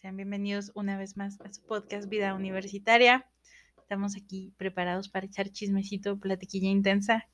Sean 0.00 0.16
bienvenidos 0.16 0.70
una 0.74 0.96
vez 0.96 1.16
más 1.16 1.40
a 1.40 1.52
su 1.52 1.62
podcast 1.62 2.08
Vida 2.08 2.34
Universitaria. 2.34 3.26
Estamos 3.80 4.16
aquí 4.16 4.52
preparados 4.56 5.08
para 5.08 5.26
echar 5.26 5.50
chismecito, 5.50 6.18
platiquilla 6.18 6.68
intensa. 6.68 7.26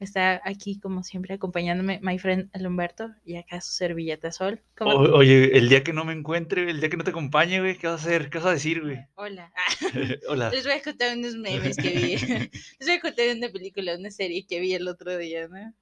Está 0.00 0.40
aquí, 0.44 0.80
como 0.80 1.04
siempre, 1.04 1.34
acompañándome 1.34 2.00
my 2.02 2.18
friend 2.18 2.50
el 2.54 2.66
Humberto 2.66 3.10
y 3.24 3.36
acá 3.36 3.60
su 3.60 3.72
servilleta 3.72 4.32
Sol. 4.32 4.60
¿Cómo- 4.76 4.90
O- 4.94 5.16
Oye, 5.18 5.56
el 5.56 5.68
día 5.68 5.84
que 5.84 5.92
no 5.92 6.04
me 6.04 6.12
encuentre, 6.12 6.68
el 6.68 6.80
día 6.80 6.90
que 6.90 6.96
no 6.96 7.04
te 7.04 7.10
acompañe, 7.10 7.60
güey, 7.60 7.78
¿qué 7.78 7.86
vas 7.86 8.02
a 8.04 8.06
hacer? 8.08 8.28
¿Qué 8.28 8.38
vas 8.38 8.46
a 8.48 8.52
decir, 8.52 8.80
güey? 8.82 8.98
Hola. 9.14 9.52
Hola. 10.28 10.50
Les 10.50 10.64
voy 10.64 10.72
a 10.74 10.82
contar 10.82 11.16
unos 11.16 11.36
memes 11.36 11.76
que 11.76 11.90
vi. 11.90 12.16
Les 12.80 12.88
voy 12.88 12.96
a 12.96 13.00
contar 13.00 13.26
una 13.36 13.48
película, 13.50 13.96
una 13.96 14.10
serie 14.10 14.44
que 14.46 14.58
vi 14.60 14.74
el 14.74 14.88
otro 14.88 15.16
día, 15.16 15.46
¿no? 15.48 15.72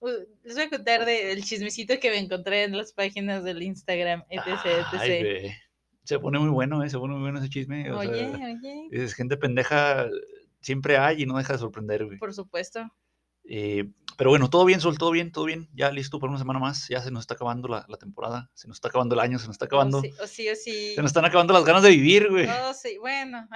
Uh, 0.00 0.08
Les 0.44 0.54
voy 0.54 0.64
a 0.64 0.70
contar 0.70 1.04
del 1.04 1.44
chismecito 1.44 1.98
que 2.00 2.10
me 2.10 2.18
encontré 2.18 2.64
en 2.64 2.76
las 2.76 2.92
páginas 2.92 3.44
del 3.44 3.62
Instagram, 3.62 4.24
etc, 4.30 4.46
Ay, 4.92 5.10
etc. 5.12 5.40
güey. 5.42 5.52
Se 6.04 6.18
pone 6.18 6.38
muy 6.38 6.48
bueno, 6.50 6.82
¿eh? 6.82 6.88
Se 6.90 6.98
pone 6.98 7.14
muy 7.14 7.22
bueno 7.22 7.38
ese 7.38 7.50
chisme. 7.50 7.90
o 7.92 7.98
Oye, 7.98 8.30
sea, 8.30 8.56
oye, 8.58 8.88
es 8.90 9.14
gente 9.14 9.36
pendeja, 9.36 10.08
siempre 10.60 10.96
hay 10.96 11.22
y 11.22 11.26
no 11.26 11.36
deja 11.36 11.52
de 11.52 11.58
sorprender, 11.58 12.06
güey. 12.06 12.18
por 12.18 12.32
supuesto. 12.34 12.90
Eh, 13.52 13.84
pero 14.16 14.30
bueno, 14.30 14.48
todo 14.48 14.64
bien, 14.64 14.80
Sol, 14.80 14.96
todo 14.96 15.10
bien, 15.10 15.32
todo 15.32 15.44
bien. 15.44 15.68
Ya 15.72 15.90
listo 15.90 16.20
para 16.20 16.30
una 16.30 16.38
semana 16.38 16.60
más. 16.60 16.86
Ya 16.88 17.02
se 17.02 17.10
nos 17.10 17.22
está 17.22 17.34
acabando 17.34 17.66
la, 17.66 17.84
la 17.88 17.96
temporada, 17.96 18.48
se 18.54 18.68
nos 18.68 18.76
está 18.76 18.86
acabando 18.88 19.16
el 19.16 19.20
año, 19.20 19.40
se 19.40 19.46
nos 19.46 19.54
está 19.54 19.64
acabando. 19.64 19.98
O 19.98 20.02
sí, 20.02 20.12
o 20.22 20.26
sí, 20.26 20.48
o 20.50 20.54
sí. 20.54 20.94
Se 20.94 21.02
nos 21.02 21.08
están 21.08 21.24
acabando 21.24 21.52
las 21.52 21.64
ganas 21.64 21.82
de 21.82 21.90
vivir, 21.90 22.28
güey. 22.30 22.46
Oh, 22.46 22.72
sí, 22.72 22.96
bueno. 22.98 23.48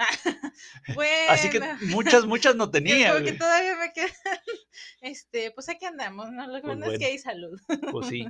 bueno. 0.93 1.11
Así 1.29 1.49
que 1.49 1.61
muchas, 1.87 2.25
muchas 2.25 2.57
no 2.57 2.69
tenía, 2.71 3.13
como 3.13 3.19
que 3.23 3.31
güey. 3.31 3.37
todavía 3.37 3.77
me 3.77 3.93
quedan. 3.93 4.11
Este, 5.01 5.51
pues 5.51 5.69
aquí 5.69 5.85
andamos, 5.85 6.31
¿no? 6.31 6.47
Lo 6.47 6.55
que 6.55 6.61
Pues 6.61 6.77
bueno 6.77 6.91
es 6.91 6.99
que 6.99 7.05
hay 7.05 7.17
salud. 7.19 7.57
Pues 7.91 8.07
sí. 8.07 8.27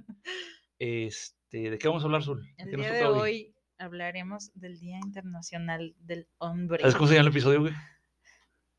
Este, 0.77 1.71
¿de 1.71 1.77
qué 1.79 1.87
vamos 1.87 2.03
a 2.03 2.05
hablar, 2.05 2.21
Sol? 2.21 2.43
¿De 2.57 2.63
El 2.63 2.81
día 2.81 2.91
de 2.91 2.99
toca 2.99 3.17
hoy 3.17 3.55
hablaremos 3.77 4.51
del 4.53 4.77
Día 4.77 4.97
Internacional 4.97 5.95
del 5.99 6.27
Hombre. 6.37 6.81
¿Sabes 6.81 6.95
cómo 6.95 7.07
se 7.07 7.15
llama 7.15 7.29
el 7.29 7.31
episodio, 7.33 7.61
güey? 7.61 7.73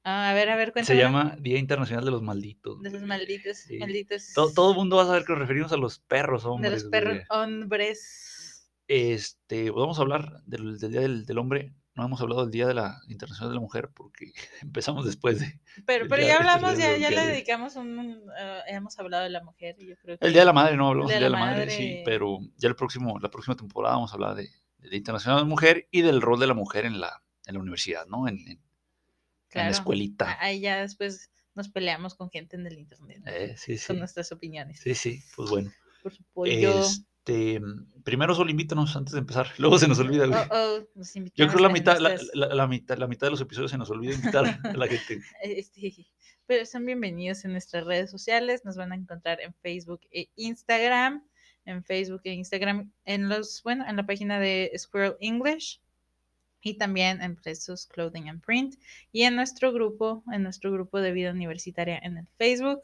Ah, 0.09 0.31
a 0.31 0.35
ver, 0.35 0.49
a 0.51 0.55
ver, 0.57 0.69
Se 0.69 0.73
cuéntame. 0.73 0.99
llama 1.01 1.37
Día 1.41 1.59
Internacional 1.59 2.05
de 2.05 2.13
los 2.13 2.23
Malditos. 2.23 2.81
De 2.81 2.91
los 2.91 3.03
malditos, 3.03 3.57
Sí. 3.59 3.77
malditos. 3.79 4.33
Todo, 4.37 4.53
todo 4.53 4.71
el 4.71 4.77
mundo 4.77 4.97
va 4.97 5.03
a 5.03 5.07
saber 5.07 5.25
que 5.25 5.33
nos 5.33 5.41
referimos 5.41 5.73
a 5.73 5.77
los 5.77 5.99
perros 5.99 6.45
de 6.45 6.49
hombres. 6.49 6.73
los 6.75 6.85
perros 6.85 7.19
hombres. 7.31 8.71
Este, 8.89 9.71
vamos 9.73 9.99
a 9.99 10.03
hablar 10.03 10.43
del, 10.47 10.79
del 10.79 10.93
Día 10.93 11.01
del, 11.01 11.27
del 11.27 11.39
Hombre. 11.39 11.75
No 11.97 12.05
hemos 12.05 12.21
hablado 12.21 12.43
del 12.43 12.53
Día 12.53 12.67
de 12.69 12.75
la 12.75 13.01
Internacional 13.09 13.51
de 13.51 13.55
la 13.57 13.61
Mujer 13.61 13.91
porque 13.95 14.33
empezamos 14.63 15.05
después 15.07 15.41
de... 15.41 15.61
Pero, 15.87 16.07
pero 16.09 16.23
ya 16.23 16.29
de- 16.29 16.33
hablamos, 16.35 16.79
ya, 16.79 16.97
ya 16.99 17.11
de- 17.11 17.17
le 17.17 17.27
dedicamos 17.27 17.75
un, 17.77 17.99
un, 17.99 18.23
ah, 18.39 18.61
hemos 18.69 18.97
hablado 19.01 19.25
de 19.25 19.31
la 19.31 19.43
mujer, 19.43 19.75
y 19.81 19.89
yo 19.89 19.97
creo 19.97 20.19
que 20.19 20.25
El 20.27 20.33
Día 20.33 20.43
de 20.43 20.47
la 20.47 20.53
Madre, 20.53 20.77
no 20.77 20.89
hablamos 20.89 21.11
del 21.11 21.19
de 21.21 21.27
Día 21.27 21.27
de 21.27 21.31
la 21.33 21.39
la 21.47 21.53
Madre, 21.53 21.71
sí, 21.71 22.03
pero 22.05 22.39
ya 22.59 22.69
el 22.69 22.77
próximo, 22.77 23.19
la 23.19 23.31
próxima 23.31 23.57
temporada 23.57 23.95
vamos 23.97 24.13
a 24.13 24.15
hablar 24.15 24.35
de, 24.37 24.49
Día 24.79 24.99
Internacional 24.99 25.39
de 25.39 25.43
la 25.45 25.49
Mujer 25.49 25.89
y 25.91 26.03
del 26.03 26.21
rol 26.23 26.39
de 26.39 26.47
la 26.47 26.55
mujer 26.55 26.85
en 26.85 27.01
la, 27.01 27.23
en 27.47 27.55
la 27.55 27.61
universidad, 27.61 28.07
¿no? 28.07 28.29
En, 28.29 28.39
en- 28.47 28.61
en 29.61 29.67
la 29.67 29.71
escuelita. 29.73 30.37
ahí 30.41 30.61
ya 30.61 30.81
después 30.81 31.31
nos 31.55 31.69
peleamos 31.69 32.15
con 32.15 32.31
gente 32.31 32.57
en 32.57 32.67
el 32.67 32.79
internet, 32.79 33.23
Eh, 33.27 33.55
sí, 33.57 33.79
sí. 33.79 33.87
con 33.89 33.99
nuestras 33.99 34.31
opiniones. 34.33 34.81
Sí, 34.81 34.95
sí, 34.95 35.23
pues 35.35 35.51
bueno. 35.51 35.73
Por 36.03 36.13
supuesto. 36.15 36.81
Este, 36.81 37.61
primero 38.05 38.35
solo 38.35 38.51
invítanos 38.51 38.95
antes 38.95 39.13
de 39.15 39.19
empezar. 39.21 39.49
Luego 39.59 39.79
se 39.79 39.89
nos 39.89 39.99
olvida, 39.99 40.27
güey. 40.27 40.39
Oh, 40.51 40.79
oh, 40.81 40.89
nos 40.95 41.13
Yo 41.15 41.49
creo 41.49 41.59
la 41.61 41.69
mitad, 41.71 41.99
la, 41.99 42.11
nuestras- 42.11 42.31
la- 42.35 42.55
la 42.55 42.67
mitad, 42.69 42.99
la 42.99 43.07
mitad 43.09 43.27
de 43.27 43.33
los 43.33 43.41
episodios 43.41 43.71
se 43.73 43.79
nos 43.79 43.91
olvida 43.91 44.15
invitar 44.15 44.61
a 44.63 44.73
la 44.75 44.87
gente. 44.87 45.21
Este, 45.43 45.93
pero 46.47 46.65
son 46.67 46.87
bienvenidos 46.87 47.45
en 47.45 47.53
nuestras 47.53 47.85
redes 47.85 48.11
sociales. 48.11 48.65
Nos 48.65 48.77
van 48.77 48.93
a 48.93 48.95
encontrar 48.95 49.41
en 49.41 49.53
Facebook 49.55 50.01
e 50.13 50.29
Instagram. 50.37 51.27
En 51.65 51.83
Facebook 51.83 52.21
e 52.23 52.33
Instagram, 52.33 52.93
en 53.05 53.29
los, 53.29 53.61
bueno, 53.65 53.85
en 53.89 53.97
la 53.97 54.07
página 54.07 54.39
de 54.39 54.71
Squirrel 54.79 55.17
English 55.21 55.81
y 56.67 56.75
también 56.75 57.23
en 57.23 57.37
Presos 57.37 57.87
Clothing 57.87 58.29
and 58.29 58.41
Print 58.45 58.75
y 59.13 59.23
en 59.23 59.37
nuestro 59.37 59.73
grupo, 59.73 60.25
en 60.33 60.43
nuestro 60.43 60.73
grupo 60.73 61.01
de 61.01 61.13
vida 61.13 61.31
universitaria 61.31 61.99
en 62.03 62.17
el 62.19 62.27
Facebook. 62.39 62.81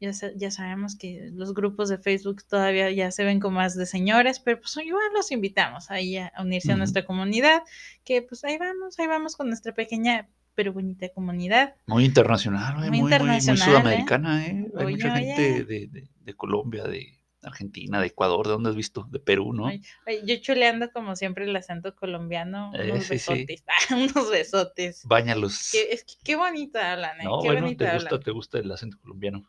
Ya, 0.00 0.10
ya 0.34 0.50
sabemos 0.50 0.96
que 0.96 1.30
los 1.32 1.54
grupos 1.54 1.88
de 1.88 1.96
Facebook 1.98 2.42
todavía 2.44 2.90
ya 2.90 3.12
se 3.12 3.22
ven 3.24 3.38
como 3.38 3.58
más 3.58 3.76
de 3.76 3.86
señores, 3.86 4.40
pero 4.40 4.58
pues 4.60 4.76
igual 4.84 5.04
los 5.14 5.30
invitamos 5.30 5.92
ahí 5.92 6.16
a 6.16 6.32
unirse 6.40 6.72
a 6.72 6.76
nuestra 6.76 7.04
comunidad, 7.04 7.62
que 8.04 8.20
pues 8.22 8.42
ahí 8.42 8.58
vamos, 8.58 8.98
ahí 8.98 9.06
vamos 9.06 9.36
con 9.36 9.46
nuestra 9.46 9.72
pequeña 9.72 10.28
pero 10.56 10.72
bonita 10.72 11.08
comunidad. 11.10 11.76
Muy 11.86 12.04
internacional, 12.04 12.76
güey, 12.78 12.90
Muy 12.90 12.98
muy, 13.02 13.10
muy- 13.10 13.18
muy, 13.20 13.36
internacional, 13.36 13.62
¿eh? 13.62 13.64
sudamericana, 13.64 14.46
¿eh? 14.46 14.66
Hay 14.76 14.84
Oye, 14.86 14.94
mucha 14.96 15.16
gente 15.16 15.64
de, 15.64 15.86
de- 15.86 16.08
de 16.20 16.34
Colombia, 16.34 16.82
de 16.84 17.21
Argentina, 17.44 18.00
de 18.00 18.06
Ecuador, 18.08 18.46
¿de 18.46 18.52
dónde 18.52 18.70
has 18.70 18.76
visto? 18.76 19.06
De 19.10 19.18
Perú, 19.18 19.52
¿no? 19.52 19.66
Ay, 19.66 19.82
Ay, 20.06 20.20
yo 20.26 20.36
chuleando 20.40 20.90
como 20.92 21.16
siempre 21.16 21.44
el 21.44 21.54
acento 21.56 21.94
colombiano, 21.96 22.72
Eh, 22.74 22.90
unos 22.92 23.04
sí. 23.04 23.14
besotes, 23.14 23.64
unos 23.90 24.30
besotes. 24.30 25.02
Báñalos. 25.04 25.70
Qué, 25.72 25.88
es 25.92 26.04
que 26.04 26.14
qué 26.22 26.36
bonito 26.36 26.78
hablan, 26.78 27.20
¿eh? 27.20 27.24
No, 27.24 27.40
qué 27.42 27.48
bueno, 27.48 27.76
te 27.76 27.92
gusta, 27.94 28.20
te 28.20 28.30
gusta 28.30 28.58
el 28.58 28.70
acento 28.70 28.98
colombiano. 29.00 29.42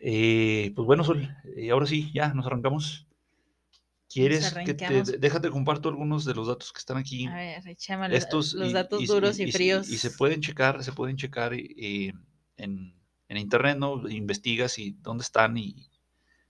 Eh, 0.00 0.72
pues 0.74 0.86
bueno, 0.86 1.04
Sol, 1.04 1.28
eh, 1.56 1.70
ahora 1.70 1.86
sí, 1.86 2.10
ya 2.12 2.32
nos 2.34 2.46
arrancamos. 2.46 3.06
¿Quieres 4.08 4.54
que 4.64 4.72
te, 4.74 5.02
déjate 5.18 5.50
comparto 5.50 5.88
algunos 5.88 6.24
de 6.24 6.34
los 6.34 6.46
datos 6.46 6.72
que 6.72 6.78
están 6.78 6.96
aquí? 6.96 7.26
A 7.26 7.34
ver, 7.34 7.68
echémosle 7.68 8.16
estos 8.16 8.54
los 8.54 8.70
y- 8.70 8.72
datos 8.72 9.02
y- 9.02 9.06
duros 9.06 9.38
y, 9.38 9.44
y- 9.44 9.48
y- 9.48 9.52
fríos. 9.52 9.88
Y, 9.88 9.98
se 9.98 10.10
pueden 10.12 10.40
checar, 10.40 10.82
se 10.84 10.92
pueden 10.92 11.16
checar 11.16 11.52
eh, 11.54 12.12
en, 12.56 12.94
en 13.28 13.36
internet, 13.36 13.76
¿no? 13.78 14.08
Investigas 14.08 14.78
y 14.78 14.92
dónde 15.00 15.22
están 15.22 15.56
y 15.56 15.90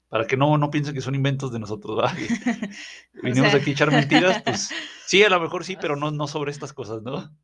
para 0.09 0.27
que 0.27 0.37
no, 0.37 0.56
no 0.59 0.71
piensen 0.71 0.94
que 0.94 1.00
son 1.00 1.15
inventos 1.15 1.53
de 1.53 1.59
nosotros, 1.59 2.03
Vinimos 3.22 3.53
sea- 3.53 3.61
aquí 3.61 3.71
a 3.71 3.72
echar 3.72 3.93
mentiras, 3.93 4.43
pues 4.44 4.71
sí, 5.06 5.22
a 5.22 5.28
lo 5.31 5.41
mejor 5.41 5.65
sí, 5.65 5.77
pero 5.81 5.97
no, 5.97 6.11
no 6.11 6.27
sobre 6.27 6.50
estas 6.53 6.72
cosas, 6.72 7.03
¿no? 7.03 7.34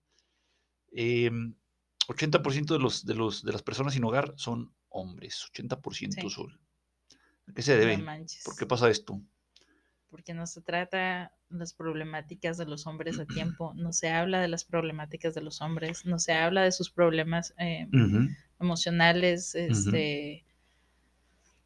Em, 0.92 1.54
80% 2.08 2.74
de, 2.74 2.80
los, 2.80 3.04
de, 3.06 3.14
los, 3.14 3.42
de 3.44 3.52
las 3.52 3.62
personas 3.62 3.94
sin 3.94 4.04
hogar 4.04 4.34
son 4.36 4.74
hombres, 4.88 5.44
80% 5.48 6.28
Sí. 6.28 6.30
Sol. 6.30 6.60
¿A 7.48 7.52
qué 7.54 7.62
se 7.62 7.74
No 7.74 7.78
debe? 7.80 7.96
manches. 7.98 8.44
¿Por 8.44 8.56
qué 8.56 8.66
pasa 8.66 8.90
esto? 8.90 9.20
Porque 10.10 10.34
no 10.34 10.46
se 10.46 10.60
trata 10.60 11.32
las 11.48 11.72
problemáticas 11.72 12.58
de 12.58 12.66
los 12.66 12.86
hombres 12.86 13.18
a 13.18 13.24
tiempo, 13.26 13.72
no 13.74 13.92
se 13.92 14.10
habla 14.10 14.40
de 14.40 14.48
las 14.48 14.64
problemáticas 14.64 15.34
de 15.34 15.40
los 15.42 15.62
hombres, 15.62 16.04
no 16.04 16.18
se 16.18 16.34
habla 16.34 16.62
de 16.62 16.72
sus 16.72 16.90
problemas 16.90 17.54
eh, 17.58 17.88
Ujú. 17.92 18.28
emocionales, 18.60 19.54
este, 19.54 20.44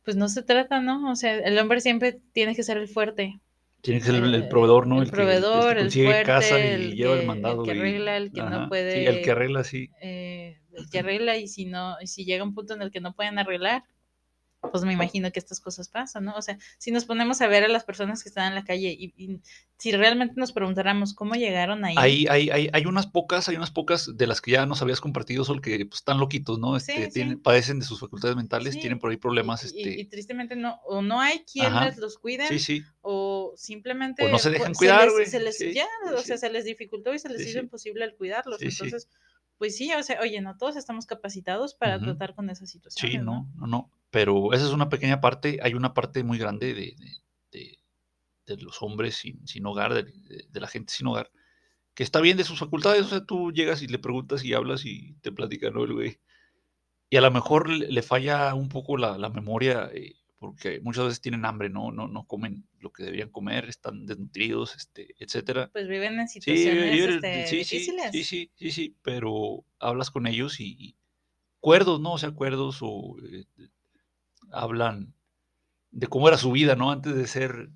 pues 0.07 0.17
no 0.17 0.29
se 0.31 0.43
trata, 0.43 0.81
¿no? 0.81 1.11
O 1.13 1.17
sea, 1.17 1.37
el 1.39 1.59
hombre 1.59 1.83
siempre 1.83 2.19
tiene 2.33 2.57
que 2.57 2.63
ser 2.63 2.79
el 2.79 2.89
fuerte, 2.89 3.41
Tiene 3.83 4.01
que 4.01 4.07
ser 4.07 4.15
el, 4.17 4.35
el 4.35 4.43
eh, 4.45 4.47
proveedor, 4.49 4.87
¿no? 4.87 5.03
el 5.03 5.11
que- 5.11 5.11
el 5.11 5.11
que, 5.11 5.17
proveedor, 5.17 5.77
el 5.77 5.83
consigue 5.85 6.07
fuerte, 6.07 6.25
casa 6.25 6.59
y 6.59 6.63
el 6.63 6.97
lleva 6.97 7.15
que- 7.15 7.21
el 7.21 7.27
mandado. 7.27 7.61
el 7.63 7.69
que 7.69 7.75
y- 7.77 7.79
arregla, 7.79 8.17
el 8.17 8.33
que 8.33 8.41
no 8.41 8.47
ajá, 8.47 8.57
Sí, 8.57 8.63
el 8.63 8.69
puede- 8.69 9.23
que 9.23 9.31
arregla, 9.33 9.65
sí. 9.65 9.91
eh, 10.01 10.61
el 10.73 10.89
que 10.91 10.99
arregla 11.01 11.37
y 11.37 11.49
si 11.49 11.67
no, 11.67 11.97
y 12.01 12.07
si 12.07 12.25
llega 12.25 12.45
un 12.45 12.55
punto 12.55 12.75
en 12.75 12.83
el 12.83 12.91
que 12.91 13.01
no 13.01 13.15
pueden 13.15 13.39
arreglar, 13.39 13.85
pues 14.71 14.85
me 14.85 14.93
imagino 14.93 15.31
que 15.33 15.39
estas 15.39 15.61
cosas 15.61 15.89
pasan, 15.89 16.25
¿no? 16.25 16.35
O 16.37 16.43
sea, 16.43 16.59
si 16.79 16.91
nos 16.91 17.05
ponemos 17.05 17.41
a 17.41 17.47
ver 17.47 17.65
a 17.65 17.69
las 17.69 17.85
personas 17.85 18.23
que 18.23 18.29
están 18.29 18.49
en 18.49 18.55
la 18.55 18.65
calle 18.65 18.95
y, 18.99 19.13
y 19.17 19.41
si 19.79 19.93
realmente 19.93 20.35
nos 20.37 20.53
preguntáramos 20.53 21.15
cómo 21.15 21.35
llegaron 21.35 21.85
ahí, 21.85 21.95
Hay, 21.99 22.27
hay, 22.29 22.51
hay, 22.51 22.71
hay 22.73 22.87
unas 22.87 23.07
pocas, 23.07 23.49
hay 23.49 23.57
unas 23.57 23.71
pocas 23.71 24.17
de 24.17 24.27
las 24.27 24.41
que 24.41 24.53
ya 24.53 24.67
nos 24.67 24.81
habías 24.83 25.01
compartido, 25.01 25.45
Sol, 25.45 25.61
que 25.61 25.85
pues, 25.87 26.01
están 26.01 26.19
loquitos, 26.19 26.59
¿no? 26.59 26.77
Este, 26.77 27.07
sí. 27.07 27.13
tienen- 27.13 27.41
padecen 27.41 27.79
de 27.79 27.85
sus 27.87 28.01
facultades 28.01 28.37
mentales, 28.37 28.75
Sí, 28.75 28.81
tienen 28.81 28.99
por 28.99 29.11
ahí 29.11 29.17
problemas, 29.17 29.63
y, 29.65 29.67
este, 29.67 30.01
y 30.01 30.05
tristemente 30.07 30.57
no, 30.57 30.81
o 30.87 31.03
no 31.03 31.21
hay 31.21 31.41
quien 31.41 31.67
Ajá. 31.67 31.87
les 31.87 31.99
los 31.99 32.19
cuide, 32.19 32.49
sí, 32.49 32.59
sí, 32.59 32.83
o 33.03 33.53
simplemente 33.57 34.25
O 34.25 34.29
no 34.29 34.39
se 34.39 34.51
dejan 34.51 34.75
cuidar, 34.75 35.05
les- 35.05 35.13
güey, 35.15 35.27
se 35.27 35.41
les- 35.41 35.59
sí, 35.59 35.73
ya, 35.75 35.87
o 36.15 36.19
sí. 36.19 36.25
sea, 36.29 36.39
se 36.39 36.51
les 36.51 36.65
dificultó 36.65 37.15
y 37.15 37.19
se 37.19 37.29
les 37.29 37.47
hizo 37.47 37.59
imposible 37.59 38.05
el 38.05 38.15
cuidarlos. 38.17 38.61
Entonces, 38.63 39.09
pues 39.59 39.77
sí, 39.77 39.93
o 39.93 40.03
sea, 40.03 40.21
oye, 40.21 40.41
no 40.41 40.57
todos 40.57 40.77
estamos 40.77 41.07
capacitados 41.07 41.75
para 41.75 41.99
tratar 42.01 42.35
con 42.35 42.51
esas 42.51 42.71
situaciones. 42.71 43.13
sí, 43.13 43.25
no, 43.25 43.49
no, 43.57 43.67
no, 43.67 43.91
pero 44.11 44.53
esa 44.53 44.65
es 44.67 44.73
una 44.73 44.89
pequeña 44.89 45.21
parte, 45.21 45.59
hay 45.63 45.75
una 45.75 45.95
parte 45.95 46.23
muy 46.25 46.39
grande 46.39 46.75
de, 46.75 46.95
de- 46.97 47.21
de- 47.53 47.79
de 48.47 48.57
los 48.63 48.83
hombres 48.83 49.17
sin, 49.17 49.47
sin 49.47 49.67
hogar, 49.67 49.93
de, 49.95 50.13
la 50.61 50.69
gente 50.69 50.93
sin 50.93 51.09
hogar, 51.09 51.31
que 51.95 52.03
está 52.05 52.21
bien 52.21 52.37
de 52.37 52.45
sus 52.45 52.59
facultades, 52.61 53.03
o 53.07 53.09
sea, 53.09 53.25
tú 53.27 53.53
llegas 53.53 53.83
y 53.83 53.89
le 53.89 53.99
preguntas 53.99 54.45
y 54.45 54.55
hablas 54.55 54.85
y 54.85 55.15
te 55.23 55.33
platican, 55.33 55.75
¿no? 55.75 55.85
El 55.85 55.95
güey. 55.95 56.21
Y 57.11 57.17
a 57.17 57.21
lo 57.21 57.31
mejor 57.31 57.69
le, 57.69 57.89
le 57.91 58.03
falla 58.03 58.55
un 58.55 58.69
poco 58.69 58.97
la, 58.97 59.19
la 59.19 59.29
memoria, 59.31 59.91
eh, 59.93 60.15
porque 60.47 60.81
muchas 60.81 61.05
veces 61.05 61.21
tienen 61.21 61.45
hambre, 61.45 61.69
¿no? 61.71 61.93
No, 61.93 62.09
no 62.09 62.25
comen 62.27 62.67
lo 62.81 62.91
que 62.93 63.03
deberían 63.05 63.31
comer, 63.31 63.69
están 63.69 64.07
desnutridos, 64.07 64.75
este, 64.77 65.15
etcétera. 65.19 65.71
Pues 65.73 65.89
viven 65.89 66.19
en 66.21 66.29
Sí, 66.29 66.41
situaciones 66.41 66.93
viven- 66.93 67.15
este, 67.17 67.47
sí, 67.47 67.65
sí, 67.65 67.79
difíciles. 67.79 68.11
sí, 68.13 68.25
sí, 68.25 68.51
sí, 68.57 68.71
sí, 68.71 68.97
pero 69.03 69.65
hablas 69.79 70.11
con 70.11 70.27
ellos 70.27 70.61
y, 70.61 70.77
y 70.79 70.97
cuerdos, 71.61 72.01
¿no? 72.01 72.13
O 72.15 72.19
sea, 72.19 72.31
cuerdos 72.33 72.79
o 72.83 73.17
eh, 73.31 73.45
hablan 74.51 75.15
de 75.91 76.07
cómo 76.07 76.29
era 76.29 76.37
su 76.39 76.53
vida, 76.53 76.77
¿no? 76.77 76.91
Antes 76.91 77.15
de 77.15 77.27
ser, 77.27 77.71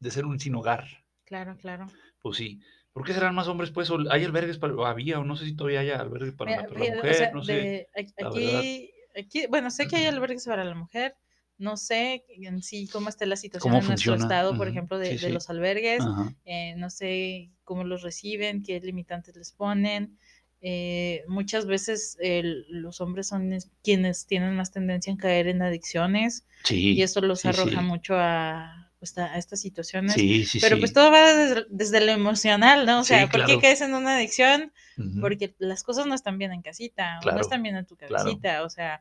de 0.00 0.10
ser 0.10 0.24
un 0.24 0.38
sin 0.40 0.54
hogar. 0.54 0.86
Claro, 1.24 1.56
claro. 1.56 1.86
Pues 2.20 2.36
sí. 2.38 2.60
¿Por 2.92 3.04
qué 3.04 3.12
serán 3.12 3.34
más 3.34 3.46
hombres? 3.48 3.70
Pues 3.70 3.90
hay 4.10 4.24
albergues 4.24 4.58
para, 4.58 4.74
había, 4.88 5.20
o 5.20 5.24
no 5.24 5.36
sé 5.36 5.44
si 5.44 5.54
todavía 5.54 5.80
hay 5.80 5.90
albergues 5.90 6.34
para, 6.34 6.50
la, 6.50 6.56
Mira, 6.62 6.68
para 6.68 6.80
la 6.80 6.84
fíjate, 6.86 6.98
o 6.98 7.02
mujer, 7.02 7.14
sea, 7.16 7.30
no 7.32 7.44
de- 7.44 7.88
aquí, 8.26 8.90
aquí, 9.16 9.46
bueno, 9.48 9.70
sé 9.70 9.86
que 9.86 9.96
hay 9.96 10.06
albergues 10.06 10.46
para 10.46 10.64
la 10.64 10.74
mujer, 10.74 11.14
no 11.58 11.76
sé 11.76 12.24
en 12.28 12.62
sí 12.62 12.88
cómo 12.88 13.08
está 13.08 13.26
la 13.26 13.36
situación 13.36 13.72
¿Cómo 13.72 13.82
en 13.82 13.88
nuestro 13.88 14.14
estado, 14.14 14.56
por 14.56 14.68
ejemplo, 14.68 14.98
de, 14.98 15.18
sí, 15.18 15.26
de 15.26 15.32
los 15.32 15.50
albergues, 15.50 16.04
eh, 16.44 16.74
no 16.76 16.88
sé 16.90 17.50
cómo 17.64 17.84
los 17.84 18.02
reciben, 18.02 18.62
qué 18.62 18.80
limitantes 18.80 19.36
les 19.36 19.52
ponen. 19.52 20.18
Eh, 20.60 21.22
muchas 21.28 21.66
veces 21.66 22.16
el- 22.20 22.66
los 22.68 23.00
hombres 23.00 23.28
son 23.28 23.52
es- 23.52 23.70
quienes 23.84 24.26
tienen 24.26 24.56
más 24.56 24.72
tendencia 24.72 25.10
en 25.10 25.16
caer 25.16 25.46
en 25.46 25.62
adicciones 25.62 26.44
y 26.68 26.94
Sí, 26.94 27.02
eso 27.02 27.20
los 27.20 27.40
sí, 27.42 27.48
arroja 27.48 27.80
sí. 27.80 27.86
mucho 27.86 28.14
a, 28.16 28.90
pues, 28.98 29.16
a- 29.18 29.32
a 29.34 29.38
estas 29.38 29.60
situaciones. 29.60 30.14
Sí, 30.14 30.44
sí, 30.46 30.58
Pero 30.60 30.78
pues 30.80 30.92
todo 30.92 31.12
va 31.12 31.32
desde, 31.32 31.66
desde 31.70 32.00
lo 32.04 32.10
emocional, 32.10 32.86
¿no? 32.86 33.00
O 33.00 33.04
sea, 33.04 33.28
¿por 33.28 33.44
qué 33.46 33.58
caes 33.60 33.80
en 33.82 33.94
una 33.94 34.16
adicción? 34.16 34.72
Porque 35.20 35.54
las 35.58 35.84
cosas 35.84 36.06
no 36.06 36.14
están 36.16 36.38
bien 36.38 36.52
en 36.52 36.62
casita, 36.62 37.20
o 37.24 37.30
no 37.30 37.40
están 37.40 37.62
bien 37.62 37.76
en 37.76 37.86
tu 37.86 37.96
claro. 37.96 38.14
cabecita, 38.24 38.64
o 38.64 38.70
sea, 38.70 39.00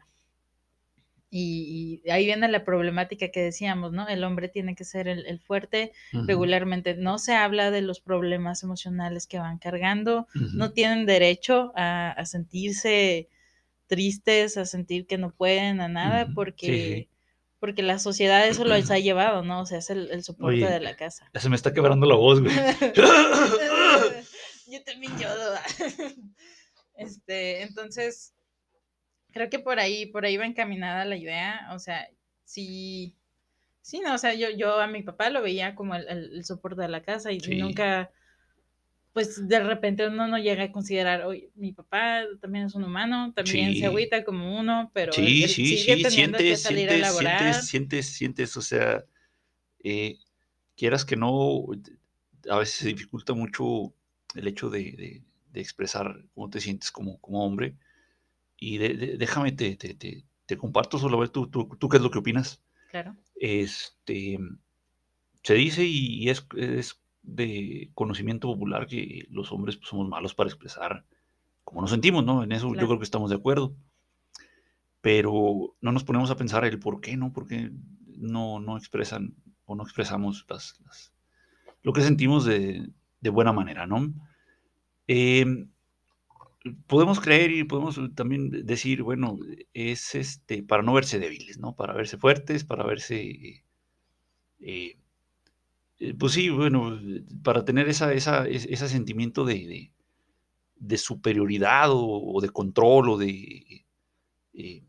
y, 1.30 2.02
y 2.06 2.10
ahí 2.10 2.26
viene 2.26 2.48
la 2.48 2.64
problemática 2.64 3.30
que 3.30 3.42
decíamos, 3.42 3.92
¿no? 3.92 4.08
El 4.08 4.24
hombre 4.24 4.48
tiene 4.48 4.76
que 4.76 4.86
ser 4.86 5.08
el, 5.08 5.26
el 5.26 5.40
fuerte, 5.40 5.92
regularmente 6.12 6.96
no 6.96 7.18
se 7.18 7.36
habla 7.36 7.70
de 7.70 7.82
los 7.82 8.00
problemas 8.00 8.64
emocionales 8.64 9.28
que 9.28 9.40
van 9.40 9.58
cargando, 9.58 10.28
no 10.34 10.72
tienen 10.72 11.06
derecho 11.06 11.74
a, 11.76 12.12
a 12.12 12.26
sentirse 12.26 13.28
tristes, 13.88 14.58
a 14.58 14.66
sentir 14.66 15.08
que 15.08 15.18
no 15.18 15.34
pueden, 15.34 15.82
a 15.82 15.88
nada, 15.88 16.28
porque, 16.34 16.68
sí. 16.68 17.10
porque 17.60 17.84
la 17.84 18.00
sociedad 18.00 18.48
eso 18.48 18.64
los 18.64 18.92
ha 18.92 19.00
llevado, 19.00 19.44
¿no? 19.44 19.62
O 19.62 19.66
sea, 19.66 19.80
es 19.80 19.90
el, 19.90 20.10
el 20.12 20.24
soporte 20.24 20.66
Oye, 20.66 20.70
de 20.70 20.80
la 20.80 20.96
casa. 20.96 21.30
Ya 21.34 21.42
se 21.42 21.50
me 21.50 21.56
está 21.56 21.74
quebrando 21.74 22.06
la 22.06 22.16
voz, 22.16 22.42
güey. 22.42 22.56
Yo 24.68 24.84
también 24.84 25.18
lloro. 25.18 25.56
Este, 27.00 27.62
entonces, 27.62 28.34
creo 29.32 29.50
que 29.50 29.60
por 29.60 29.80
ahí, 29.80 30.06
por 30.08 30.26
ahí 30.26 30.38
va 30.38 30.46
encaminada 30.46 31.06
la 31.06 31.18
idea. 31.18 31.70
O 31.74 31.80
sea, 31.80 32.08
sí, 32.44 33.16
sí, 33.82 34.00
no, 34.02 34.16
o 34.16 34.18
sea, 34.18 34.34
yo, 34.34 34.50
yo 34.52 34.80
a 34.80 34.88
mi 34.88 35.04
papá 35.04 35.30
lo 35.30 35.42
veía 35.42 35.76
como 35.76 35.96
el, 35.96 36.08
el- 36.08 36.34
el 36.34 36.46
soporte 36.46 36.82
de 36.82 36.90
la 36.90 37.02
casa 37.04 37.32
y 37.32 37.40
Sí. 37.40 37.56
nunca, 37.56 38.12
pues 39.14 39.48
de 39.48 39.60
repente 39.60 40.08
uno 40.08 40.28
no 40.28 40.38
llega 40.38 40.64
a 40.66 40.72
considerar, 40.72 41.24
oye, 41.26 41.50
mi 41.56 41.72
papá 41.72 42.24
también 42.40 42.66
es 42.66 42.76
un 42.76 42.84
humano, 42.84 43.34
también 43.36 43.74
Sí. 43.74 43.80
se 43.80 43.86
agüita 43.88 44.24
como 44.24 44.60
uno, 44.60 44.92
pero 44.94 45.14
Sí, 45.14 45.44
él 45.44 45.50
sí, 45.50 45.66
sigue 45.78 45.98
sí, 45.98 46.04
teniendo 46.04 46.38
que 46.38 46.56
sientes, 46.56 46.66
a 46.66 46.70
sientes, 46.70 47.02
laborar. 47.02 47.54
sientes, 47.54 47.68
sientes, 47.68 48.06
sientes, 48.08 48.58
o 48.58 48.62
sea, 48.62 49.06
eh, 49.84 50.18
quieras 50.76 51.06
que 51.06 51.16
no, 51.16 51.66
a 52.50 52.60
veces 52.60 52.76
se 52.76 52.88
dificulta 52.90 53.34
mucho 53.34 53.94
el 54.36 54.48
hecho 54.48 54.70
de, 54.70 54.80
de- 54.92 55.24
de 55.52 55.62
expresar 55.62 56.24
cómo 56.36 56.50
te 56.50 56.60
sientes 56.60 56.92
como, 56.92 57.20
como 57.20 57.44
hombre. 57.46 57.76
Y 58.58 58.78
de- 58.78 58.96
de- 58.96 59.18
déjame, 59.18 59.52
te, 59.52 59.76
te, 59.76 59.94
te, 59.94 60.24
te 60.46 60.58
comparto 60.58 60.98
solo 60.98 61.18
a 61.18 61.20
ver 61.22 61.30
tú, 61.30 61.48
tú, 61.48 61.68
tú 61.80 61.88
qué 61.90 61.98
es 61.98 62.04
lo 62.04 62.12
que 62.12 62.20
opinas. 62.20 62.62
Claro, 62.90 63.16
Este, 63.36 64.40
se 65.44 65.54
dice 65.54 65.86
y 65.86 66.30
es, 66.30 66.46
es 66.56 67.02
de 67.22 67.92
conocimiento 67.94 68.48
popular 68.48 68.88
que 68.88 69.28
los 69.30 69.52
hombres 69.52 69.78
pues, 69.78 69.90
somos 69.90 70.08
malos 70.08 70.34
para 70.34 70.50
expresar 70.50 71.06
cómo 71.64 71.82
nos 71.82 71.92
sentimos, 71.92 72.26
¿no? 72.26 72.44
En 72.44 72.52
eso 72.52 72.68
yo 72.68 72.74
Claro. 72.74 72.88
creo 72.88 73.00
que 73.00 73.04
estamos 73.04 73.30
de 73.30 73.36
acuerdo. 73.36 73.76
Pero 75.02 75.76
no 75.82 75.92
nos 75.92 76.04
ponemos 76.04 76.32
a 76.32 76.36
pensar 76.38 76.66
el 76.66 76.80
por 76.80 77.00
qué, 77.02 77.16
¿no? 77.16 77.32
¿Por 77.32 77.48
qué 77.48 77.72
no, 78.18 78.60
no 78.60 78.78
expresan 78.78 79.36
o 79.66 79.76
no 79.76 79.84
expresamos 79.84 80.46
las, 80.50 80.80
las- 80.86 81.14
lo 81.84 81.94
que 81.94 82.02
sentimos 82.02 82.46
de, 82.46 82.90
de 83.22 83.30
buena 83.30 83.54
manera, 83.54 83.86
¿no? 83.86 84.12
Eh, 85.08 85.46
podemos 86.88 87.20
creer 87.20 87.52
y 87.52 87.64
podemos 87.64 88.00
también 88.16 88.50
decir, 88.66 89.04
bueno, 89.04 89.38
es 89.74 90.16
este, 90.16 90.64
para 90.64 90.84
no 90.84 90.94
verse 90.94 91.20
débiles, 91.20 91.60
¿no? 91.60 91.76
Para 91.76 91.94
verse 91.94 92.18
fuertes, 92.18 92.64
para 92.66 92.86
verse, 92.86 93.22
eh, 93.22 93.64
eh, 94.62 94.98
eh, 96.00 96.14
pues 96.18 96.34
sí, 96.34 96.50
bueno, 96.50 97.00
para 97.44 97.66
tener 97.66 97.88
esa, 97.90 98.14
esa, 98.14 98.48
es- 98.48 98.66
ese 98.70 98.88
sentimiento 98.90 99.46
de, 99.46 99.92
de- 100.78 100.98
superioridad 100.98 101.90
o, 101.92 102.40
de 102.42 102.50
control 102.50 103.10
o 103.12 103.18
de, 103.18 103.86
eh, 104.54 104.84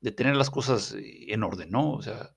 de 0.00 0.12
tener 0.12 0.36
las 0.36 0.50
cosas 0.50 0.94
eh, 0.94 1.32
en 1.34 1.42
orden, 1.44 1.70
¿no? 1.70 1.92
O 1.94 2.02
sea, 2.02 2.34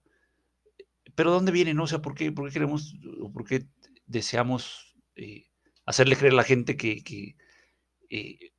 pero 1.15 1.29
¿de 1.31 1.35
dónde 1.35 1.51
viene, 1.51 1.73
no? 1.73 1.83
O 1.83 1.87
sea, 1.87 2.01
¿por 2.01 2.15
qué, 2.15 2.31
por 2.31 2.47
qué 2.47 2.53
queremos 2.53 2.95
o 3.21 3.31
por 3.31 3.45
qué 3.45 3.65
deseamos 4.05 4.95
eh, 5.15 5.45
hacerle 5.85 6.15
creer 6.17 6.33
a 6.33 6.37
la 6.37 6.43
gente 6.43 6.77
que, 6.77 7.03
que, 7.03 7.35
eh, 8.09 8.51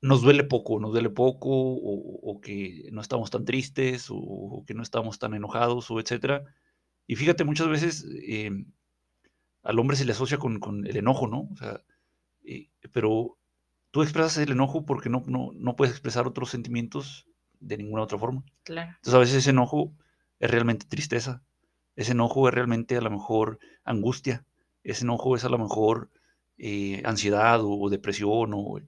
nos 0.00 0.22
duele 0.22 0.44
poco, 0.44 0.78
nos 0.80 0.92
duele 0.92 1.10
poco, 1.10 1.50
o, 1.50 2.20
o 2.32 2.40
que 2.40 2.88
no 2.92 3.00
estamos 3.00 3.30
tan 3.30 3.44
tristes, 3.44 4.10
o, 4.10 4.16
o 4.16 4.64
que 4.64 4.74
no 4.74 4.82
estamos 4.82 5.18
tan 5.18 5.34
enojados, 5.34 5.90
o 5.90 6.00
etcétera. 6.00 6.44
Y 7.06 7.16
fíjate, 7.16 7.44
muchas 7.44 7.68
veces 7.68 8.06
eh, 8.26 8.50
al 9.62 9.78
hombre 9.78 9.96
se 9.96 10.04
le 10.04 10.12
asocia 10.12 10.38
con, 10.38 10.60
con 10.60 10.86
el 10.86 10.96
enojo, 10.96 11.26
¿no? 11.26 11.48
O 11.52 11.56
sea, 11.56 11.80
eh, 12.44 12.68
pero 12.92 13.36
tú 13.90 14.02
expresas 14.02 14.38
el 14.38 14.52
enojo 14.52 14.84
porque 14.84 15.08
no, 15.08 15.22
no, 15.26 15.50
no 15.54 15.76
puedes 15.76 15.92
expresar 15.94 16.26
otros 16.26 16.50
sentimientos 16.50 17.26
de 17.60 17.76
ninguna 17.78 18.02
otra 18.02 18.18
forma. 18.18 18.44
claro, 18.62 18.90
Entonces 18.96 19.14
a 19.14 19.18
veces 19.18 19.36
ese 19.36 19.50
enojo 19.50 19.92
es 20.38 20.50
realmente 20.50 20.86
tristeza, 20.86 21.42
ese 21.96 22.12
enojo 22.12 22.48
es 22.48 22.54
realmente 22.54 22.96
a 22.96 23.00
lo 23.00 23.10
mejor 23.10 23.58
angustia, 23.84 24.44
ese 24.84 25.04
enojo 25.04 25.34
es 25.34 25.44
a 25.44 25.48
lo 25.48 25.58
mejor 25.58 26.10
eh, 26.58 27.02
ansiedad 27.04 27.60
o, 27.62 27.70
o 27.80 27.90
depresión 27.90 28.52
o 28.54 28.78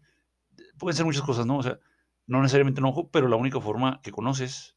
pueden 0.78 0.96
ser 0.96 1.06
muchas 1.06 1.22
cosas, 1.22 1.46
¿no? 1.46 1.58
O 1.58 1.62
sea, 1.62 1.78
no 2.26 2.40
necesariamente 2.42 2.80
enojo, 2.80 3.10
pero 3.10 3.28
la 3.28 3.36
única 3.36 3.60
forma 3.60 4.00
que 4.02 4.12
conoces 4.12 4.76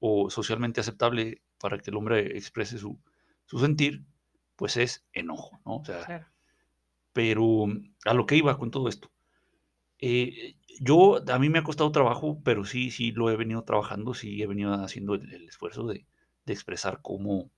o 0.00 0.30
socialmente 0.30 0.80
aceptable 0.80 1.42
para 1.58 1.78
que 1.78 1.90
el 1.90 1.96
hombre 1.96 2.36
exprese 2.38 2.78
su, 2.78 3.00
su 3.46 3.58
sentir, 3.60 4.04
pues 4.56 4.76
es 4.76 5.06
enojo, 5.12 5.60
¿no? 5.66 5.78
O 5.78 5.84
sea, 5.84 6.04
claro. 6.04 6.26
pero 7.12 7.66
a 8.04 8.14
lo 8.14 8.26
que 8.26 8.36
iba 8.36 8.58
con 8.58 8.70
todo 8.70 8.88
esto. 8.88 9.10
Eh, 9.98 10.56
yo, 10.80 11.22
a 11.28 11.38
mí 11.38 11.48
me 11.48 11.58
ha 11.60 11.64
costado 11.64 11.92
trabajo, 11.92 12.40
pero 12.44 12.64
sí, 12.64 12.90
sí 12.90 13.12
lo 13.12 13.30
he 13.30 13.36
venido 13.36 13.64
trabajando, 13.64 14.14
sí 14.14 14.42
he 14.42 14.46
venido 14.46 14.74
haciendo 14.74 15.14
el, 15.14 15.32
el 15.32 15.48
esfuerzo 15.48 15.86
de, 15.86 16.06
de 16.46 16.52
expresar 16.52 17.00
cómo, 17.02 17.50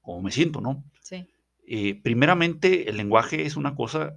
cómo 0.00 0.22
me 0.22 0.30
siento, 0.32 0.60
¿no? 0.60 0.84
Sí, 1.00 1.26
Eh, 1.66 2.00
primeramente, 2.02 2.88
el 2.90 2.96
lenguaje 2.96 3.46
es 3.46 3.56
una 3.56 3.74
cosa, 3.74 4.16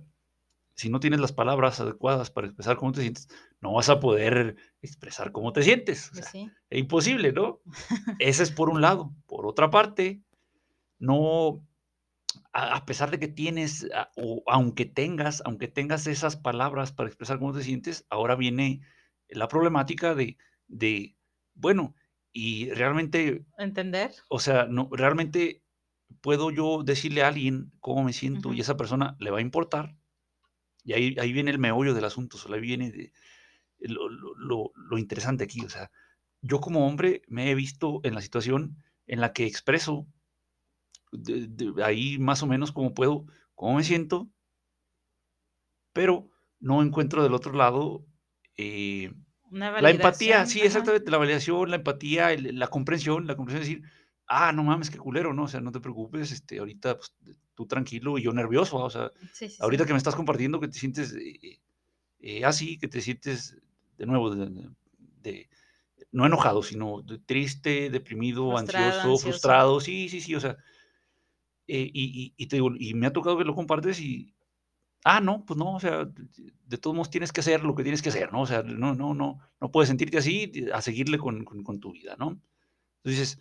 si 0.75 0.89
no 0.89 0.99
tienes 0.99 1.19
las 1.19 1.31
palabras 1.31 1.79
adecuadas 1.79 2.31
para 2.31 2.47
expresar 2.47 2.77
cómo 2.77 2.91
te 2.91 3.01
sientes, 3.01 3.27
no 3.61 3.73
vas 3.73 3.89
a 3.89 3.99
poder 3.99 4.55
expresar 4.81 5.31
cómo 5.31 5.53
te 5.53 5.63
sientes. 5.63 6.07
O 6.07 6.11
pues 6.11 6.23
sea, 6.25 6.31
sí, 6.31 6.51
es 6.69 6.79
imposible, 6.79 7.31
¿no? 7.31 7.61
Ese 8.19 8.43
es 8.43 8.51
por 8.51 8.69
un 8.69 8.81
lado. 8.81 9.13
Por 9.27 9.45
otra 9.45 9.69
parte, 9.69 10.21
no, 10.99 11.63
a, 12.51 12.85
pesar 12.85 13.11
de 13.11 13.19
que 13.19 13.27
tienes, 13.27 13.87
o 14.15 14.43
aunque 14.47 14.85
tengas, 14.85 15.41
aunque 15.45 15.67
tengas 15.67 16.07
esas 16.07 16.37
palabras 16.37 16.91
para 16.91 17.09
expresar 17.09 17.39
cómo 17.39 17.53
te 17.53 17.63
sientes, 17.63 18.05
ahora 18.09 18.35
viene 18.35 18.81
la 19.29 19.47
problemática 19.47 20.15
de, 20.15 20.37
de 20.67 21.15
bueno, 21.55 21.95
y 22.31 22.71
realmente, 22.71 23.45
entender. 23.57 24.11
o 24.27 24.39
sea, 24.39 24.65
no, 24.65 24.89
realmente 24.91 25.61
puedo 26.21 26.51
yo 26.51 26.83
decirle 26.83 27.21
a 27.23 27.27
alguien 27.27 27.71
cómo 27.79 28.03
me 28.03 28.13
siento 28.13 28.53
y 28.53 28.59
esa 28.59 28.77
persona 28.77 29.15
le 29.19 29.29
va 29.29 29.37
a 29.37 29.41
importar. 29.41 29.95
Y 30.83 30.93
ahí, 30.93 31.15
ahí 31.19 31.33
viene 31.33 31.51
el 31.51 31.59
meollo 31.59 31.93
del 31.93 32.05
asunto, 32.05 32.37
o 32.37 32.39
sea, 32.39 32.53
ahí 32.55 32.61
viene 32.61 32.91
de- 32.91 33.11
lo, 33.79 34.09
lo- 34.09 34.35
lo- 34.35 34.71
lo 34.75 34.97
interesante 34.97 35.43
aquí. 35.43 35.61
O 35.65 35.69
sea, 35.69 35.91
yo 36.41 36.59
como 36.61 36.87
hombre 36.87 37.21
me 37.27 37.51
he 37.51 37.55
visto 37.55 38.01
en 38.03 38.15
la 38.15 38.21
situación 38.21 38.77
en 39.07 39.21
la 39.21 39.33
que 39.33 39.45
expreso 39.45 40.07
de- 41.11 41.47
de 41.47 41.83
ahí 41.83 42.17
más 42.19 42.43
o 42.43 42.47
menos 42.47 42.71
como 42.71 42.93
puedo, 42.93 43.25
cómo 43.55 43.75
me 43.77 43.83
siento, 43.83 44.29
pero 45.93 46.29
no 46.59 46.81
encuentro 46.81 47.23
del 47.23 47.33
otro 47.33 47.53
lado 47.53 48.05
eh, 48.57 49.11
Una 49.51 49.81
la 49.81 49.89
empatía, 49.89 50.45
sí, 50.45 50.59
ajá, 50.59 50.67
exactamente, 50.67 51.11
la 51.11 51.17
validación, 51.17 51.69
la 51.69 51.77
empatía, 51.77 52.31
el- 52.33 52.57
la 52.57 52.67
comprensión, 52.67 53.27
la 53.27 53.35
comprensión 53.35 53.63
de 53.63 53.81
decir, 53.81 54.02
ah, 54.33 54.51
no 54.51 54.63
mames, 54.63 54.89
qué 54.89 54.97
culero, 54.97 55.33
¿no? 55.33 55.43
O 55.43 55.47
sea, 55.47 55.61
no 55.61 55.71
te 55.71 55.79
preocupes, 55.79 56.31
este, 56.31 56.59
ahorita 56.59 56.97
pues, 56.97 57.13
tú 57.55 57.65
tranquilo 57.67 58.17
y 58.17 58.23
yo 58.23 58.33
nervioso, 58.33 58.77
o 58.77 58.89
sea, 58.89 59.11
Sí, 59.33 59.49
sí, 59.49 59.57
ahorita 59.59 59.83
sí. 59.83 59.87
que 59.87 59.93
me 59.93 59.97
estás 59.97 60.15
compartiendo 60.15 60.59
que 60.59 60.67
te 60.67 60.77
sientes 60.79 61.13
eh, 61.13 61.59
eh, 62.19 62.45
así, 62.45 62.77
que 62.77 62.87
te 62.87 63.01
sientes 63.01 63.57
de 63.97 64.05
nuevo, 64.05 64.33
de, 64.35 64.47
de- 64.49 64.69
de- 65.23 65.49
no 66.11 66.25
enojado, 66.25 66.63
sino 66.63 67.01
de 67.01 67.19
triste, 67.19 67.89
deprimido, 67.89 68.57
Frustrado, 68.57 68.85
ansioso, 68.85 69.09
ansioso. 69.11 69.23
frustrado, 69.23 69.79
sí, 69.81 70.09
sí, 70.09 70.21
sí, 70.21 70.35
o 70.35 70.39
sea, 70.39 70.57
eh, 71.67 71.89
y, 71.93 72.03
y- 72.03 72.33
y 72.37 72.47
te 72.47 72.57
digo, 72.57 72.71
y 72.77 72.93
me 72.93 73.07
ha 73.07 73.13
tocado 73.13 73.37
que 73.37 73.45
lo 73.45 73.55
compartes 73.55 73.99
y, 74.01 74.33
ah, 75.05 75.21
no, 75.21 75.45
pues 75.45 75.57
no, 75.57 75.75
o 75.75 75.79
sea, 75.81 76.05
de, 76.05 76.77
todos 76.79 76.95
modos 76.95 77.09
tienes 77.11 77.31
que 77.33 77.41
hacer 77.41 77.63
lo 77.63 77.75
que 77.75 77.83
tienes 77.83 78.01
que 78.01 78.09
hacer, 78.09 78.31
¿no? 78.33 78.41
O 78.41 78.47
sea, 78.47 78.63
no, 78.63 78.95
no, 78.95 79.13
no, 79.13 79.39
no 79.61 79.71
puedes 79.71 79.89
sentirte 79.89 80.17
así 80.17 80.51
a 80.73 80.81
seguirle 80.81 81.17
con, 81.19 81.45
con- 81.45 81.63
con 81.63 81.79
tu 81.79 81.93
vida, 81.93 82.15
¿no? 82.19 82.41
Entonces 83.03 83.35
dices, 83.35 83.39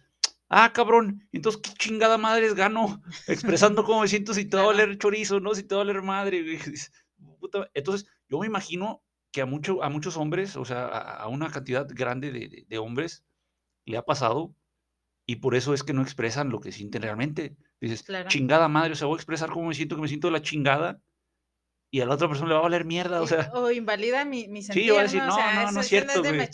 ah, 0.53 0.73
cabrón, 0.73 1.29
entonces 1.33 1.61
qué 1.63 1.73
chingada 1.79 2.19
madres 2.19 2.55
gano 2.55 3.03
expresando 3.27 3.85
cómo 3.87 4.03
me 4.03 4.09
siento 4.09 4.35
si 4.35 4.47
te 4.47 4.57
va 4.59 4.65
a 4.65 4.67
valer 4.67 4.99
chorizo, 4.99 5.41
¿no? 5.41 5.55
Si 5.55 5.65
te 5.65 5.75
va 5.75 5.83
a 5.83 5.85
valer 5.87 6.03
madre, 6.03 6.45
puta, 7.41 7.71
Entonces, 7.75 8.09
yo 8.29 8.39
me 8.41 8.47
imagino 8.47 9.03
que 9.33 9.43
a, 9.43 9.47
mucho, 9.47 9.83
a 9.83 9.89
muchos 9.91 10.17
hombres, 10.19 10.57
o 10.57 10.65
sea, 10.67 10.87
a, 10.89 11.29
una 11.29 11.51
cantidad 11.51 11.89
grande 11.91 12.33
de, 12.33 12.49
de- 12.49 12.67
de 12.69 12.79
hombres, 12.79 13.25
le 13.87 13.97
ha 13.99 14.05
pasado 14.05 14.55
Y 15.27 15.37
por 15.37 15.55
eso 15.57 15.75
es 15.75 15.85
que 15.85 15.95
no 15.95 16.03
expresan 16.03 16.51
lo 16.51 16.61
que 16.61 16.73
sienten 16.73 17.03
realmente. 17.03 17.57
Dices, 17.81 18.03
Claro. 18.05 18.29
chingada 18.29 18.69
madre, 18.69 18.93
o 18.95 18.97
sea, 18.97 19.09
voy 19.09 19.17
a 19.17 19.21
expresar 19.23 19.51
cómo 19.51 19.69
me 19.69 19.75
siento, 19.75 19.97
que 19.97 20.03
me 20.03 20.09
siento 20.09 20.29
de 20.29 20.33
la 20.35 20.43
chingada. 20.43 21.01
Y 21.91 22.01
a 22.01 22.07
la 22.07 22.15
otra 22.15 22.29
persona 22.29 22.49
le 22.49 22.55
va 22.55 22.61
a 22.61 22.65
valer 22.65 22.87
mierda, 22.87 23.21
o 23.21 23.27
sea. 23.27 23.51
o 23.55 23.71
invalida 23.71 24.25
mi, 24.25 24.49
mi 24.49 24.63
sentir, 24.63 24.85
Sí, 24.85 24.91
va 24.91 25.01
a 25.01 25.03
decir, 25.03 25.23
¿no? 25.23 25.37
no, 25.37 25.53
no, 25.67 25.73
no 25.73 25.81
es 25.81 25.89
cierto, 25.89 26.23
güey. 26.25 26.49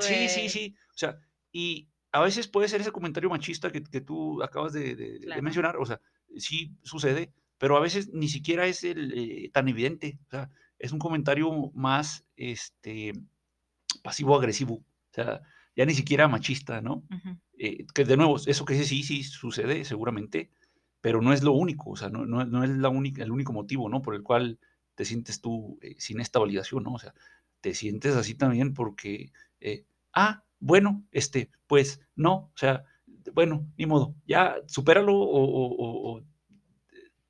Sí, 0.00 0.28
sí, 0.28 0.48
sí. 0.48 0.74
O 0.88 0.96
sea, 0.96 1.18
y 1.52 1.89
a 2.12 2.20
veces 2.22 2.48
puede 2.48 2.68
ser 2.68 2.80
ese 2.80 2.92
comentario 2.92 3.30
machista 3.30 3.70
que, 3.72 3.82
que 3.82 4.00
tú 4.00 4.42
acabas 4.42 4.72
de, 4.72 4.94
de- 4.96 5.18
de 5.18 5.20
Claro. 5.20 5.42
mencionar, 5.42 5.76
o 5.76 5.86
sea, 5.86 6.00
sí 6.36 6.72
sucede, 6.82 7.32
pero 7.58 7.76
a 7.76 7.80
veces 7.80 8.10
ni 8.12 8.28
siquiera 8.28 8.66
es 8.66 8.84
el, 8.84 9.12
eh, 9.16 9.50
tan 9.52 9.68
evidente. 9.68 10.18
O 10.26 10.30
sea, 10.30 10.50
es 10.78 10.92
un 10.92 10.98
comentario 10.98 11.70
más 11.74 12.24
este, 12.36 13.12
pasivo-agresivo. 14.02 14.74
O 14.74 15.12
sea, 15.14 15.42
ya 15.76 15.84
ni 15.86 15.94
siquiera 15.94 16.28
machista, 16.28 16.80
¿no? 16.80 17.04
Ujú. 17.10 17.38
Eh, 17.58 17.86
que 17.94 18.04
de 18.04 18.16
nuevo, 18.16 18.36
eso 18.44 18.64
que 18.64 18.82
sí, 18.84 19.02
sí 19.02 19.22
sucede 19.22 19.84
seguramente, 19.84 20.50
pero 21.00 21.20
no 21.22 21.32
es 21.32 21.42
lo 21.42 21.52
único, 21.52 21.90
o 21.90 21.96
sea, 21.96 22.08
no, 22.08 22.26
no, 22.26 22.44
no 22.44 22.64
es 22.64 22.70
la 22.70 22.88
única, 22.88 23.22
el 23.22 23.30
único 23.32 23.52
motivo, 23.52 23.88
¿no? 23.88 24.02
Por 24.02 24.14
el 24.14 24.22
cual 24.22 24.58
te 24.94 25.04
sientes 25.04 25.40
tú 25.40 25.78
eh, 25.82 25.96
sin 25.98 26.20
esta 26.20 26.38
validación, 26.38 26.82
¿no? 26.84 26.94
O 26.94 26.98
sea, 26.98 27.14
te 27.60 27.74
sientes 27.74 28.16
así 28.16 28.34
también 28.34 28.74
porque, 28.74 29.32
eh, 29.60 29.84
ah, 30.14 30.44
bueno, 30.60 31.04
este, 31.12 31.50
pues 31.66 32.00
no, 32.14 32.32
o 32.34 32.52
sea, 32.56 32.84
bueno, 33.34 33.66
ni 33.76 33.86
modo, 33.86 34.14
ya 34.26 34.56
supéralo 34.66 35.14
o, 35.14 35.44
o- 35.44 36.16
o- 36.18 36.22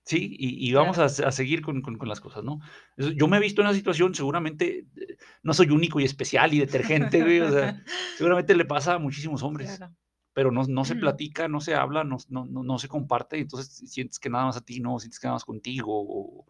sí, 0.05 0.37
y, 0.39 0.69
y 0.69 0.73
vamos 0.73 0.99
a, 0.99 1.05
a 1.05 1.33
seguir 1.33 1.63
con, 1.63 1.83
con- 1.83 1.97
con 1.99 2.09
las 2.09 2.21
cosas, 2.21 2.43
¿no? 2.43 2.61
Yo 2.97 3.29
me 3.29 3.37
he 3.37 3.41
visto 3.41 3.61
en 3.61 3.69
una 3.69 3.77
situación, 3.77 4.15
seguramente, 4.15 4.87
eh, 4.97 5.17
no 5.43 5.55
soy 5.55 5.71
único 5.71 6.01
y 6.01 6.05
especial 6.05 6.53
y 6.55 6.59
detergente, 6.59 7.21
güey, 7.23 7.41
o 7.41 7.51
sea, 7.53 7.83
seguramente 8.17 8.55
le 8.55 8.65
pasa 8.65 8.95
a 8.95 8.99
muchísimos 8.99 9.43
hombres 9.43 9.77
Claro. 9.77 9.95
pero 10.33 10.51
no, 10.53 10.65
no 10.65 10.85
se 10.85 10.93
Ujú. 10.95 11.01
platica, 11.01 11.49
no 11.49 11.61
se 11.61 11.75
habla, 11.75 12.05
no, 12.05 12.17
no, 12.29 12.47
no, 12.47 12.63
no 12.63 12.79
se 12.79 12.89
comparte, 12.89 13.39
entonces 13.39 13.91
sientes 13.91 14.19
que 14.19 14.31
nada 14.31 14.47
más 14.47 14.57
a 14.57 14.61
ti, 14.65 14.81
no, 14.81 14.99
sientes 14.99 15.19
que 15.21 15.27
nada 15.27 15.35
más 15.37 15.45
contigo, 15.45 15.89
o, 15.93 16.47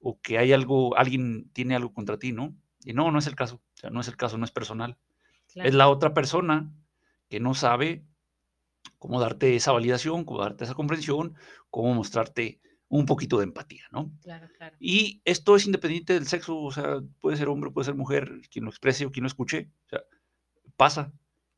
o 0.00 0.20
que 0.20 0.38
hay 0.38 0.52
algo, 0.52 0.96
alguien 0.96 1.50
tiene 1.52 1.74
algo 1.74 1.92
contra 1.92 2.18
ti, 2.18 2.32
¿no? 2.32 2.54
Y 2.84 2.92
no, 2.92 3.10
no 3.10 3.18
es 3.18 3.26
el 3.26 3.34
caso, 3.36 3.56
o 3.56 3.76
sea, 3.76 3.90
no 3.90 4.00
es 4.00 4.08
el 4.08 4.16
caso, 4.16 4.38
no 4.38 4.44
es 4.44 4.50
personal. 4.50 4.98
Claro. 5.52 5.68
Es 5.68 5.74
la 5.74 5.88
otra 5.88 6.14
persona 6.14 6.72
que 7.28 7.40
no 7.40 7.54
sabe 7.54 8.04
cómo 8.98 9.20
darte 9.20 9.56
esa 9.56 9.72
validación, 9.72 10.24
cómo 10.24 10.40
darte 10.40 10.64
esa 10.64 10.74
comprensión, 10.74 11.34
cómo 11.70 11.94
mostrarte 11.94 12.60
un 12.88 13.06
poquito 13.06 13.38
de 13.38 13.44
empatía, 13.44 13.84
¿no? 13.90 14.12
Claro, 14.22 14.48
claro. 14.56 14.76
Y 14.78 15.22
esto 15.24 15.56
es 15.56 15.64
independiente 15.64 16.12
del 16.12 16.26
sexo, 16.26 16.58
o 16.58 16.70
sea, 16.70 17.00
puede 17.20 17.38
ser 17.38 17.48
hombre, 17.48 17.70
puede 17.70 17.86
ser 17.86 17.94
mujer, 17.94 18.30
quien 18.50 18.64
lo 18.64 18.70
exprese 18.70 19.06
o 19.06 19.10
quien 19.10 19.22
lo 19.22 19.28
escuche, 19.28 19.70
o 19.86 19.88
sea, 19.88 20.02
pasa. 20.76 21.12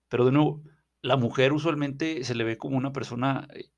Pero 0.08 0.26
de 0.26 0.32
nuevo, 0.32 0.62
la 1.02 1.16
mujer 1.16 1.52
usualmente 1.52 2.22
se 2.24 2.34
le 2.34 2.44
ve 2.44 2.56
como 2.56 2.76
una 2.76 2.92
persona 2.92 3.48
eh, 3.52 3.68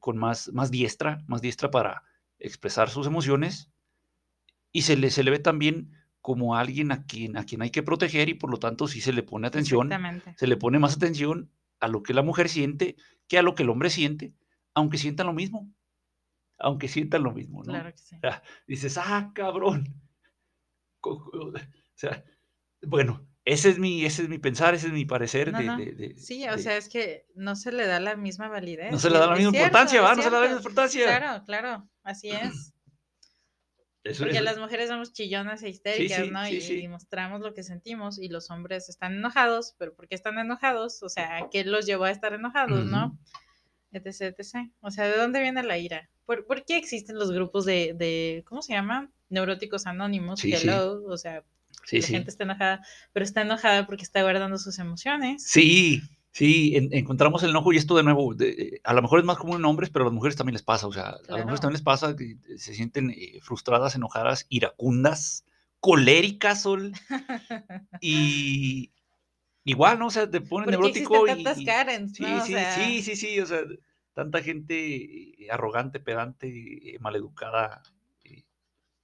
con 0.00 0.18
más, 0.18 0.52
más 0.52 0.70
diestra, 0.70 1.22
más 1.26 1.40
diestra 1.40 1.70
para 1.70 2.02
expresar 2.38 2.90
sus 2.90 3.06
emociones 3.06 3.70
y 4.72 4.82
se 4.82 4.96
le, 4.96 5.10
se 5.10 5.22
le 5.22 5.30
ve 5.30 5.38
también 5.38 5.92
como 6.20 6.56
alguien 6.56 6.92
a 6.92 7.04
quien, 7.06 7.36
a 7.36 7.44
quien 7.44 7.62
hay 7.62 7.70
que 7.70 7.82
proteger 7.82 8.28
y 8.28 8.34
por 8.34 8.50
lo 8.50 8.58
tanto 8.58 8.86
sí 8.88 9.00
se 9.00 9.12
le 9.12 9.22
pone 9.22 9.46
atención, 9.46 9.88
se 10.36 10.46
le 10.46 10.56
pone 10.56 10.78
más 10.78 10.96
atención 10.96 11.50
a 11.80 11.88
lo 11.88 12.02
que 12.02 12.12
la 12.14 12.22
mujer 12.22 12.48
siente 12.48 12.96
que 13.28 13.38
a 13.38 13.42
lo 13.42 13.54
que 13.54 13.62
el 13.62 13.70
hombre 13.70 13.88
siente, 13.90 14.34
aunque 14.74 14.98
sientan 14.98 15.26
lo 15.26 15.32
mismo, 15.32 15.72
aunque 16.58 16.88
sientan 16.88 17.22
lo 17.22 17.32
mismo, 17.32 17.62
¿no? 17.64 17.72
Claro 17.72 17.92
que 17.92 17.98
sí. 17.98 18.16
sea, 18.20 18.42
dices, 18.66 18.98
ah, 18.98 19.30
cabrón. 19.34 19.94
O 21.00 21.52
sea, 21.94 22.24
bueno, 22.82 23.26
ese 23.44 23.70
es 23.70 23.78
mi, 23.78 24.04
ese 24.04 24.22
es 24.22 24.28
mi 24.28 24.38
pensar, 24.38 24.74
ese 24.74 24.88
es 24.88 24.92
mi 24.92 25.04
parecer 25.04 25.52
No, 25.52 25.58
de, 25.58 25.64
no. 25.64 25.76
de- 25.78 25.92
de- 25.92 26.16
Sí, 26.16 26.46
o 26.48 26.58
sea, 26.58 26.76
es 26.76 26.88
que 26.88 27.26
no 27.34 27.54
se 27.56 27.72
le 27.72 27.86
da 27.86 28.00
la 28.00 28.16
misma 28.16 28.48
validez. 28.48 28.90
no 28.92 28.98
se 28.98 29.08
le 29.10 29.18
da 29.18 29.26
la 29.26 29.36
misma 29.36 29.52
cierto, 29.52 29.66
importancia, 29.68 30.02
¿va? 30.02 30.14
No 30.14 30.22
se 30.22 30.30
le 30.30 30.34
da 30.36 30.40
la 30.42 30.46
misma 30.48 30.58
importancia. 30.58 31.04
Claro, 31.04 31.44
claro, 31.44 31.88
así 32.02 32.30
es. 32.32 32.74
Eso- 34.08 34.24
Porque 34.24 34.36
eso- 34.36 34.44
las 34.44 34.58
mujeres 34.58 34.88
somos 34.88 35.12
chillonas 35.12 35.62
e 35.62 35.68
histéricas, 35.68 36.24
sí, 36.24 36.30
¿no? 36.30 36.44
sí, 36.46 36.80
y, 36.82 36.88
mostramos 36.88 37.40
lo 37.40 37.54
que 37.54 37.62
sentimos 37.62 38.18
y 38.18 38.28
los 38.28 38.50
hombres 38.50 38.88
están 38.88 39.14
enojados, 39.14 39.74
pero 39.78 39.94
¿por 39.94 40.08
qué 40.08 40.14
están 40.14 40.38
enojados? 40.38 41.02
O 41.02 41.08
sea, 41.08 41.48
¿qué 41.50 41.64
los 41.64 41.86
llevó 41.86 42.04
a 42.04 42.10
estar 42.10 42.32
enojados, 42.32 42.84
no? 42.86 43.18
Etc, 43.92 44.20
etc. 44.38 44.70
O 44.80 44.90
sea, 44.90 45.06
¿de 45.06 45.16
dónde 45.16 45.40
viene 45.40 45.62
la 45.62 45.78
ira? 45.78 46.08
¿Por, 46.26 46.46
por 46.46 46.64
qué 46.64 46.76
existen 46.76 47.16
los 47.16 47.32
grupos 47.32 47.64
de, 47.64 47.94
de, 47.94 48.44
¿cómo 48.46 48.60
se 48.62 48.72
llama? 48.74 49.10
Neuróticos 49.30 49.86
anónimos, 49.86 50.44
hello, 50.44 51.02
o 51.06 51.16
sea, 51.16 51.42
la 51.90 52.02
gente 52.02 52.30
está 52.30 52.44
enojada, 52.44 52.82
pero 53.12 53.24
está 53.24 53.42
enojada 53.42 53.86
porque 53.86 54.02
está 54.02 54.22
guardando 54.22 54.58
sus 54.58 54.78
emociones. 54.78 55.44
Sí, 55.44 56.02
sí, 56.38 56.76
en- 56.76 56.92
encontramos 56.92 57.42
el 57.42 57.50
enojo 57.50 57.72
y 57.72 57.76
esto 57.76 57.96
de 57.96 58.02
nuevo, 58.04 58.34
de- 58.34 58.50
eh, 58.50 58.80
a 58.84 58.94
lo 58.94 59.02
mejor 59.02 59.18
es 59.18 59.24
más 59.24 59.38
común 59.38 59.56
en 59.58 59.64
hombres, 59.64 59.90
pero 59.90 60.04
a 60.04 60.08
las 60.08 60.14
mujeres 60.14 60.36
también 60.36 60.54
les 60.54 60.62
pasa, 60.62 60.86
o 60.86 60.92
sea, 60.92 61.08
a 61.28 61.36
las 61.36 61.42
mujeres 61.44 61.60
también 61.60 61.74
les 61.74 61.82
pasa 61.82 62.14
que 62.16 62.32
eh, 62.32 62.58
se 62.58 62.74
sienten 62.74 63.10
eh, 63.10 63.40
frustradas, 63.42 63.94
enojadas, 63.96 64.46
iracundas, 64.48 65.44
coléricas, 65.80 66.62
Sol, 66.62 66.92
y 68.00 68.92
igual, 69.64 69.98
¿no? 69.98 70.06
O 70.06 70.10
sea, 70.10 70.30
te 70.30 70.40
ponen 70.40 70.66
¿Por 70.66 70.92
qué 70.92 71.00
neurótico 71.02 71.26
y... 71.26 71.44
tantas 71.44 71.60
Karens, 71.62 72.12
Sí, 72.12 72.22
no? 72.24 72.36
O 72.36 72.40
sí, 72.40 72.52
sea, 72.52 72.72
sí, 72.72 73.02
sí, 73.02 73.16
sí, 73.16 73.40
o 73.40 73.46
sea, 73.46 73.60
tanta 74.14 74.42
gente 74.42 74.96
eh, 75.44 75.48
arrogante, 75.50 76.00
pedante, 76.00 76.96
maleducada, 77.00 77.82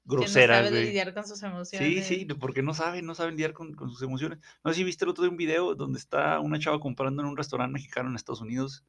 eh, 0.07 0.09
que 0.09 0.15
no 0.17 0.17
grosera, 0.23 0.57
sabe 0.57 0.71
güey. 0.71 0.87
lidiar 0.87 1.15
con 1.15 1.27
sus 1.27 1.39
Sí, 1.41 1.47
emociones. 1.47 2.07
sí, 2.07 2.25
porque 2.39 2.63
no 2.63 2.75
saben, 2.75 3.07
no 3.07 3.15
saben 3.15 3.35
lidiar 3.37 3.53
con, 3.53 3.75
con 3.75 3.91
sus 3.91 4.03
emociones. 4.03 4.39
No 4.63 4.71
sé 4.73 4.77
si 4.79 4.85
viste 4.85 5.05
el 5.05 5.11
otro 5.11 5.25
día 5.25 5.31
un 5.31 5.37
video 5.37 5.75
donde 5.75 5.99
está 5.99 6.41
una 6.41 6.59
chava 6.59 6.81
comprando 6.81 7.23
en 7.23 7.29
un 7.29 7.37
restaurante 7.37 7.73
mexicano 7.73 8.09
en 8.11 8.17
Estados 8.17 8.41
Unidos 8.41 8.85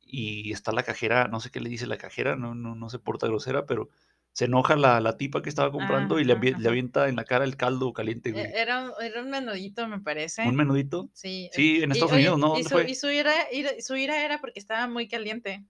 y 0.00 0.52
está 0.52 0.72
la 0.72 0.82
cajera, 0.82 1.28
no 1.28 1.40
sé 1.40 1.50
qué 1.50 1.60
le 1.60 1.68
dice 1.70 1.86
la 1.86 1.96
cajera, 1.98 2.36
no, 2.36 2.54
no, 2.54 2.74
no 2.74 2.90
se 2.90 2.98
porta 2.98 3.26
grosera, 3.28 3.66
pero 3.66 3.88
se 4.32 4.46
enoja 4.46 4.76
la, 4.76 5.00
la 5.00 5.16
tipa 5.16 5.42
que 5.42 5.48
estaba 5.48 5.70
comprando 5.72 6.18
y 6.20 6.24
le, 6.24 6.34
Ajá, 6.34 6.42
le 6.58 6.68
avienta 6.68 7.08
en 7.08 7.16
la 7.16 7.24
cara 7.24 7.44
el 7.44 7.56
caldo 7.56 7.92
caliente, 7.92 8.32
güey. 8.32 8.44
Eh, 8.46 8.52
Era, 8.54 8.84
un- 8.84 8.92
era 9.02 9.22
un 9.22 9.30
menudito, 9.30 9.86
me 9.88 10.00
parece. 10.00 10.46
Un 10.46 10.56
menudito. 10.56 11.08
Sí. 11.12 11.50
Sí, 11.52 11.82
en 11.82 11.90
Y, 11.90 11.92
Estados 11.94 12.12
oye, 12.12 12.30
Unidos, 12.30 12.38
¿no? 12.40 12.46
Y 12.48 12.50
¿Dónde 12.62 12.68
su, 12.68 12.74
fue? 12.74 12.90
y 12.90 12.94
su 12.94 13.10
ira, 13.10 13.32
ira- 13.52 13.72
su 13.80 13.96
ira 13.96 14.24
era 14.24 14.40
porque 14.40 14.60
estaba 14.60 14.86
muy 14.88 15.08
caliente. 15.08 15.64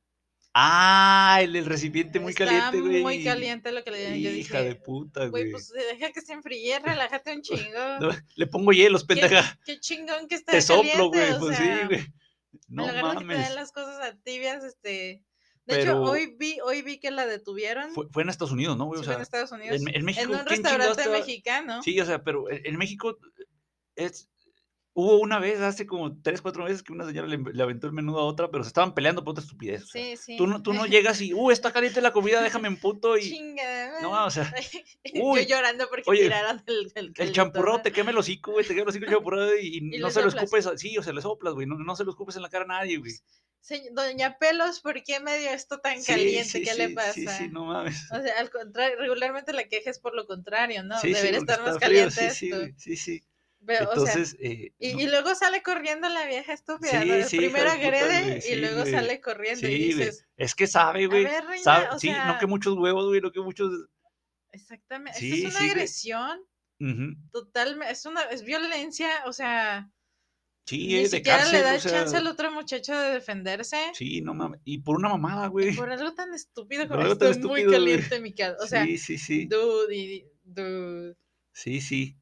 Ah, 0.53 1.39
el, 1.43 1.55
el 1.55 1.65
recipiente 1.65 2.19
muy 2.19 2.35
caliente, 2.35 2.81
güey. 2.81 3.03
muy 3.03 3.23
caliente 3.23 3.71
lo 3.71 3.85
que 3.85 3.91
le 3.93 3.99
dieron. 3.99 4.19
Yo 4.19 4.31
Hija 4.31 4.59
dije, 4.61 4.69
de 4.71 4.75
puta, 4.75 5.27
güey, 5.27 5.45
güey. 5.45 5.51
pues 5.53 5.71
deja 5.73 6.11
que 6.13 6.21
se 6.21 6.33
enfríe, 6.33 6.79
relájate 6.81 7.33
un 7.35 7.43
chingo. 7.43 7.99
No, 8.01 8.11
le 8.35 8.47
pongo 8.49 8.73
hielos, 8.73 9.03
¿Qué, 9.05 9.15
pendeja. 9.15 9.59
qué 9.65 9.79
chingón 9.79 10.27
que 10.27 10.35
está 10.35 10.53
Te 10.53 10.67
caliente, 10.67 10.91
soplo, 10.93 11.09
güey. 11.11 11.39
Pues 11.39 11.57
sea, 11.57 11.81
sí, 11.83 11.87
güey. 11.87 12.07
No 12.67 12.87
lugar 12.87 12.95
de 12.97 13.01
que 13.01 13.19
te 13.27 13.33
den 13.33 13.41
mames. 13.43 13.55
las 13.55 13.73
cosas 13.73 14.01
a 14.01 14.17
tibias, 14.23 14.65
este... 14.65 15.25
De 15.67 15.77
Pero- 15.77 15.83
hecho, 15.83 16.03
hoy 16.03 16.35
vi, 16.37 16.59
hoy 16.65 16.83
vi 16.83 16.99
que 16.99 17.13
la 17.13 17.27
detuvieron. 17.27 17.93
Fue, 17.93 18.09
fue 18.11 18.23
en 18.25 18.29
Estados 18.31 18.51
Unidos, 18.51 18.77
¿no, 18.77 18.87
güey? 18.87 18.99
O 19.01 19.05
fue 19.05 19.13
sea, 19.13 19.17
en 19.17 19.23
Estados 19.23 19.53
Unidos. 19.53 19.81
en, 19.81 19.95
en 19.95 20.05
México. 20.05 20.25
en 20.33 20.41
un 20.41 20.45
¿quién 20.47 20.63
chingados 20.65 20.97
restaurante 20.97 21.21
mexicano. 21.21 21.83
Sí, 21.85 22.01
o 22.01 22.05
sea, 22.07 22.25
pero 22.25 22.51
en, 22.51 22.67
en 22.67 22.77
México 22.77 23.17
es, 23.95 24.29
hubo 24.93 25.19
una 25.21 25.39
vez, 25.39 25.61
hace 25.61 25.87
como 25.87 26.21
tres, 26.21 26.43
cuatro 26.43 26.65
meses, 26.65 26.83
que 26.83 26.93
una 26.93 27.07
señora 27.07 27.29
le, 27.29 27.39
le 27.39 27.63
aventó 27.63 27.87
el 27.87 27.93
menudo 27.93 28.19
a 28.21 28.25
otra, 28.25 28.51
pero 28.51 28.65
se 28.65 28.69
estaban 28.69 28.95
peleando 28.95 29.23
por 29.25 29.33
otra 29.33 29.43
estupidez. 29.45 29.85
o 29.85 29.87
sea, 29.87 30.03
Sí, 30.03 30.17
sí. 30.17 30.37
Tú 30.37 30.47
no, 30.47 30.63
tú 30.63 30.73
no 30.73 30.85
llegas 30.87 31.21
y, 31.21 31.33
uh, 31.33 31.51
está 31.51 31.73
caliente 31.73 32.01
la 32.01 32.13
comida, 32.13 32.43
déjame 32.43 32.69
en 32.69 32.77
puto 32.77 33.17
y 33.17 33.23
Chinga. 33.23 34.01
No, 34.03 34.25
o 34.27 34.31
sea, 34.31 34.53
Yo 35.15 35.25
uy, 35.25 35.47
llorando 35.47 35.89
porque 35.89 36.11
oye, 36.11 36.23
tiraron 36.23 36.63
el, 36.67 36.93
el, 36.95 37.13
el 37.17 37.33
champurrado 37.33 37.83
te 37.83 37.93
quema 37.93 38.11
el 38.11 38.19
hocico, 38.19 38.53
güey, 38.53 38.67
te 38.67 38.75
quema 38.75 38.83
el 38.85 38.89
hocico 38.89 39.05
el 39.07 39.11
champurrado 39.13 39.57
y, 39.57 39.67
y 39.67 39.79
Y 39.97 39.99
no 40.01 40.11
se 40.11 40.23
lo 40.23 40.31
soplas. 40.31 40.45
escupes, 40.45 40.67
a- 40.67 40.77
sí, 40.79 40.99
o 40.99 41.03
se 41.03 41.13
le 41.13 41.23
soplas, 41.23 41.55
güey, 41.55 41.67
no, 41.67 41.79
no 41.79 41.97
se 41.97 42.05
lo 42.05 42.11
escupes 42.11 42.37
en 42.37 42.43
la 42.43 42.51
cara 42.51 42.65
a 42.65 42.69
nadie, 42.69 42.99
güey. 42.99 43.13
Se- 43.61 43.91
Doña 43.93 44.39
Pelos, 44.39 44.81
¿por 44.81 45.03
qué 45.03 45.21
me 45.21 45.39
dio 45.39 45.51
esto 45.51 45.79
tan 45.81 46.01
Sí, 46.03 46.13
caliente? 46.13 46.45
sí, 46.45 46.63
¿Qué 46.63 46.73
sí, 46.73 46.79
le 46.79 46.91
pasa? 46.91 47.13
Sí, 47.13 47.27
sí, 47.29 47.49
no 47.51 47.67
mames. 47.67 48.11
O 48.11 48.21
sea, 48.21 48.39
al 48.41 48.51
contrario, 48.51 48.97
regularmente 48.99 49.53
la 49.53 49.65
queja 49.69 49.91
es 49.91 49.99
por 49.99 50.15
lo 50.17 50.27
contrario, 50.27 50.83
¿no? 50.83 51.01
Debería 51.03 51.39
estar 51.39 51.61
más 51.61 51.77
frío, 51.79 52.09
caliente 52.09 52.31
sí, 52.31 52.49
sí, 52.49 52.53
esto. 52.53 52.75
sí, 52.79 52.97
sí. 52.97 53.23
Pero, 53.67 53.91
o 53.91 53.95
sea, 53.95 54.15
Entonces, 54.15 54.37
eh, 54.41 54.73
y, 54.79 54.95
no- 54.95 55.01
y 55.01 55.07
luego 55.07 55.35
sale 55.35 55.63
corriendo 55.63 56.09
la 56.09 56.25
vieja 56.27 56.53
estúpida, 56.55 57.03
Sí, 57.03 57.09
¿no? 57.09 57.29
sí, 57.29 57.37
Primero 57.37 57.71
agrede 57.71 58.23
güey, 58.23 58.39
y 58.39 58.41
sí, 58.41 58.57
luego 58.57 58.81
güey. 58.81 58.93
sale 58.93 59.21
corriendo 59.21 59.69
y 59.69 59.71
güey. 59.77 59.83
dices, 59.99 60.27
Es 60.37 60.55
que 60.55 60.67
sabe, 60.67 61.07
güey. 61.07 61.25
ver, 61.25 61.45
reina, 61.45 61.63
sabe- 61.65 61.89
o 61.95 61.99
sí, 61.99 62.11
no 62.11 62.39
que 62.39 62.47
muchos 62.47 62.77
huevos, 62.79 63.07
güey, 63.09 63.21
no 63.21 63.31
que 63.33 63.41
muchos. 63.41 63.71
exactamente, 64.53 65.19
Sí, 65.19 65.33
esto 65.33 65.49
es 65.49 65.55
una 65.55 65.61
güey. 65.61 65.71
agresión 65.71 66.41
totalmente, 67.33 67.93
es 67.93 68.07
una, 68.07 68.23
es 68.23 68.43
violencia, 68.43 69.11
o 69.27 69.33
sea, 69.35 69.91
Sí, 70.67 70.87
ni 70.87 70.95
eh, 70.95 71.03
de 71.03 71.09
siquiera 71.09 71.39
cárcel, 71.39 71.59
le 71.59 71.63
da 71.65 71.75
o 71.75 71.81
sea, 71.81 71.91
chance 71.91 72.17
al 72.17 72.27
otro 72.29 72.51
muchacho 72.53 72.97
de 72.97 73.11
defenderse. 73.15 73.77
Sí, 73.93 74.21
no 74.21 74.35
mames. 74.35 74.61
Y 74.65 74.79
por 74.79 74.97
una 74.97 75.09
mamada, 75.09 75.49
güey. 75.49 75.75
Por 75.75 75.91
algo 75.91 76.15
tan 76.15 76.33
estúpido 76.33 76.87
como 76.89 77.03
estoy 77.07 77.29
muy 77.29 77.37
estúpido, 77.37 77.69
güey. 77.71 77.73
caliente 77.97 78.21
mi 78.21 78.33
casa. 78.33 78.57
O 78.63 78.67
sea, 78.69 78.85
sí, 78.85 78.97
sí, 78.97 79.19
sí. 79.19 79.47
dude. 79.47 81.17
Sí, 81.53 81.81
sí. 81.81 82.17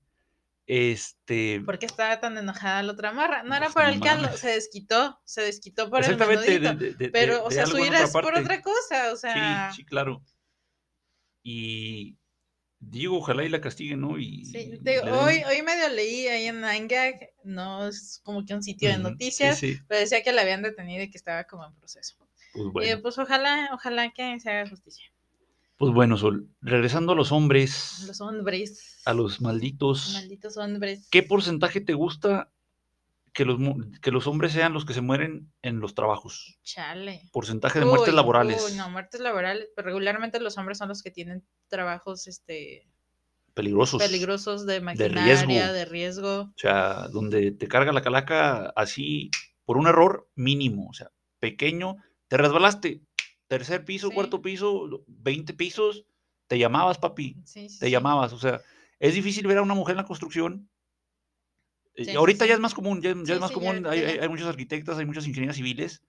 Este. 0.71 1.63
¿Por 1.65 1.79
qué 1.79 1.87
estaba 1.87 2.21
tan 2.21 2.37
enojada 2.37 2.83
la 2.83 2.93
otra 2.93 3.11
morra? 3.13 3.43
No 3.43 3.55
era 3.55 3.71
por 3.71 3.87
el 3.87 4.01
caldo, 4.01 4.37
se 4.37 4.51
desquitó, 4.51 5.19
se 5.25 5.41
desquitó 5.41 5.89
por 5.89 6.05
el 6.05 6.19
menudito. 6.19 6.75
de- 6.75 6.93
de- 6.93 7.09
Pero, 7.09 7.43
o 7.43 7.51
sea, 7.51 7.65
su 7.67 7.79
ira 7.79 8.03
es 8.05 8.11
por 8.11 8.35
otra 8.35 8.61
cosa, 8.61 9.13
o 9.13 9.17
sea, 9.17 9.71
Sí, 9.73 9.77
sí, 9.83 9.85
claro. 9.87 10.23
Y. 11.43 12.19
digo, 12.81 13.17
ojalá 13.17 13.45
y 13.45 13.49
la 13.49 13.61
castiguen, 13.63 14.01
¿no? 14.03 14.19
Y, 14.19 14.45
Sí, 14.45 14.59
y 14.59 14.71
digo, 14.79 15.05
den- 15.07 15.15
hoy, 15.15 15.43
hoy 15.49 15.63
medio 15.63 15.89
leí 15.89 16.29
ahí 16.29 16.45
en 16.47 16.61
9gag, 16.61 17.31
no 17.45 17.89
es 17.89 18.21
como 18.23 18.45
que 18.45 18.55
un 18.55 18.63
sitio 18.63 18.91
de 18.91 18.97
sí, 18.97 19.03
noticias, 19.03 19.59
sí, 19.59 19.79
pero 19.89 20.01
decía 20.01 20.23
que 20.23 20.33
la 20.33 20.43
habían 20.43 20.63
detenido 20.63 21.03
y 21.03 21.11
que 21.11 21.17
estaba 21.19 21.45
como 21.45 21.65
en 21.65 21.75
proceso. 21.75 22.15
pues 22.53 22.67
Y 22.67 22.71
bueno. 22.71 23.03
pues 23.03 23.19
ojalá, 23.19 23.71
ojalá 23.73 24.11
que 24.13 24.39
se 24.39 24.51
haga 24.51 24.69
justicia. 24.69 25.08
Pues 25.79 25.93
bueno, 25.95 26.17
Sol, 26.17 26.49
regresando 26.61 27.13
a 27.13 27.15
los 27.15 27.31
hombres, 27.31 28.05
Los 28.09 28.21
hombres. 28.21 29.01
a 29.05 29.15
los 29.15 29.41
malditos, 29.41 30.13
Malditos 30.15 30.57
hombres. 30.57 31.07
¿qué 31.11 31.23
porcentaje 31.23 31.81
te 31.81 31.95
gusta 31.95 32.51
que 33.33 33.45
los, 33.45 33.59
que 34.03 34.11
los 34.11 34.27
hombres 34.27 34.53
sean 34.53 34.73
los 34.73 34.85
que 34.85 34.93
se 34.95 35.01
mueren 35.03 35.53
en 35.63 35.79
los 35.79 35.95
trabajos? 35.95 36.59
Chale. 36.65 37.23
Porcentaje 37.33 37.79
de 37.79 37.85
muertes 37.85 38.13
laborales. 38.13 38.65
Uy, 38.69 38.77
no, 38.77 38.91
muertes 38.91 39.21
laborales. 39.21 39.69
Pero 39.77 39.87
regularmente 39.87 40.41
los 40.41 40.59
hombres 40.59 40.79
son 40.79 40.89
los 40.89 41.01
que 41.03 41.13
tienen 41.13 41.45
trabajos 41.69 42.27
este, 42.27 42.89
Peligrosos. 43.55 44.03
peligrosos 44.03 44.67
de 44.67 44.81
riesgo. 44.81 44.85
maquinaria, 44.85 45.73
de 45.73 45.85
riesgo. 45.85 46.41
O 46.41 46.53
sea, 46.57 47.07
donde 47.13 47.53
te 47.53 47.69
carga 47.69 47.93
la 47.93 48.03
calaca 48.03 48.73
así 48.75 49.31
por 49.65 49.77
un 49.77 49.87
error 49.87 50.29
mínimo, 50.35 50.89
o 50.89 50.95
sea, 50.95 51.11
pequeño, 51.39 51.97
te 52.27 52.37
resbalaste, 52.37 53.03
tercer 53.49 53.85
piso, 53.85 54.09
Sí. 54.09 54.15
cuarto 54.15 54.41
piso, 54.41 55.05
20 55.07 55.55
pisos, 55.55 56.05
te 56.47 56.59
llamabas, 56.59 56.99
papi, 56.99 57.37
Sí, 57.45 57.69
sí, 57.69 57.79
te 57.81 57.91
llamabas, 57.91 58.33
o 58.33 58.39
sea, 58.39 58.61
es 59.01 59.15
difícil 59.15 59.47
ver 59.47 59.59
a 59.59 59.63
una 59.63 59.75
mujer 59.75 59.95
en 59.95 59.99
la 59.99 60.05
construcción. 60.05 60.69
Eh, 61.95 62.15
ahorita 62.17 62.47
ya 62.47 62.55
es 62.55 62.61
más 62.61 62.75
común, 62.75 63.01
ya, 63.03 63.11
es 63.11 63.41
más 63.41 63.51
común, 63.51 63.85
hay, 63.87 64.01
ya. 64.03 64.09
hay- 64.09 64.19
hay 64.19 64.29
muchas 64.29 64.47
arquitectas, 64.47 64.99
hay 64.99 65.07
muchas 65.07 65.27
ingenieras 65.27 65.57
civiles, 65.57 66.03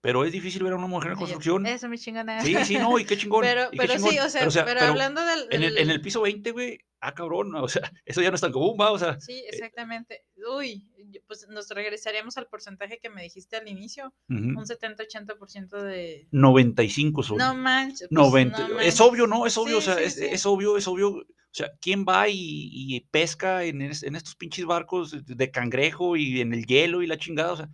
pero 0.00 0.24
es 0.24 0.32
difícil 0.32 0.62
ver 0.62 0.72
a 0.72 0.76
una 0.76 0.86
mujer 0.86 1.12
en 1.12 1.18
construcción. 1.18 1.66
Eso 1.66 1.88
me 1.88 1.98
chingona. 1.98 2.40
Sí, 2.42 2.54
sí, 2.64 2.76
no, 2.78 2.98
y 2.98 3.04
qué 3.04 3.16
chingón. 3.18 3.42
Pero, 3.42 3.68
y 3.72 3.78
qué 3.78 3.86
pero 3.86 3.98
sí, 3.98 4.18
o 4.18 4.28
sea, 4.28 4.46
pero, 4.46 4.66
pero 4.66 4.80
hablando 4.86 5.24
del, 5.24 5.46
en, 5.50 5.62
el, 5.62 5.68
en 5.78 5.86
del- 5.86 5.90
el 5.90 6.00
piso 6.00 6.22
20, 6.22 6.50
güey, 6.52 6.78
ah, 7.00 7.14
cabrón, 7.14 7.54
o 7.54 7.68
sea, 7.68 7.82
eso 8.04 8.22
ya 8.22 8.30
no 8.30 8.34
es 8.36 8.40
tan 8.40 8.52
común, 8.52 8.76
va, 8.80 8.90
o 8.92 8.98
sea, 8.98 9.20
Sí, 9.20 9.42
exactamente. 9.48 10.24
Uy, 10.56 10.86
pues 11.26 11.46
nos 11.48 11.68
regresaríamos 11.68 12.36
al 12.38 12.46
porcentaje 12.46 12.98
que 13.02 13.10
me 13.10 13.22
dijiste 13.22 13.56
al 13.56 13.68
inicio, 13.68 14.14
ujú, 14.28 14.38
un 14.58 14.64
70-80% 14.66 15.82
de... 15.82 16.28
95 16.30 17.22
son. 17.22 17.36
No 17.38 17.54
manches. 17.54 18.08
pues, 18.08 18.10
90. 18.10 18.68
no 18.68 18.80
es 18.80 19.00
obvio, 19.00 19.26
¿no? 19.26 19.46
Es 19.46 19.56
obvio, 19.58 19.78
o 19.78 19.80
sea, 19.80 19.96
sí, 19.96 20.04
es, 20.04 20.14
sí. 20.14 20.24
es 20.24 20.46
obvio, 20.46 20.76
es 20.76 20.86
obvio. 20.88 21.10
O 21.10 21.52
sea, 21.52 21.72
¿quién 21.80 22.04
va 22.08 22.28
y, 22.28 22.36
y 22.38 23.00
pesca 23.10 23.64
en, 23.64 23.82
en 23.82 23.90
estos 24.14 24.36
pinches 24.36 24.64
barcos 24.66 25.16
de 25.26 25.50
cangrejo 25.50 26.16
y 26.16 26.40
en 26.40 26.54
el 26.54 26.64
hielo 26.64 27.02
y 27.02 27.08
la 27.08 27.18
chingada? 27.18 27.52
O 27.52 27.56
sea, 27.56 27.68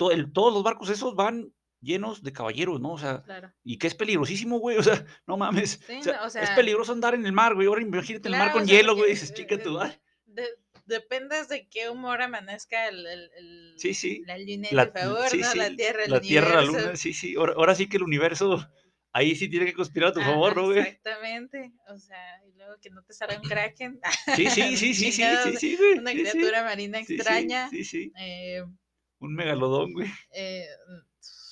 todo 0.00 0.12
el- 0.12 0.32
todos 0.32 0.54
los 0.54 0.62
barcos 0.62 0.88
esos 0.88 1.14
van 1.14 1.52
llenos 1.82 2.22
de 2.22 2.32
caballeros, 2.32 2.80
¿no? 2.80 2.92
O 2.94 2.98
sea, 2.98 3.22
Claro. 3.22 3.52
y 3.62 3.76
que 3.76 3.86
es 3.86 3.94
peligrosísimo, 3.94 4.58
güey. 4.58 4.78
O 4.78 4.82
sea, 4.82 5.04
no 5.26 5.36
mames. 5.36 5.78
Sí, 5.86 5.96
o 5.98 6.02
sea, 6.02 6.16
no, 6.16 6.22
o 6.22 6.26
es 6.26 6.50
peligroso 6.56 6.92
andar 6.92 7.14
en 7.14 7.26
el 7.26 7.32
mar, 7.32 7.54
güey. 7.54 7.66
Ahora 7.68 7.82
imagínate 7.82 8.28
en 8.28 8.34
el 8.34 8.38
mar 8.40 8.50
Claro, 8.50 8.60
con 8.60 8.66
hielo, 8.68 8.96
güey. 8.96 9.10
Dices, 9.10 9.34
chica, 9.34 9.56
madre. 9.66 10.00
De- 10.24 10.56
dependes 10.86 11.48
de 11.48 11.68
qué 11.68 11.90
humor 11.90 12.22
amanezca 12.22 12.88
el, 12.88 13.06
el, 13.06 13.30
el- 13.36 13.74
Sí, 13.76 13.92
sí. 13.92 14.22
la 14.26 14.38
luna 14.38 14.68
La, 14.72 14.86
tu 14.92 14.98
favor, 14.98 15.28
sí, 15.28 15.38
¿no? 15.38 15.54
la 15.54 15.76
tierra, 15.76 16.04
el 16.04 16.10
la 16.12 16.20
tierra, 16.22 16.54
la 16.54 16.62
luna, 16.62 16.96
sí, 16.96 17.12
sí. 17.12 17.34
Ahora, 17.36 17.52
ahora 17.58 17.74
sí 17.74 17.88
que 17.90 17.98
el 17.98 18.02
universo, 18.04 18.66
ahí 19.12 19.36
sí 19.36 19.48
tiene 19.50 19.66
que 19.66 19.74
conspirar 19.74 20.08
a 20.10 20.12
tu 20.14 20.20
Ah, 20.20 20.24
favor, 20.24 20.56
¿no, 20.56 20.64
güey? 20.64 20.78
Exactamente. 20.80 21.72
O 21.88 21.98
sea, 21.98 22.42
y 22.48 22.52
luego 22.56 22.74
que 22.80 22.88
no 22.90 23.02
te 23.04 23.12
salga 23.12 23.36
un 23.36 23.46
kraken. 23.48 24.00
Sí, 24.34 24.48
sí, 24.48 24.76
sí, 24.76 24.94
sí, 24.94 25.12
sí, 25.12 25.22
sí, 25.44 25.56
sí. 25.58 25.78
Una 25.98 26.12
criatura 26.12 26.64
marina 26.64 26.98
extraña. 27.00 27.68
Sí, 27.68 27.84
sí. 27.84 28.12
eh, 28.18 28.64
Un 29.20 29.34
megalodón, 29.34 29.92
güey. 29.92 30.08
eh, 30.32 30.66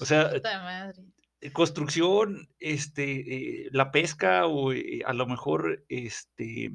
O 0.00 0.04
sea, 0.06 0.30
puta 0.30 0.62
madre. 0.62 1.02
eh, 1.40 1.52
construcción, 1.52 2.48
este, 2.58 3.64
eh, 3.66 3.68
la 3.72 3.90
pesca 3.92 4.46
o 4.46 4.72
eh, 4.72 5.02
a 5.06 5.12
lo 5.12 5.26
mejor, 5.26 5.84
este, 5.88 6.72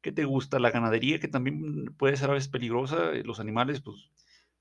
¿qué 0.00 0.12
te 0.12 0.24
gusta? 0.24 0.58
La 0.58 0.70
ganadería, 0.70 1.20
que 1.20 1.28
también 1.28 1.94
puede 1.96 2.16
ser 2.16 2.30
a 2.30 2.34
veces 2.34 2.48
peligrosa, 2.48 3.12
los 3.24 3.40
animales, 3.40 3.80
pues, 3.80 3.96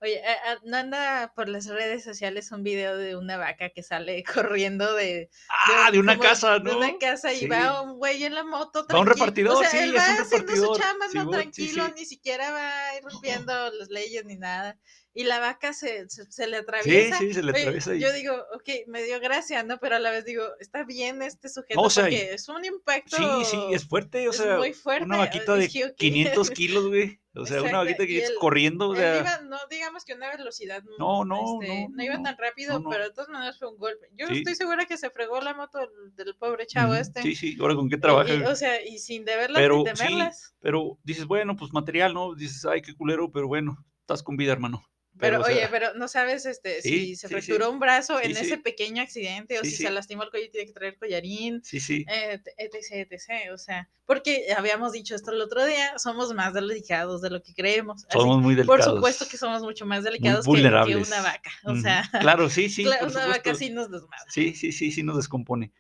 Oye, 0.04 0.20
¿no 0.66 0.78
anda 0.78 1.32
por 1.36 1.48
las 1.48 1.68
redes 1.68 2.04
sociales 2.04 2.52
un 2.52 2.64
video 2.64 2.98
de 2.98 3.16
una 3.16 3.38
vaca 3.38 3.70
que 3.70 3.84
sale 3.84 4.24
corriendo 4.58 4.96
de, 4.96 5.30
ah, 5.48 5.92
de 5.92 6.00
una 6.00 6.14
como 6.18 6.28
casa, 6.28 6.54
de 6.58 6.64
¿no? 6.72 6.78
una 6.80 6.98
casa 6.98 7.32
y 7.32 7.38
Sí. 7.42 7.48
va 7.48 7.84
un 7.84 8.00
güey 8.00 8.24
en 8.24 8.34
la 8.34 8.44
moto 8.44 8.88
Va 8.92 9.00
un 9.00 9.06
repartidor, 9.06 9.58
o 9.58 9.60
sea, 9.60 9.70
sí, 9.70 9.78
él 9.78 9.96
es 9.96 10.02
va 10.02 10.16
un 10.16 10.22
haciendo 10.22 10.56
su 10.56 10.76
chamba, 10.76 11.06
no 11.14 11.30
tranquilo, 11.30 11.86
sí. 11.86 11.94
ni 11.98 12.06
siquiera 12.08 12.50
va 12.52 12.98
ir 12.98 13.04
rompiendo 13.04 13.54
las 13.74 13.90
leyes 13.92 14.26
ni 14.26 14.38
nada. 14.38 14.80
Y 15.14 15.26
la 15.26 15.40
vaca 15.40 15.74
se, 15.74 16.10
se, 16.10 16.32
se 16.32 16.48
le 16.48 16.58
Sí, 16.58 16.62
atraviesa. 16.62 17.18
sí, 17.18 17.34
se 17.34 17.44
le 17.44 17.52
Oye, 17.52 17.62
atraviesa 17.62 17.96
y... 17.96 18.00
Yo 18.00 18.14
digo, 18.14 18.34
ok, 18.56 18.70
me 18.88 19.04
dio 19.04 19.20
gracia, 19.20 19.62
¿no? 19.64 19.78
Pero 19.80 19.98
a 19.98 20.00
la 20.00 20.12
vez 20.12 20.24
digo, 20.24 20.44
está 20.60 20.84
bien 20.86 21.22
este 21.22 21.50
sujeto 21.50 21.82
o 21.82 21.90
sea, 21.90 22.04
porque 22.04 22.34
es 22.34 22.48
un 22.48 22.64
impacto. 22.64 23.18
Sí, 23.18 23.46
sí, 23.46 23.58
es 23.74 23.86
fuerte, 23.86 24.28
o 24.28 24.32
es 24.32 24.38
sea, 24.38 24.58
muy 24.58 24.74
fuerte, 24.74 25.04
una 25.06 25.18
vaquita 25.18 25.56
de 25.56 25.64
dije, 25.64 25.86
ok. 25.86 25.96
500 25.98 26.50
kilos, 26.52 26.88
güey. 26.88 27.20
O 27.34 27.46
sea, 27.46 27.62
una 27.62 27.68
Exacto, 27.68 27.86
vaquita 27.86 28.04
de 28.04 28.04
y 28.04 28.08
500 28.08 28.32
él- 28.32 28.38
corriendo, 28.40 28.90
o 28.90 28.96
sea, 28.96 29.20
iba, 29.20 29.42
no 29.42 29.58
digamos 29.70 30.04
que 30.06 30.14
una 30.14 30.30
velocidad 30.36 30.84
No, 31.00 31.24
no, 31.24 31.62
este, 31.62 31.88
no, 31.90 32.04
iba 32.04 32.18
no, 32.18 32.24
tan 32.24 32.38
rápido, 32.38 32.74
no, 32.74 32.80
no. 32.80 32.90
pero 32.90 33.04
de 33.06 33.12
todas 33.12 33.30
maneras 33.30 33.58
fue 33.58 33.70
un 33.70 33.78
golpe. 33.78 34.08
Yo 34.16 34.28
Sí. 34.28 34.34
estoy 34.40 34.56
segura 34.56 34.86
que 34.86 34.98
se 34.98 35.10
fregó 35.12 35.40
la 35.42 35.54
moto 35.54 35.80
del, 35.80 35.90
del 36.16 36.36
pobre 36.36 36.68
chavo 36.68 36.92
ujú, 36.92 37.02
este. 37.02 37.22
sí, 37.22 37.36
sí, 37.36 37.58
ahora 37.60 37.76
con 37.76 37.90
qué 37.90 37.98
trabaja. 37.98 38.34
y, 38.34 38.42
o 38.44 38.56
sea, 38.56 38.82
y 38.82 38.98
sin 39.00 39.24
deberlas 39.26 39.62
Pero 39.62 39.78
ni 39.78 39.86
sí, 39.88 39.94
temerlas. 39.94 40.54
Pero 40.60 40.98
dices, 41.04 41.26
bueno, 41.26 41.56
pues 41.56 41.72
material, 41.74 42.14
¿no? 42.14 42.34
Dices, 42.36 42.66
ay, 42.66 42.82
qué 42.82 42.94
culero, 42.96 43.32
pero 43.32 43.48
bueno, 43.48 43.78
estás 44.02 44.24
con 44.24 44.36
vida, 44.36 44.52
hermano. 44.52 44.84
Pero, 45.20 45.42
o 45.42 45.44
sea, 45.44 45.54
oye, 45.54 45.68
pero 45.70 45.94
no 45.94 46.08
sabes 46.08 46.46
este, 46.46 46.82
Sí, 46.82 46.90
si 47.08 47.16
se 47.16 47.28
sí, 47.28 47.34
fracturó 47.34 47.68
sí. 47.68 47.72
un 47.74 47.80
brazo 47.80 48.20
en 48.22 48.32
ese 48.32 48.58
pequeño 48.58 49.02
accidente 49.04 49.60
o 49.60 49.64
si 49.64 49.72
se 49.72 49.92
lastimó 49.92 50.24
el 50.24 50.30
cuello 50.32 50.48
y 50.48 50.52
tiene 50.52 50.68
que 50.68 50.74
traer 50.74 50.98
collarín, 50.98 51.62
Sí, 51.64 51.80
sí. 51.80 52.06
eh, 52.10 52.40
etc, 52.58 53.12
etc. 53.12 53.52
O 53.54 53.58
sea, 53.58 53.90
porque 54.06 54.48
habíamos 54.58 54.94
dicho 54.94 55.14
esto 55.14 55.32
el 55.32 55.42
otro 55.42 55.64
día, 55.66 55.98
somos 56.00 56.34
más 56.34 56.54
delicados 56.54 57.22
de 57.22 57.30
lo 57.30 57.44
que 57.44 57.54
creemos. 57.54 58.06
Así 58.06 58.18
Somos 58.18 58.42
muy 58.42 58.56
Por 58.56 58.66
delicados. 58.80 58.96
supuesto 58.96 59.28
que 59.30 59.38
somos 59.38 59.62
mucho 59.62 59.86
más 59.86 60.04
delicados 60.04 60.46
que- 60.46 60.96
una 60.96 61.22
vaca. 61.22 61.52
O 61.66 61.76
sea, 61.76 62.10
Claro, 62.20 62.50
sí, 62.50 62.70
sí. 62.70 62.84
cla- 62.86 63.00
por 63.00 63.10
una 63.10 63.28
vaca 63.28 63.54
sí 63.54 63.70
nos 63.70 63.92
desmadra. 63.92 64.26
Sí, 64.30 64.56
sí, 64.56 64.72
sí, 64.72 64.92
sí 64.92 65.04
nos 65.04 65.18
descompone. 65.18 65.72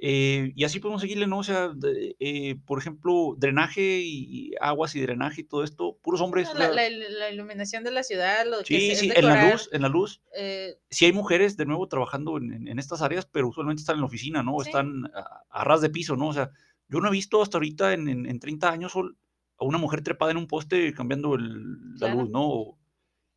Eh, 0.00 0.52
y 0.54 0.62
así 0.62 0.78
podemos 0.78 1.00
seguirle, 1.00 1.26
¿no? 1.26 1.38
O 1.38 1.42
sea, 1.42 1.70
de- 1.74 2.14
eh, 2.20 2.54
por 2.66 2.78
ejemplo, 2.78 3.34
drenaje 3.36 3.98
y, 4.00 4.50
y 4.50 4.52
aguas 4.60 4.94
y 4.94 5.00
drenaje 5.00 5.40
y 5.40 5.44
todo 5.44 5.64
esto, 5.64 5.98
puros 6.02 6.20
hombres. 6.20 6.48
La, 6.54 6.70
la- 6.70 6.88
la 6.88 7.30
iluminación 7.30 7.82
de 7.82 7.90
la 7.90 8.04
ciudad, 8.04 8.46
lo 8.46 8.58
que 8.58 8.64
sí, 8.78 8.90
es 8.92 8.98
sí, 9.00 9.10
en 9.12 9.26
la 9.26 9.50
luz, 9.50 9.68
en 9.72 9.82
la 9.82 9.88
luz. 9.88 10.22
eh, 10.36 10.76
Sí 10.88 11.04
hay 11.06 11.12
mujeres, 11.12 11.56
de 11.56 11.66
nuevo, 11.66 11.88
trabajando 11.88 12.36
en, 12.38 12.52
en- 12.52 12.68
en 12.68 12.78
estas 12.78 13.02
áreas, 13.02 13.26
pero 13.26 13.48
usualmente 13.48 13.80
están 13.80 13.96
en 13.96 14.02
la 14.02 14.06
oficina, 14.06 14.42
¿no? 14.44 14.56
Sí. 14.60 14.68
Están 14.68 15.06
a, 15.14 15.42
a 15.50 15.64
ras 15.64 15.80
de 15.80 15.90
piso, 15.90 16.14
¿no? 16.14 16.28
O 16.28 16.32
sea, 16.32 16.50
yo 16.88 17.00
no 17.00 17.08
he 17.08 17.12
visto 17.12 17.42
hasta 17.42 17.58
ahorita 17.58 17.92
en, 17.92 18.08
en, 18.08 18.26
en 18.26 18.38
30 18.38 18.70
años 18.70 18.94
a 18.96 19.64
una 19.64 19.78
mujer 19.78 20.02
trepada 20.02 20.30
en 20.30 20.36
un 20.38 20.46
poste 20.46 20.94
cambiando 20.94 21.34
el- 21.34 21.94
la 21.94 22.06
Claro. 22.06 22.20
luz, 22.20 22.30
¿no? 22.30 22.78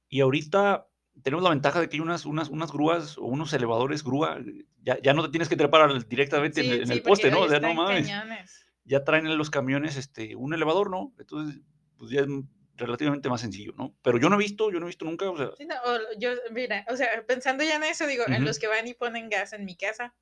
Y 0.10 0.19
ahorita 0.21 0.86
tenemos 1.24 1.43
la 1.43 1.50
ventaja 1.52 1.80
de 1.80 1.89
que 1.89 1.97
hay 1.97 2.02
unas, 2.02 2.26
unas, 2.26 2.50
unas 2.50 2.71
grúas 2.71 3.17
o 3.17 3.24
unos 3.26 3.54
elevadores 3.54 4.04
grúa, 4.04 4.39
ya, 4.84 4.97
ya 5.02 5.13
no 5.13 5.24
te 5.24 5.30
tienes 5.30 5.50
que 5.50 5.56
trepar 5.56 6.08
directamente 6.08 6.62
en, 6.62 6.65
sí, 6.67 6.71
el- 6.71 6.91
en 6.91 7.04
poste, 7.04 7.30
¿no? 7.32 7.41
O 7.41 7.50
sea, 7.50 7.60
no 7.60 7.74
mames. 7.74 8.08
cañones. 8.08 8.65
Ya 8.86 9.04
traen 9.04 9.28
en 9.28 9.38
los 9.38 9.50
camiones 9.50 9.95
este, 9.97 10.36
un 10.36 10.54
elevador, 10.54 10.89
¿no? 10.89 11.13
Entonces, 11.19 11.62
pues 11.97 12.12
ya 12.12 12.21
es 12.21 12.28
relativamente 12.76 13.30
más 13.30 13.41
sencillo, 13.41 13.74
¿no? 13.78 13.95
Pero 14.02 14.17
yo 14.17 14.30
no 14.30 14.36
he 14.36 14.39
visto, 14.39 14.71
yo 14.71 14.80
no 14.80 14.88
he 14.88 14.89
visto 14.89 15.06
nunca, 15.06 15.30
o 15.30 15.38
sea, 15.38 15.52
Sí, 15.56 15.65
no, 15.65 15.76
o- 15.86 16.17
yo, 16.19 16.32
mira, 16.52 16.86
o 16.89 16.97
sea, 16.97 17.08
pensando 17.28 17.63
ya 17.63 17.76
en 17.76 17.84
eso, 17.84 18.08
digo, 18.08 18.24
en 18.28 18.43
los 18.43 18.58
que 18.58 18.67
van 18.67 18.88
y 18.88 18.93
ponen 18.95 19.30
gas 19.30 19.54
en 19.54 19.65
mi 19.65 19.76
casa, 19.76 20.15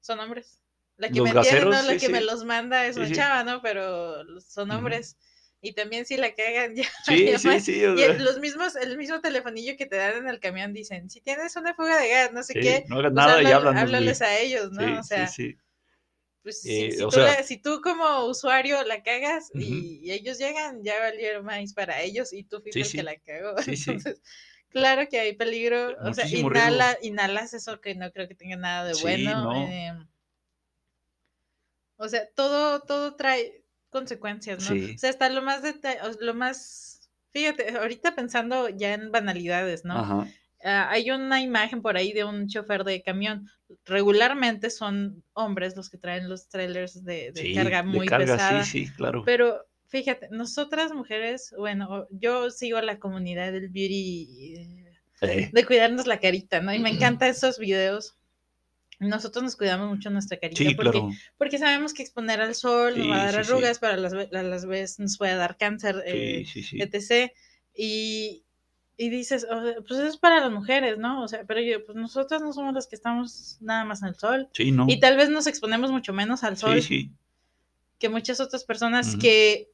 son 0.00 0.20
hombres. 0.20 0.62
La 0.98 1.08
que 1.08 1.14
Los 1.16 1.24
me 1.24 1.30
entiende, 1.30 1.60
¿no? 1.64 1.70
gaseros, 1.70 1.86
La 1.86 1.98
que 1.98 2.08
me 2.08 2.20
los 2.22 2.44
manda 2.44 2.86
es 2.86 2.96
una 2.96 3.10
chava, 3.12 3.44
¿no? 3.44 3.60
Pero 3.60 4.40
son 4.40 4.70
hombres. 4.70 5.18
Y 5.68 5.72
también 5.72 6.06
si 6.06 6.16
la 6.16 6.34
cagan, 6.34 6.74
ya. 6.76 6.84
sí, 7.04 7.26
ya 7.26 7.38
sí, 7.38 7.48
más. 7.48 7.64
sí, 7.64 7.84
o 7.84 7.96
Y 7.96 8.00
sea, 8.02 8.12
los 8.18 8.38
mismos, 8.38 8.76
el 8.76 8.96
mismo 8.98 9.20
telefonillo 9.20 9.76
que 9.76 9.86
te 9.86 9.96
dan 9.96 10.16
en 10.16 10.28
el 10.28 10.40
camión 10.40 10.72
dicen, 10.72 11.10
si 11.10 11.20
tienes 11.20 11.56
una 11.56 11.74
fuga 11.74 11.98
de 12.00 12.08
gas, 12.10 12.32
no 12.32 12.42
sé 12.42 12.54
qué, 12.54 12.84
no 12.88 12.96
hagas 12.98 13.12
pues 13.12 13.14
nada 13.14 13.42
y 13.42 13.44
güey. 13.52 13.54
háblales 13.82 14.22
a 14.22 14.38
ellos, 14.38 14.72
¿no? 14.72 15.00
O 15.00 15.02
sea, 15.02 15.26
sí, 15.26 15.52
sí. 15.52 15.56
pues 16.42 16.60
si, 16.62 16.70
Eh, 16.70 16.92
si 16.92 17.04
o 17.04 17.10
tú 17.10 17.16
sea- 17.16 17.24
la- 17.36 17.42
si 17.42 17.58
tú 17.58 17.80
como 17.82 18.24
usuario 18.26 18.82
la 18.84 19.02
cagas 19.02 19.50
Ujú. 19.54 19.62
y, 19.64 20.00
y 20.02 20.12
ellos 20.12 20.38
llegan, 20.38 20.82
ya 20.84 20.98
valieron 21.00 21.44
más 21.44 21.72
para 21.74 22.00
ellos 22.02 22.32
y 22.32 22.44
tú 22.44 22.60
fuiste 22.60 22.80
el 22.80 22.92
que 22.92 23.02
la 23.02 23.16
cagó. 23.16 23.56
Sí, 23.62 23.76
sí. 23.76 23.90
Entonces, 23.90 24.22
claro 24.70 25.08
que 25.08 25.18
hay 25.20 25.34
peligro. 25.34 25.96
O 26.04 26.14
sea, 26.14 26.28
inhala, 26.28 26.96
inhalas 27.02 27.54
eso 27.54 27.80
que 27.80 27.94
no 27.94 28.12
creo 28.12 28.28
que 28.28 28.34
tenga 28.34 28.56
nada 28.56 28.84
de 28.84 28.94
bueno. 28.94 29.42
no. 29.42 29.66
eh, 29.66 29.92
o 31.98 32.08
sea, 32.08 32.26
todo, 32.34 32.80
todo 32.80 33.16
trae 33.16 33.64
consecuencias, 33.90 34.58
¿no? 34.68 34.76
Sí. 34.76 34.92
O 34.94 34.98
sea, 34.98 35.10
hasta 35.10 35.28
lo 35.28 35.42
más 35.42 35.62
lo 36.20 36.34
más, 36.34 37.08
fíjate, 37.32 37.76
ahorita 37.76 38.14
pensando 38.14 38.68
ya 38.68 38.94
en 38.94 39.10
banalidades, 39.10 39.84
¿no? 39.84 39.98
Ajá. 39.98 40.28
Ah, 40.64 40.88
hay 40.90 41.10
una 41.10 41.40
imagen 41.42 41.82
por 41.82 41.96
ahí 41.96 42.12
de 42.12 42.24
un 42.24 42.48
chofer 42.48 42.82
de 42.84 43.02
camión. 43.02 43.48
Regularmente 43.84 44.70
son 44.70 45.22
hombres 45.34 45.76
los 45.76 45.90
que 45.90 45.98
traen 45.98 46.28
los 46.28 46.48
trailers 46.48 47.04
de, 47.04 47.30
de 47.32 47.40
Sí, 47.40 47.54
carga 47.54 47.82
de 47.82 47.88
muy 47.88 48.06
carga, 48.06 48.34
pesada. 48.34 48.64
Sí, 48.64 48.86
sí, 48.86 48.92
claro. 48.94 49.22
Pero 49.24 49.64
fíjate, 49.88 50.28
nosotras 50.30 50.92
mujeres, 50.92 51.54
bueno, 51.56 52.06
yo 52.10 52.50
sigo 52.50 52.78
a 52.78 52.82
la 52.82 52.98
comunidad 52.98 53.52
del 53.52 53.68
beauty, 53.68 54.54
Eh, 55.22 55.50
de 55.50 55.64
cuidarnos 55.64 56.06
la 56.06 56.20
carita, 56.20 56.60
¿no? 56.60 56.74
Y 56.74 56.78
me 56.78 56.90
encantan 56.90 57.30
esos 57.30 57.58
videos 57.58 58.16
nosotros 58.98 59.42
nos 59.42 59.56
cuidamos 59.56 59.88
mucho 59.88 60.10
nuestra 60.10 60.38
carita 60.38 60.58
Sí, 60.58 60.74
porque, 60.74 60.92
claro. 60.92 61.10
porque 61.36 61.58
sabemos 61.58 61.92
que 61.92 62.02
exponer 62.02 62.40
al 62.40 62.54
sol 62.54 62.98
nos 62.98 63.10
va 63.10 63.22
a 63.22 63.32
dar 63.32 63.44
sí, 63.44 63.50
arrugas, 63.50 63.78
para 63.78 63.96
las, 63.96 64.12
las 64.12 64.66
veces 64.66 64.98
nos 64.98 65.18
puede 65.18 65.34
dar 65.34 65.56
cáncer, 65.56 66.02
eh, 66.06 66.46
etc. 66.72 67.32
Y, 67.74 68.44
y 68.96 69.08
dices, 69.10 69.44
o 69.44 69.62
sea, 69.62 69.74
pues 69.86 70.00
eso 70.00 70.06
es 70.06 70.16
para 70.16 70.40
las 70.40 70.50
mujeres, 70.50 70.98
¿no? 70.98 71.22
O 71.22 71.28
sea, 71.28 71.44
pero 71.44 71.60
yo, 71.60 71.84
pues 71.84 71.96
nosotras 71.96 72.40
no 72.40 72.52
somos 72.52 72.74
las 72.74 72.86
que 72.86 72.96
estamos 72.96 73.58
nada 73.60 73.84
más 73.84 74.02
en 74.02 74.08
el 74.08 74.14
sol. 74.14 74.48
Sí, 74.52 74.72
¿no? 74.72 74.86
Y 74.88 74.98
tal 74.98 75.16
vez 75.16 75.28
nos 75.28 75.46
exponemos 75.46 75.90
mucho 75.90 76.12
menos 76.12 76.42
al 76.42 76.56
sol 76.56 76.80
que 77.98 78.08
muchas 78.08 78.40
otras 78.40 78.64
personas 78.64 79.16
que 79.16 79.70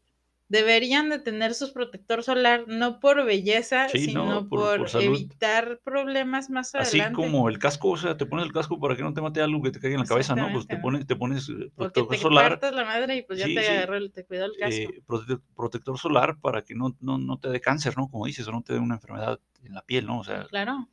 deberían 0.52 1.08
de 1.08 1.18
tener 1.18 1.54
su 1.54 1.72
protector 1.72 2.22
solar 2.22 2.64
no 2.68 3.00
por 3.00 3.24
belleza, 3.24 3.88
Sí, 3.88 4.00
sino 4.00 4.26
no, 4.26 4.48
por- 4.48 4.60
por, 4.60 4.78
por 4.80 4.88
salud. 4.90 5.06
evitar 5.16 5.80
problemas 5.82 6.50
más 6.50 6.74
Así 6.74 7.00
adelante. 7.00 7.14
como 7.16 7.48
el 7.48 7.58
casco, 7.58 7.88
o 7.88 7.96
sea, 7.96 8.18
te 8.18 8.26
pones 8.26 8.44
el 8.44 8.52
casco 8.52 8.78
para 8.78 8.94
que 8.94 9.02
no 9.02 9.14
te 9.14 9.22
mate 9.22 9.40
algo 9.40 9.62
que 9.62 9.70
te 9.70 9.80
caiga 9.80 9.94
en 9.94 10.02
la 10.02 10.06
cabeza, 10.06 10.36
¿no? 10.36 10.52
Pues 10.52 10.66
te 10.66 10.76
pones, 10.76 11.06
te 11.06 11.16
pones 11.16 11.48
eh, 11.48 11.52
Porque 11.74 12.02
protector 12.02 12.08
te 12.16 12.18
solar, 12.22 12.60
la 12.74 12.84
madre 12.84 13.16
y 13.16 13.22
pues 13.22 13.38
ya 13.38 13.46
Sí, 13.46 13.54
te 13.54 13.62
sí. 13.62 13.70
agarró, 13.72 13.96
el- 13.96 14.12
te 14.12 14.26
cuidó 14.26 14.44
el 14.44 14.52
casco. 14.58 14.74
eh, 14.74 15.02
prote- 15.06 15.40
protector 15.56 15.98
solar 15.98 16.36
para 16.38 16.60
que 16.62 16.74
no, 16.74 16.94
no, 17.00 17.16
no 17.16 17.38
te 17.38 17.48
dé 17.48 17.58
cáncer, 17.60 17.96
¿no? 17.96 18.08
Como 18.10 18.26
dices, 18.26 18.46
o 18.46 18.52
no 18.52 18.60
te 18.62 18.74
dé 18.74 18.78
una 18.78 18.96
enfermedad 18.96 19.40
en 19.64 19.72
la 19.72 19.80
piel, 19.82 20.04
¿no? 20.06 20.18
O 20.18 20.24
sea, 20.24 20.44
claro. 20.44 20.86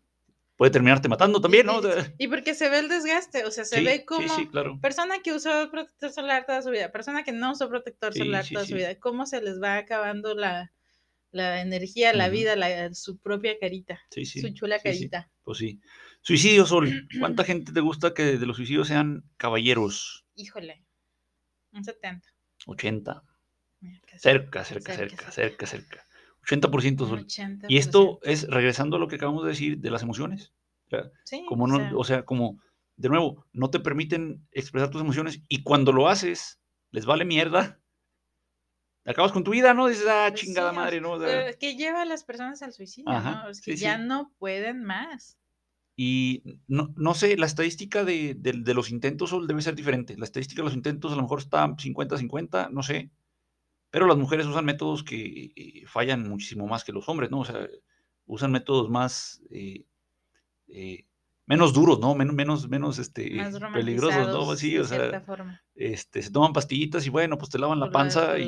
Puede 0.59 0.71
terminarte 0.71 1.07
matando 1.07 1.39
también, 1.39 1.67
¿no? 1.67 1.79
Y, 2.17 2.27
porque 2.27 2.53
se 2.53 2.69
ve 2.69 2.79
el 2.79 2.89
desgaste, 2.89 3.45
o 3.45 3.51
sea, 3.51 3.63
se 3.63 3.77
sí, 3.77 3.85
ve 3.85 4.03
como 4.03 4.27
sí, 4.27 4.43
sí, 4.43 4.47
claro. 4.49 4.77
persona 4.81 5.15
que 5.23 5.31
usó 5.31 5.71
protector 5.71 6.11
solar 6.11 6.45
toda 6.45 6.61
su 6.61 6.69
vida, 6.69 6.91
persona 6.91 7.23
que 7.23 7.31
no 7.31 7.53
usó 7.53 7.69
protector 7.69 8.13
solar 8.13 8.45
toda 8.45 8.65
su 8.65 8.75
vida, 8.75 8.99
cómo 8.99 9.25
se 9.25 9.41
les 9.41 9.61
va 9.61 9.77
acabando 9.77 10.35
la, 10.35 10.73
la 11.31 11.61
energía, 11.61 12.11
la 12.11 12.27
vida, 12.27 12.57
la- 12.57 12.93
su 12.93 13.19
propia 13.19 13.57
carita, 13.57 14.01
Sí, 14.11 14.25
sí. 14.25 14.41
su 14.41 14.49
chula 14.49 14.79
carita. 14.79 15.31
Pues 15.45 15.59
sí. 15.59 15.79
Suicidio, 16.21 16.65
Sol. 16.65 16.89
¿Cuánta 17.21 17.45
gente 17.45 17.71
te 17.71 17.79
gusta 17.79 18.13
que 18.13 18.37
de 18.37 18.45
los 18.45 18.57
suicidios 18.57 18.89
sean 18.89 19.23
caballeros? 19.37 20.25
Híjole, 20.35 20.83
un 21.71 21.85
70. 21.85 22.27
80. 22.67 23.23
Mira, 23.79 24.01
casi. 24.05 24.19
Cerca, 24.19 24.65
cerca, 24.65 24.93
Cerca, 24.93 25.31
cerca, 25.31 25.31
cerca, 25.31 25.65
cerca. 25.65 26.08
80% 26.49 27.01
Un 27.03 27.07
Sol. 27.09 27.25
80%. 27.25 27.65
Y 27.67 27.77
esto 27.77 28.19
es 28.23 28.47
regresando 28.49 28.97
a 28.97 28.99
lo 28.99 29.07
que 29.07 29.15
acabamos 29.15 29.43
de 29.43 29.49
decir 29.49 29.77
de 29.77 29.91
las 29.91 30.01
emociones. 30.03 30.53
O 30.87 30.89
sea, 30.89 31.11
Sí, 31.23 31.45
como 31.47 31.65
o 31.65 31.67
no, 31.67 31.77
sea, 31.77 31.91
o 31.95 32.03
sea, 32.03 32.23
como 32.23 32.59
de 32.97 33.09
nuevo, 33.09 33.45
no 33.53 33.69
te 33.69 33.79
permiten 33.79 34.45
expresar 34.51 34.89
tus 34.89 35.01
emociones 35.01 35.41
y 35.47 35.63
cuando 35.63 35.91
lo 35.91 36.09
haces, 36.09 36.59
les 36.91 37.05
vale 37.05 37.23
mierda. 37.25 37.79
Acabas 39.05 39.31
con 39.31 39.43
tu 39.43 39.51
vida, 39.51 39.73
¿no? 39.73 39.87
Dices, 39.87 40.05
ah, 40.09 40.27
pues 40.29 40.41
chingada 40.41 40.71
sí, 40.71 40.75
madre, 40.75 41.01
¿no? 41.01 41.11
O 41.13 41.19
sea, 41.19 41.27
pero 41.27 41.47
es 41.47 41.57
que 41.57 41.75
lleva 41.75 42.01
a 42.01 42.05
las 42.05 42.23
personas 42.23 42.61
al 42.61 42.73
suicidio, 42.73 43.09
Ajá, 43.11 43.43
¿no? 43.43 43.49
Es 43.49 43.61
que 43.61 43.75
sí, 43.77 43.83
ya 43.83 43.97
no 43.97 44.31
pueden 44.37 44.83
más. 44.83 45.37
Y 45.95 46.43
no, 46.67 46.93
no 46.95 47.13
sé, 47.13 47.35
la 47.37 47.45
estadística 47.45 48.03
de, 48.03 48.35
de- 48.35 48.53
de 48.61 48.73
los 48.73 48.89
intentos 48.89 49.31
Sol, 49.31 49.47
debe 49.47 49.61
ser 49.61 49.75
diferente. 49.75 50.15
La 50.17 50.25
estadística 50.25 50.61
de 50.61 50.65
los 50.65 50.73
intentos 50.75 51.11
a 51.11 51.15
lo 51.15 51.23
mejor 51.23 51.39
está 51.39 51.65
50-50, 51.67 52.69
no 52.71 52.83
sé. 52.83 53.09
Pero 53.91 54.07
las 54.07 54.17
mujeres 54.17 54.45
usan 54.45 54.65
métodos 54.65 55.03
que 55.03 55.51
eh, 55.55 55.83
fallan 55.87 56.27
muchísimo 56.27 56.67
más 56.67 56.83
que 56.83 56.91
los 56.91 57.09
hombres, 57.09 57.31
¿no? 57.31 57.39
O 57.39 57.45
sea, 57.45 57.67
usan 58.25 58.51
métodos 58.51 58.89
más, 58.89 59.41
eh, 59.49 59.85
eh, 60.67 61.05
menos 61.47 61.73
duros, 61.73 61.99
¿no? 61.99 62.13
Menos, 62.13 62.35
menos, 62.35 62.69
menos 62.69 62.99
este, 62.99 63.31
Más 63.31 63.59
peligrosos, 63.73 64.27
¿no? 64.27 64.55
Sí, 64.55 64.77
o 64.77 64.85
sea, 64.85 65.21
forma. 65.21 65.61
este, 65.73 66.21
se 66.21 66.31
toman 66.31 66.53
pastillitas 66.53 67.05
y 67.07 67.09
bueno, 67.09 67.37
pues 67.37 67.49
te 67.49 67.57
lavan 67.57 67.79
la 67.79 67.89
panza 67.89 68.37
y, 68.37 68.47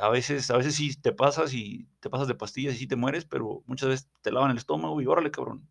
a 0.00 0.08
veces, 0.08 0.50
a 0.50 0.56
veces 0.56 0.74
sí 0.74 1.00
te 1.00 1.12
pasas 1.12 1.54
y 1.54 1.86
te 2.00 2.10
pasas 2.10 2.26
de 2.26 2.34
pastillas 2.34 2.74
y 2.74 2.78
sí 2.78 2.86
te 2.88 2.96
mueres, 2.96 3.24
pero 3.24 3.62
muchas 3.66 3.88
veces 3.88 4.10
te 4.20 4.32
lavan 4.32 4.50
el 4.50 4.56
estómago 4.56 5.00
y 5.00 5.06
órale, 5.06 5.30
cabrón. 5.30 5.68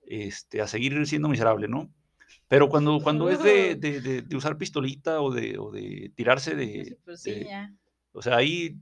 Este, 0.00 0.62
a 0.62 0.66
seguir 0.66 1.06
siendo 1.06 1.28
miserable, 1.28 1.68
¿no? 1.68 1.90
Pero 2.48 2.68
cuando, 2.68 2.98
cuando 3.02 3.30
es 3.30 3.42
de, 3.42 3.74
Uh. 3.76 3.80
de- 3.80 4.00
de- 4.00 4.22
de 4.22 4.36
usar 4.36 4.56
pistolita 4.58 5.20
o 5.20 5.30
de, 5.32 5.58
o 5.58 5.70
de 5.70 6.12
tirarse 6.14 6.54
de, 6.54 6.98
pues 7.04 7.22
sí, 7.22 7.44
ya. 7.46 7.72
o 8.12 8.22
sea, 8.22 8.36
ahí, 8.36 8.76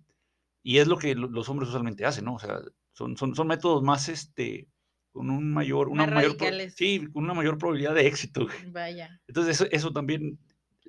y 0.63 0.79
es 0.79 0.87
lo 0.89 0.99
que 0.99 1.15
lo- 1.15 1.29
los 1.29 1.49
hombres 1.49 1.69
usualmente 1.69 2.05
hacen, 2.05 2.25
¿no? 2.25 2.35
O 2.35 2.39
sea, 2.39 2.61
son, 2.93 3.17
son, 3.17 3.35
son 3.35 3.47
métodos 3.47 3.83
más, 3.83 4.09
este, 4.09 4.69
con 5.13 5.31
un 5.31 5.53
mayor, 5.53 5.89
una 5.89 6.07
Más 6.07 6.15
mayor, 6.15 6.33
radicales. 6.33 6.75
sí, 6.77 7.07
con 7.13 7.25
una 7.25 7.35
mayor 7.35 7.59
probabilidad 7.59 7.95
de 7.95 8.07
éxito. 8.07 8.47
Vaya. 8.73 9.21
Entonces, 9.27 9.61
eso, 9.61 9.69
eso 9.71 9.93
también, 9.93 10.39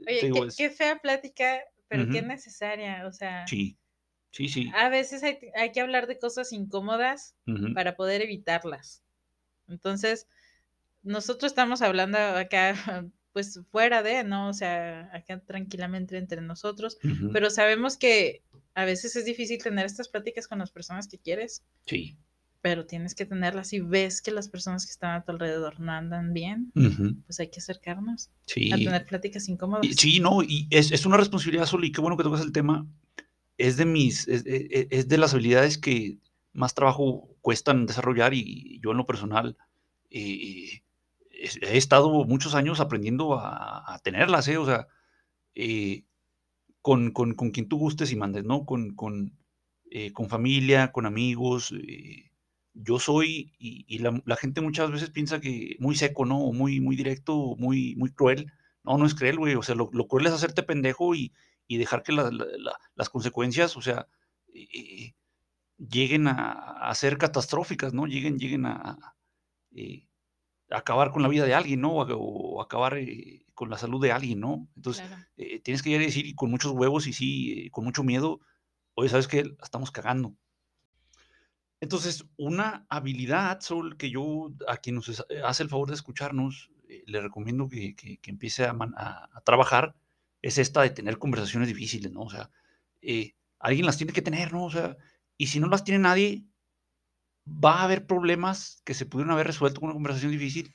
Oye, 0.07 0.23
digo, 0.23 0.41
qué, 0.41 0.47
es- 0.47 0.57
qué 0.57 0.69
fea 0.69 0.97
plática, 0.99 1.61
pero 1.87 2.05
qué 2.09 2.19
Ujú. 2.19 2.27
necesaria. 2.27 3.05
O 3.07 3.11
sea, 3.11 3.45
sí, 3.47 3.77
sí, 4.31 4.47
sí. 4.49 4.71
a 4.75 4.89
veces 4.89 5.23
hay, 5.23 5.39
hay 5.55 5.71
que 5.71 5.81
hablar 5.81 6.07
de 6.07 6.19
cosas 6.19 6.51
incómodas 6.53 7.35
ujú, 7.47 7.73
para 7.73 7.95
poder 7.95 8.21
evitarlas. 8.21 9.03
Entonces, 9.67 10.27
nosotros 11.03 11.51
estamos 11.51 11.81
hablando 11.81 12.17
acá, 12.17 12.73
pues 13.33 13.59
fuera 13.71 14.03
de, 14.03 14.23
¿no? 14.23 14.49
O 14.49 14.53
sea, 14.53 15.09
acá 15.13 15.39
tranquilamente 15.39 16.17
entre 16.17 16.41
nosotros, 16.41 16.97
ujú, 17.03 17.31
pero 17.31 17.49
sabemos 17.49 17.97
que 17.97 18.41
a 18.75 18.85
veces 18.85 19.15
es 19.15 19.25
difícil 19.25 19.61
tener 19.61 19.85
estas 19.85 20.07
pláticas 20.07 20.47
con 20.47 20.59
las 20.59 20.71
personas 20.71 21.07
que 21.07 21.17
quieres, 21.19 21.63
Sí. 21.85 22.17
pero 22.61 22.85
tienes 22.85 23.13
que 23.15 23.25
tenerlas 23.25 23.73
y 23.73 23.79
ves 23.81 24.21
que 24.21 24.31
las 24.31 24.47
personas 24.49 24.85
que 24.85 24.91
están 24.91 25.11
a 25.15 25.23
tu 25.25 25.31
alrededor 25.31 25.79
no 25.79 25.91
andan 25.91 26.33
bien, 26.33 26.71
ujú, 26.75 27.15
pues 27.25 27.39
hay 27.39 27.49
que 27.49 27.59
acercarnos 27.59 28.29
Sí. 28.45 28.71
a 28.71 28.77
tener 28.77 29.05
pláticas 29.05 29.47
incómodas. 29.49 29.85
Sí, 29.97 30.19
no, 30.19 30.41
y 30.43 30.67
es, 30.71 30.91
es 30.91 31.05
una 31.05 31.17
responsabilidad, 31.17 31.65
Sol, 31.65 31.83
y 31.85 31.91
qué 31.91 32.01
bueno 32.01 32.17
que 32.17 32.23
tocas 32.23 32.41
el 32.41 32.51
tema. 32.51 32.87
Es 33.57 33.77
de 33.77 33.85
mis, 33.85 34.27
es, 34.27 34.45
e- 34.45 34.67
e- 34.71 34.87
es 34.91 35.07
de 35.07 35.17
las 35.17 35.33
habilidades 35.33 35.77
que 35.77 36.17
más 36.53 36.73
trabajo 36.73 37.35
cuestan 37.41 37.85
desarrollar 37.85 38.33
y 38.33 38.79
yo 38.83 38.91
en 38.91 38.97
lo 38.97 39.05
personal 39.05 39.55
eh, 40.09 40.63
es- 40.65 40.81
he 41.61 41.77
estado 41.77 42.09
muchos 42.25 42.55
años 42.55 42.79
aprendiendo 42.79 43.37
a, 43.39 43.99
tenerlas, 44.03 44.47
¿eh? 44.47 44.57
O 44.57 44.65
sea, 44.65 44.87
eh, 45.55 46.05
con, 46.81 47.11
con, 47.11 47.35
con 47.35 47.51
quien 47.51 47.67
tú 47.69 47.77
gustes 47.77 48.11
y 48.11 48.15
mandes, 48.15 48.43
¿no? 48.45 48.65
Con, 48.65 48.95
con, 48.95 49.37
eh, 49.91 50.11
con 50.13 50.29
familia, 50.29 50.91
con 50.91 51.05
amigos. 51.05 51.73
eh, 51.73 52.31
yo 52.73 52.99
soy, 52.99 53.53
y, 53.59 53.99
la, 53.99 54.21
gente 54.37 54.61
muchas 54.61 54.91
veces 54.91 55.11
piensa 55.11 55.39
que 55.41 55.75
muy 55.79 55.95
seco, 55.95 56.25
¿no? 56.25 56.39
O 56.39 56.53
muy, 56.53 56.79
muy 56.81 56.95
directo, 56.95 57.55
muy, 57.57 57.95
muy 57.97 58.11
cruel. 58.11 58.51
No, 58.83 58.97
no 58.97 59.05
es 59.05 59.15
cruel, 59.15 59.37
güey. 59.37 59.55
O 59.55 59.63
sea, 59.63 59.75
lo, 59.75 59.89
cruel 60.07 60.25
es 60.27 60.33
hacerte 60.33 60.63
pendejo 60.63 61.15
y, 61.15 61.33
y 61.67 61.77
dejar 61.77 62.03
que 62.03 62.11
la- 62.13 62.31
la- 62.31 62.45
la- 62.57 62.77
las 62.95 63.09
consecuencias, 63.09 63.77
o 63.77 63.81
sea, 63.81 64.07
eh, 64.53 65.13
lleguen 65.77 66.27
a, 66.27 66.93
ser 66.95 67.17
catastróficas, 67.17 67.93
¿no? 67.93 68.05
Lleguen, 68.07 68.37
lleguen 68.39 68.65
a 68.65 68.97
acabar 70.73 71.11
con 71.11 71.21
la 71.21 71.27
vida 71.29 71.45
de 71.45 71.53
alguien, 71.53 71.81
¿no? 71.81 71.93
O, 71.93 72.61
a- 72.61 72.63
acabar 72.65 72.97
eh, 72.97 73.45
con 73.53 73.69
la 73.69 73.77
salud 73.77 74.01
de 74.01 74.11
alguien, 74.11 74.39
¿no? 74.39 74.67
Entonces, 74.75 75.03
Claro. 75.07 75.23
eh, 75.37 75.59
tienes 75.59 75.81
que 75.83 75.89
llegar 75.89 76.03
y 76.03 76.07
decir 76.07 76.35
con 76.35 76.49
muchos 76.51 76.71
huevos 76.73 77.07
y 77.07 77.13
sí, 77.13 77.65
eh, 77.67 77.71
con 77.71 77.83
mucho 77.85 78.03
miedo, 78.03 78.39
oye, 78.95 79.09
¿sabes 79.09 79.27
qué? 79.27 79.43
La 79.45 79.55
estamos 79.63 79.91
cagando. 79.91 80.35
Entonces, 81.81 82.25
una 82.37 82.85
habilidad, 82.89 83.59
Sol, 83.59 83.97
que 83.97 84.09
yo 84.09 84.51
a 84.67 84.77
quien 84.77 84.95
nos 84.95 85.25
hace 85.43 85.63
el 85.63 85.69
favor 85.69 85.89
de 85.89 85.95
escucharnos, 85.95 86.71
eh, 86.87 87.03
le 87.07 87.19
recomiendo 87.21 87.67
que, 87.67 87.95
que- 87.95 88.17
que 88.17 88.31
empiece 88.31 88.63
a, 88.65 88.71
a- 88.95 89.29
a 89.33 89.41
trabajar, 89.41 89.95
es 90.41 90.57
esta 90.57 90.81
de 90.81 90.89
tener 90.91 91.17
conversaciones 91.17 91.67
difíciles, 91.69 92.11
¿no? 92.11 92.21
O 92.21 92.29
sea, 92.29 92.49
eh, 93.01 93.33
alguien 93.59 93.85
las 93.85 93.97
tiene 93.97 94.13
que 94.13 94.21
tener, 94.21 94.53
¿no? 94.53 94.65
O 94.65 94.71
sea, 94.71 94.97
y 95.37 95.47
si 95.47 95.59
no 95.59 95.67
las 95.67 95.83
tiene 95.83 95.99
nadie, 95.99 96.45
va 97.45 97.79
a 97.79 97.83
haber 97.83 98.05
problemas 98.05 98.81
que 98.85 98.93
se 98.93 99.05
pudieron 99.05 99.31
haber 99.31 99.47
resuelto 99.47 99.79
con 99.79 99.89
una 99.89 99.95
conversación 99.95 100.31
difícil, 100.31 100.73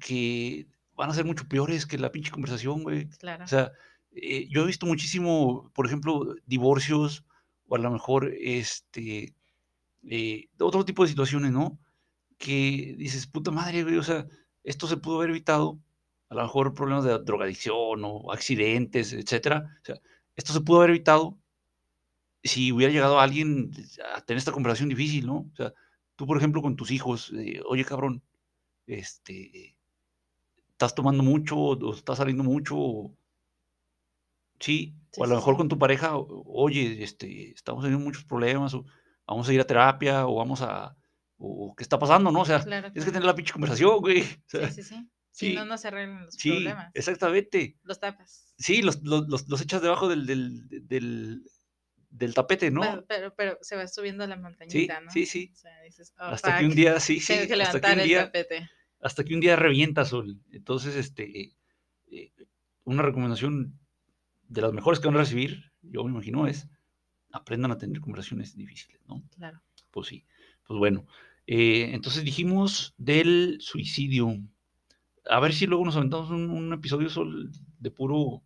que 0.00 0.66
van 0.94 1.10
a 1.10 1.14
ser 1.14 1.24
mucho 1.24 1.48
peores 1.48 1.86
que 1.86 1.98
la 1.98 2.12
pinche 2.12 2.30
conversación, 2.30 2.82
güey. 2.82 3.08
Claro. 3.18 3.44
O 3.44 3.48
sea, 3.48 3.72
eh, 4.12 4.46
yo 4.48 4.62
he 4.62 4.66
visto 4.66 4.86
muchísimo, 4.86 5.70
por 5.74 5.86
ejemplo, 5.86 6.34
divorcios 6.46 7.24
o 7.68 7.76
a 7.76 7.78
lo 7.78 7.90
mejor 7.90 8.32
este, 8.40 9.34
eh, 10.08 10.48
otro 10.58 10.84
tipo 10.84 11.02
de 11.02 11.08
situaciones, 11.08 11.52
¿no? 11.52 11.78
Que 12.38 12.94
dices, 12.98 13.26
puta 13.26 13.50
madre, 13.50 13.82
güey, 13.82 13.96
o 13.96 14.02
sea, 14.02 14.26
esto 14.64 14.86
se 14.86 14.96
pudo 14.96 15.16
haber 15.16 15.30
evitado, 15.30 15.78
a 16.28 16.34
lo 16.34 16.42
mejor 16.42 16.74
problemas 16.74 17.04
de 17.04 17.18
drogadicción 17.18 18.02
o 18.04 18.32
accidentes, 18.32 19.12
etcétera. 19.12 19.76
O 19.82 19.84
sea, 19.84 19.96
esto 20.36 20.52
se 20.52 20.60
pudo 20.60 20.78
haber 20.78 20.90
evitado 20.90 21.38
si 22.42 22.72
hubiera 22.72 22.92
llegado 22.92 23.20
alguien 23.20 23.70
a 24.14 24.20
tener 24.22 24.38
esta 24.38 24.52
conversación 24.52 24.88
difícil, 24.88 25.26
¿no? 25.26 25.48
O 25.52 25.56
sea, 25.56 25.72
tú, 26.16 26.26
por 26.26 26.36
ejemplo, 26.38 26.62
con 26.62 26.76
tus 26.76 26.90
hijos, 26.90 27.32
eh, 27.36 27.60
oye, 27.66 27.84
cabrón, 27.84 28.22
este, 28.86 29.76
estás 30.72 30.94
tomando 30.94 31.22
mucho 31.22 31.56
o 31.58 31.94
estás 31.94 32.18
saliendo 32.18 32.44
mucho, 32.44 32.76
o- 32.78 33.14
sí, 34.60 34.94
Sí, 35.12 35.20
o 35.20 35.24
a 35.24 35.26
lo 35.26 35.34
sí, 35.34 35.38
mejor 35.38 35.54
sí. 35.54 35.58
con 35.58 35.68
tu 35.68 35.78
pareja, 35.78 36.12
oye, 36.16 37.02
este, 37.02 37.50
estamos 37.52 37.82
teniendo 37.82 38.04
muchos 38.04 38.24
problemas, 38.24 38.74
o 38.74 38.84
vamos 39.26 39.48
a 39.48 39.52
ir 39.54 39.60
a 39.60 39.66
terapia, 39.66 40.26
o 40.26 40.34
vamos 40.36 40.60
a, 40.62 40.96
o 41.38 41.74
qué 41.76 41.82
está 41.82 41.98
pasando, 41.98 42.30
¿no? 42.30 42.40
O 42.42 42.44
sea, 42.44 42.62
Claro, 42.62 42.92
tienes 42.92 43.04
que 43.06 43.12
tener 43.12 43.26
la 43.26 43.34
pinche 43.34 43.52
conversación, 43.52 44.00
güey. 44.00 44.22
O 44.46 44.50
sea, 44.50 44.70
Sí, 44.70 44.82
sí, 44.82 44.88
sí. 44.88 45.08
Si 45.30 45.46
sí, 45.50 45.54
no, 45.54 45.64
no 45.64 45.78
se 45.78 45.88
arreglan 45.88 46.24
los 46.26 46.34
sí, 46.34 46.50
problemas. 46.50 46.90
exactamente. 46.94 47.76
Los 47.84 48.00
tapas. 48.00 48.52
Sí, 48.58 48.82
los, 48.82 49.02
los, 49.02 49.28
los, 49.28 49.48
los 49.48 49.60
echas 49.60 49.80
debajo 49.82 50.08
del, 50.08 50.26
del, 50.26 50.68
del, 50.88 51.42
del 52.10 52.34
tapete, 52.34 52.70
¿no? 52.70 52.80
Pero, 52.82 53.06
pero, 53.06 53.34
pero 53.36 53.58
se 53.60 53.76
va 53.76 53.86
subiendo 53.88 54.26
la 54.26 54.36
Sí, 54.36 54.40
montañita, 54.42 55.00
¿no? 55.00 55.10
sí, 55.10 55.26
sí. 55.26 55.52
O 55.52 55.56
sea, 55.56 55.80
dices, 55.82 56.14
oh, 56.18 56.24
Hasta 56.24 56.52
que 56.54 56.64
un 56.66 56.74
día, 56.74 57.00
sí, 57.00 57.20
sí, 57.20 57.46
que 57.46 57.54
hasta 57.54 57.80
que 57.80 57.92
un 57.92 58.00
el 58.00 58.08
día, 58.08 58.24
tapete. 58.26 58.70
hasta 59.00 59.24
que 59.24 59.34
un 59.34 59.40
día 59.40 59.56
revienta 59.56 60.04
Sol. 60.04 60.40
Entonces, 60.52 60.96
este, 60.96 61.56
eh, 62.10 62.32
una 62.84 63.02
recomendación 63.02 63.78
de 64.48 64.62
las 64.62 64.72
mejores 64.72 65.00
que 65.00 65.08
van 65.08 65.16
a 65.16 65.20
recibir, 65.20 65.72
yo 65.82 66.04
me 66.04 66.10
imagino, 66.12 66.46
es 66.46 66.68
aprendan 67.32 67.72
a 67.72 67.78
tener 67.78 68.00
conversaciones 68.00 68.56
difíciles, 68.56 69.02
¿no? 69.06 69.22
Claro. 69.30 69.62
Pues 69.90 70.08
sí, 70.08 70.26
pues 70.66 70.78
bueno. 70.78 71.06
eh, 71.46 71.90
entonces 71.94 72.24
dijimos 72.24 72.94
del 72.98 73.58
suicidio. 73.60 74.36
A 75.30 75.40
ver 75.40 75.52
si 75.52 75.66
luego 75.66 75.84
nos 75.84 75.96
aventamos 75.96 76.30
un, 76.30 76.50
un 76.50 76.72
episodio 76.72 77.08
Sol 77.10 77.50
de 77.78 77.90
puro, 77.90 78.42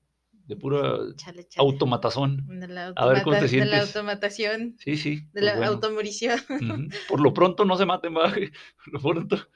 de 0.46 0.56
pura 0.56 0.98
Chale, 1.16 1.46
chale. 1.48 1.66
automatazón. 1.68 2.46
De 2.60 2.68
la, 2.68 2.92
A 2.96 3.06
ver 3.06 3.22
cómo 3.22 3.36
te 3.36 3.40
automata- 3.40 3.40
de 3.40 3.40
la 3.42 3.48
sientes. 3.48 3.80
automatación, 3.88 4.76
Sí, 4.78 4.96
sí. 4.96 5.16
de 5.16 5.26
pues 5.32 5.44
la 5.44 5.56
bueno. 5.56 5.72
automorición. 5.72 6.40
Por 7.08 7.20
lo 7.20 7.32
pronto 7.32 7.64
no 7.64 7.76
se 7.76 7.86
maten, 7.86 8.14
va. 8.16 8.32
Por 8.84 8.92
lo 8.92 9.00
pronto. 9.00 9.48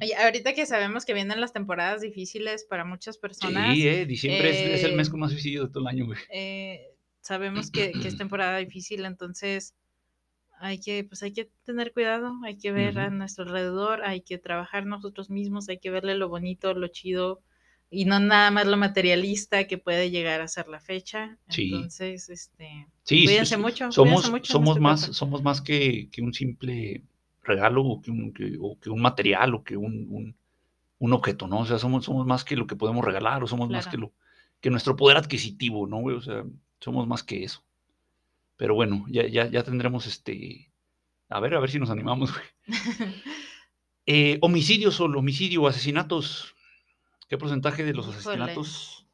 Oye, 0.00 0.14
ahorita 0.14 0.52
que 0.52 0.66
sabemos 0.66 1.06
que 1.06 1.14
vienen 1.14 1.40
las 1.40 1.52
temporadas 1.54 2.02
difíciles 2.02 2.64
para 2.68 2.84
muchas 2.84 3.16
personas, 3.16 3.74
Sí, 3.74 3.88
eh, 3.88 4.04
diciembre 4.04 4.50
es, 4.50 4.80
es 4.80 4.84
el 4.84 4.94
mes 4.94 5.08
eh, 5.08 5.10
con 5.10 5.20
más 5.20 5.30
suicidios 5.32 5.66
de 5.68 5.72
todo 5.72 5.84
el 5.84 5.88
año, 5.88 6.04
güey. 6.06 6.18
eh, 6.30 6.82
sabemos 7.22 7.70
que, 7.70 7.92
que 7.92 8.06
es 8.08 8.16
temporada 8.18 8.58
difícil, 8.58 9.06
entonces 9.06 9.74
hay 10.60 10.78
que, 10.80 11.02
pues 11.04 11.22
hay 11.22 11.32
que 11.32 11.50
tener 11.64 11.92
cuidado, 11.94 12.32
hay 12.44 12.58
que 12.58 12.72
ver 12.72 12.98
a 12.98 13.08
nuestro 13.10 13.44
alrededor, 13.44 14.04
hay 14.04 14.20
que 14.20 14.36
trabajar 14.38 14.84
nosotros 14.86 15.30
mismos, 15.30 15.68
hay 15.70 15.78
que 15.78 15.90
verle 15.90 16.14
lo 16.14 16.28
bonito, 16.28 16.74
lo 16.74 16.88
chido 16.88 17.40
y 17.90 18.04
no 18.04 18.18
nada 18.20 18.50
más 18.50 18.66
lo 18.66 18.76
materialista 18.76 19.66
que 19.66 19.78
puede 19.78 20.10
llegar 20.10 20.40
a 20.40 20.48
ser 20.48 20.68
la 20.68 20.80
fecha. 20.80 21.38
Sí. 21.48 21.72
Entonces, 21.72 22.28
este, 22.28 22.88
Sí, 23.04 23.24
cuídense 23.24 23.54
sí, 23.54 23.60
mucho, 23.60 23.92
Somos, 23.92 24.22
cuídense 24.22 24.30
mucho 24.30 24.52
somos 24.52 24.70
esta 24.70 24.80
más, 24.80 25.00
somos 25.00 25.42
más 25.42 25.60
que, 25.60 26.08
que 26.10 26.22
un 26.22 26.34
simple 26.34 27.04
regalo 27.42 27.84
o 27.84 28.00
que 28.00 28.10
un, 28.10 28.32
que, 28.32 28.56
o 28.60 28.78
que 28.80 28.90
un 28.90 29.00
material 29.00 29.54
o 29.54 29.62
que 29.62 29.76
un, 29.76 30.06
un, 30.10 30.36
un 30.98 31.12
objeto, 31.12 31.46
¿no? 31.46 31.60
O 31.60 31.66
sea, 31.66 31.78
somos, 31.78 32.04
somos 32.04 32.26
más 32.26 32.44
que 32.44 32.56
lo 32.56 32.66
que 32.66 32.76
podemos 32.76 33.04
regalar 33.04 33.44
o 33.44 33.46
somos 33.46 33.70
más 33.70 33.86
que 33.86 33.96
lo 33.96 34.12
que 34.60 34.70
nuestro 34.70 34.96
poder 34.96 35.16
adquisitivo, 35.16 35.86
¿no? 35.86 35.98
O 35.98 36.20
sea, 36.20 36.44
somos 36.80 37.06
más 37.06 37.22
que 37.22 37.44
eso. 37.44 37.62
Pero 38.56 38.74
bueno, 38.74 39.04
ya, 39.08 39.26
ya, 39.26 39.46
ya 39.48 39.62
tendremos 39.62 40.06
este. 40.06 40.72
A 41.28 41.40
ver, 41.40 41.54
a 41.54 41.60
ver 41.60 41.70
si 41.70 41.78
nos 41.78 41.90
animamos, 41.90 42.32
güey. 42.32 42.44
Eh, 44.08 44.38
homicidio 44.40 44.92
solo, 44.92 45.18
homicidio, 45.18 45.66
asesinatos. 45.66 46.54
¿Qué 47.28 47.36
porcentaje 47.38 47.84
de 47.84 47.92
los 47.92 48.08
asesinatos? 48.08 49.06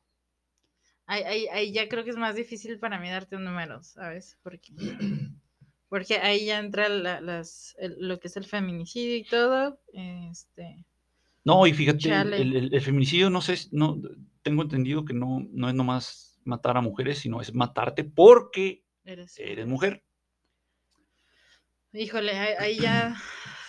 Ahí, 1.06 1.22
ahí- 1.24 1.46
ahí 1.48 1.72
ya 1.72 1.88
creo 1.88 2.04
que 2.04 2.10
es 2.10 2.16
más 2.16 2.36
difícil 2.36 2.78
para 2.78 2.98
mí 3.00 3.10
darte 3.10 3.36
un 3.36 3.44
número, 3.44 3.82
¿sabes? 3.82 4.38
Porque, 4.42 4.72
porque 5.88 6.16
ahí 6.16 6.46
ya 6.46 6.58
entra 6.58 6.88
la- 6.88 7.20
las, 7.20 7.74
el- 7.78 7.96
lo 7.98 8.20
que 8.20 8.28
es 8.28 8.36
el 8.36 8.44
feminicidio 8.44 9.16
y 9.16 9.24
todo. 9.24 9.80
Este, 9.92 10.84
No, 11.44 11.66
y 11.66 11.72
fíjate, 11.72 11.98
el, 11.98 12.10
Chale. 12.10 12.36
el- 12.42 12.56
el- 12.56 12.74
el 12.74 12.80
feminicidio 12.80 13.30
no 13.30 13.40
sé, 13.40 13.56
no, 13.72 14.00
tengo 14.42 14.62
entendido 14.62 15.04
que 15.04 15.14
no, 15.14 15.46
no 15.50 15.68
es 15.68 15.74
nomás 15.74 16.38
matar 16.44 16.76
a 16.76 16.80
mujeres, 16.80 17.18
sino 17.18 17.40
es 17.40 17.52
matarte 17.54 18.04
porque 18.04 18.84
eres, 19.04 19.38
eres 19.38 19.66
mujer. 19.66 20.04
Híjole, 21.92 22.32
ahí, 22.38 22.54
ahí 22.58 22.80
ya 22.80 23.16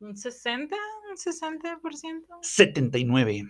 un 0.00 0.16
60, 0.16 0.76
un 1.10 1.16
60%. 1.16 2.38
79, 2.42 3.44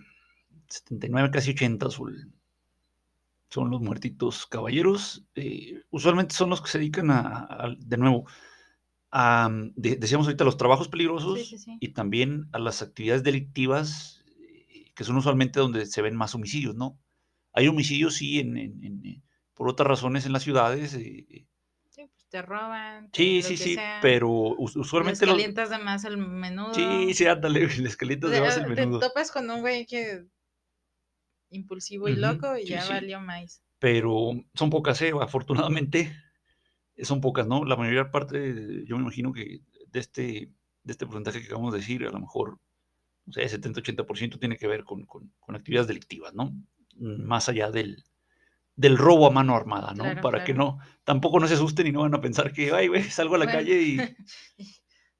79, 0.67 1.31
casi 1.31 1.51
80 1.51 1.89
son, 1.89 2.33
son 3.49 3.69
los 3.69 3.81
muertitos 3.81 4.45
caballeros. 4.45 5.25
eh, 5.35 5.81
usualmente 5.89 6.35
son 6.35 6.49
los 6.49 6.61
que 6.61 6.69
se 6.69 6.79
dedican 6.79 7.11
a, 7.11 7.19
a- 7.49 7.75
de 7.77 7.97
nuevo, 7.97 8.25
a, 9.11 9.49
de- 9.75 9.95
decíamos 9.97 10.27
ahorita, 10.27 10.43
los 10.45 10.57
trabajos 10.57 10.89
peligrosos 10.89 11.39
Sí, 11.39 11.45
sí, 11.45 11.57
sí. 11.59 11.77
y 11.79 11.89
también 11.89 12.49
a 12.53 12.59
las 12.59 12.81
actividades 12.81 13.23
delictivas, 13.23 14.23
eh, 14.39 14.91
que 14.95 15.03
son 15.03 15.17
usualmente 15.17 15.59
donde 15.59 15.85
se 15.85 16.01
ven 16.01 16.15
más 16.15 16.35
homicidios, 16.35 16.75
¿no? 16.75 16.99
Hay 17.53 17.67
homicidios, 17.67 18.15
sí, 18.15 18.39
en, 18.39 18.57
en- 18.57 18.83
en, 18.83 19.23
por 19.53 19.69
otras 19.69 19.87
razones 19.87 20.25
en 20.25 20.33
las 20.33 20.43
ciudades. 20.43 20.93
eh, 20.95 21.47
te 22.29 22.41
roban. 22.41 23.09
te- 23.11 23.17
sí, 23.17 23.41
sí, 23.41 23.57
sí, 23.57 23.75
sea, 23.75 23.99
pero 24.01 24.29
us- 24.29 24.75
Les 24.75 24.85
usualmente 24.85 25.25
los... 25.25 25.35
calientas 25.35 25.69
de 25.69 25.77
más 25.79 26.03
el 26.05 26.17
menudo. 26.17 26.73
Sí, 26.73 27.13
sí, 27.13 27.25
ándale, 27.25 27.67
les 27.79 27.95
calientas 27.97 28.31
de 28.31 28.37
Te- 28.37 28.41
más 28.41 28.57
el 28.57 28.63
te 28.63 28.69
menudo. 28.69 28.99
topas 28.99 29.31
con 29.31 29.49
un 29.49 29.61
güey 29.61 29.85
que 29.85 30.25
impulsivo 31.49 32.09
y 32.09 32.15
loco 32.15 32.57
y 32.57 32.63
sí, 32.63 32.67
ya 32.69 32.81
sí. 32.81 32.89
valió 32.93 33.19
más. 33.21 33.61
pero 33.79 34.31
son 34.53 34.69
pocas, 34.69 35.01
eh, 35.01 35.11
afortunadamente, 35.21 36.11
eh, 36.95 37.05
son 37.05 37.21
pocas, 37.21 37.47
¿no? 37.47 37.63
La 37.63 37.75
mayor 37.75 38.11
parte, 38.11 38.83
yo 38.85 38.95
me 38.97 39.03
imagino 39.03 39.31
que 39.31 39.61
de 39.87 39.99
este, 39.99 40.51
de 40.83 40.91
este 40.91 41.05
porcentaje 41.05 41.39
que 41.39 41.45
acabamos 41.45 41.73
de 41.73 41.79
decir, 41.79 42.05
a 42.05 42.11
lo 42.11 42.19
mejor, 42.19 42.59
no 43.25 43.33
sé, 43.33 43.47
70-80% 43.47 44.39
tiene 44.39 44.57
que 44.57 44.67
ver 44.67 44.83
con, 44.83 45.05
con- 45.05 45.31
con 45.39 45.55
actividades 45.55 45.87
delictivas, 45.87 46.33
¿no? 46.33 46.53
Más 46.99 47.47
allá 47.49 47.69
del, 47.71 48.03
del 48.77 48.97
robo 48.97 49.27
a 49.27 49.31
mano 49.31 49.55
armada, 49.55 49.93
¿no? 49.95 50.03
Claro, 50.03 50.21
Para 50.21 50.43
que 50.45 50.53
no, 50.55 50.79
tampoco 51.03 51.39
no 51.41 51.47
se 51.49 51.55
asusten 51.55 51.87
y 51.87 51.93
no 51.93 52.01
van 52.01 52.15
a 52.15 52.21
pensar 52.21 52.53
que, 52.53 52.71
ay, 52.73 52.87
güey, 52.89 53.03
salgo 53.05 53.35
a 53.35 53.39
la 53.39 53.45
Bueno, 53.45 53.57
calle 53.57 53.81
y... 53.83 53.97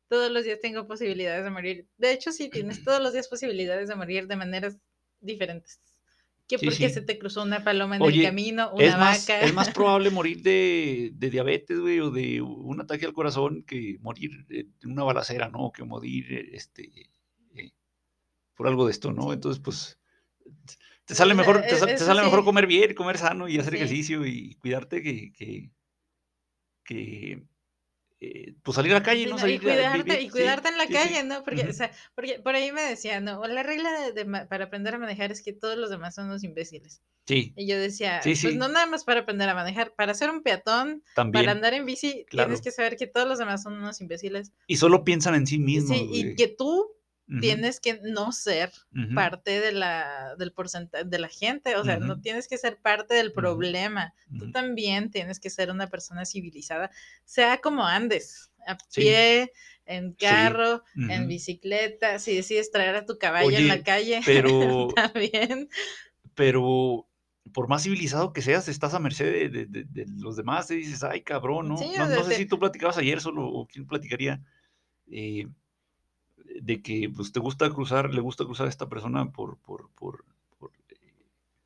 todos 0.09 0.31
los 0.31 0.43
días 0.43 0.59
tengo 0.61 0.87
posibilidades 0.87 1.43
de 1.43 1.49
morir. 1.49 1.87
De 1.97 2.11
hecho, 2.11 2.31
sí, 2.31 2.49
tienes 2.49 2.83
todos 2.83 3.01
los 3.01 3.13
días 3.13 3.27
posibilidades 3.27 3.89
de 3.89 3.95
morir 3.95 4.27
de 4.27 4.35
maneras 4.35 4.77
diferentes. 5.19 5.81
Que 6.47 6.59
Sí, 6.59 6.65
porque 6.65 6.87
sí. 6.87 6.89
se 6.89 7.01
te 7.01 7.19
cruzó 7.19 7.43
una 7.43 7.63
paloma 7.63 7.97
en 7.97 8.03
Oye, 8.03 8.19
el 8.19 8.23
camino, 8.23 8.71
una 8.73 8.85
Es 8.85 8.97
más, 8.97 9.27
vaca. 9.27 9.41
es 9.41 9.53
más 9.53 9.69
probable 9.71 10.09
morir 10.11 10.41
de, 10.41 11.11
de 11.13 11.29
diabetes, 11.29 11.79
güey, 11.79 11.99
o 11.99 12.11
de 12.11 12.41
un 12.41 12.79
ataque 12.81 13.05
al 13.05 13.13
corazón 13.13 13.63
que 13.63 13.97
morir 14.01 14.31
en 14.49 14.91
una 14.91 15.03
balacera, 15.03 15.49
¿no? 15.49 15.71
Que 15.71 15.83
morir, 15.83 16.49
este, 16.53 17.09
eh, 17.55 17.71
por 18.55 18.67
algo 18.67 18.85
de 18.85 18.91
esto, 18.91 19.11
¿no? 19.13 19.33
Entonces, 19.33 19.61
pues, 19.63 19.99
te 21.07 21.15
sale 21.15 21.33
mejor, 21.33 21.61
te, 21.65 21.75
e- 21.75 21.77
sa- 21.77 21.87
te 21.87 21.97
sale 21.97 22.21
mejor 22.23 22.43
comer 22.43 22.67
bien, 22.67 22.93
comer 22.93 23.17
sano 23.17 23.47
y 23.47 23.57
hacer 23.57 23.73
Sí. 23.73 23.77
ejercicio 23.77 24.25
y 24.25 24.55
cuidarte 24.55 25.01
que, 25.01 25.31
que, 25.33 25.71
que, 26.83 27.43
eh, 28.19 28.55
pues 28.63 28.75
salir 28.75 28.91
a 28.93 28.95
la 28.95 29.03
calle, 29.03 29.23
Sí, 29.25 29.29
no 29.29 29.37
salir 29.37 29.55
y 29.55 29.63
a 29.65 29.75
cuidarte, 29.75 30.03
vivir, 30.03 30.21
y 30.21 30.25
sí, 30.25 30.31
cuidarte 30.31 30.69
en 30.69 30.77
la 30.77 30.87
sí, 30.87 30.93
calle, 30.93 31.23
¿no? 31.23 31.43
Porque, 31.43 31.63
o 31.69 31.73
sea, 31.73 31.91
porque 32.15 32.39
por 32.39 32.55
ahí 32.55 32.71
me 32.71 32.81
decían, 32.81 33.25
¿no? 33.25 33.45
La 33.47 33.63
regla 33.63 34.11
de, 34.11 34.25
para 34.49 34.65
aprender 34.65 34.95
a 34.95 34.99
manejar 34.99 35.31
es 35.31 35.41
que 35.43 35.53
todos 35.53 35.77
los 35.77 35.89
demás 35.89 36.15
son 36.15 36.25
unos 36.25 36.43
imbéciles. 36.43 37.01
Sí, 37.27 37.53
Y 37.57 37.67
yo 37.67 37.77
decía, 37.77 38.21
Sí, 38.21 38.35
pues 38.41 38.55
no 38.55 38.69
nada 38.69 38.85
más 38.85 39.03
para 39.03 39.21
aprender 39.21 39.49
a 39.49 39.53
manejar, 39.55 39.93
para 39.95 40.13
ser 40.13 40.29
un 40.29 40.43
peatón, 40.43 41.03
también. 41.13 41.43
para 41.43 41.51
andar 41.51 41.73
en 41.73 41.85
bici, 41.85 42.25
claro. 42.29 42.47
tienes 42.49 42.61
que 42.63 42.71
saber 42.71 42.95
que 42.95 43.07
todos 43.07 43.27
los 43.27 43.37
demás 43.37 43.63
son 43.63 43.73
unos 43.73 43.99
imbéciles. 43.99 44.53
Y 44.67 44.77
solo 44.77 45.03
piensan 45.03 45.35
en 45.35 45.45
sí 45.45 45.59
mismos, 45.59 45.97
Sí, 45.97 46.07
y 46.11 46.35
que 46.35 46.47
tú 46.47 46.86
Tienes 47.39 47.79
que 47.79 47.99
no 48.03 48.31
ser 48.31 48.71
parte 49.13 49.59
de 49.59 49.71
la, 49.71 50.35
del 50.37 50.53
porcentaje 50.53 51.03
de 51.05 51.19
la 51.19 51.27
gente, 51.27 51.75
o 51.75 51.83
sea, 51.83 51.99
no 51.99 52.19
tienes 52.19 52.47
que 52.47 52.57
ser 52.57 52.77
parte 52.81 53.13
del 53.15 53.33
problema. 53.33 54.13
Tú 54.37 54.51
también 54.51 55.11
tienes 55.11 55.39
que 55.39 55.49
ser 55.49 55.69
una 55.71 55.87
persona 55.87 56.25
civilizada, 56.25 56.89
sea 57.25 57.57
como 57.59 57.85
andes, 57.85 58.51
a 58.65 58.77
Sí. 58.89 59.01
pie, 59.01 59.51
en 59.85 60.13
carro, 60.13 60.83
en 60.95 61.21
Ujú. 61.21 61.29
bicicleta, 61.29 62.19
si 62.19 62.35
decides 62.35 62.71
traer 62.71 62.95
a 62.95 63.05
tu 63.05 63.17
caballo 63.17 63.57
en 63.57 63.67
la 63.67 63.75
Oye, 63.75 63.83
calle, 63.83 64.21
pero, 64.25 64.87
también. 64.95 65.69
pero 66.35 67.07
por 67.53 67.67
más 67.69 67.83
civilizado 67.83 68.33
que 68.33 68.41
seas, 68.41 68.67
estás 68.67 68.93
a 68.93 68.99
merced 68.99 69.49
de, 69.51 69.65
de- 69.67 70.05
los 70.17 70.35
demás. 70.35 70.69
Y 70.71 70.75
dices, 70.77 71.03
ay, 71.03 71.21
cabrón, 71.21 71.69
¿no? 71.69 71.77
Sí, 71.77 71.91
No, 71.97 72.07
no 72.07 72.23
sé 72.23 72.31
te- 72.31 72.35
si 72.37 72.45
tú 72.45 72.59
platicabas 72.59 72.97
ayer 72.97 73.21
solo 73.21 73.47
o 73.47 73.65
quién 73.67 73.87
platicaría 73.87 74.41
eh, 75.11 75.47
de 76.61 76.81
que 76.81 77.09
pues, 77.15 77.31
te 77.31 77.39
gusta 77.39 77.69
cruzar, 77.69 78.13
le 78.13 78.21
gusta 78.21 78.45
cruzar 78.45 78.67
a 78.67 78.69
esta 78.69 78.89
persona 78.89 79.31
por, 79.31 79.57
por, 79.57 79.89
por, 79.91 80.25
por, 80.59 80.71
eh, 80.89 80.95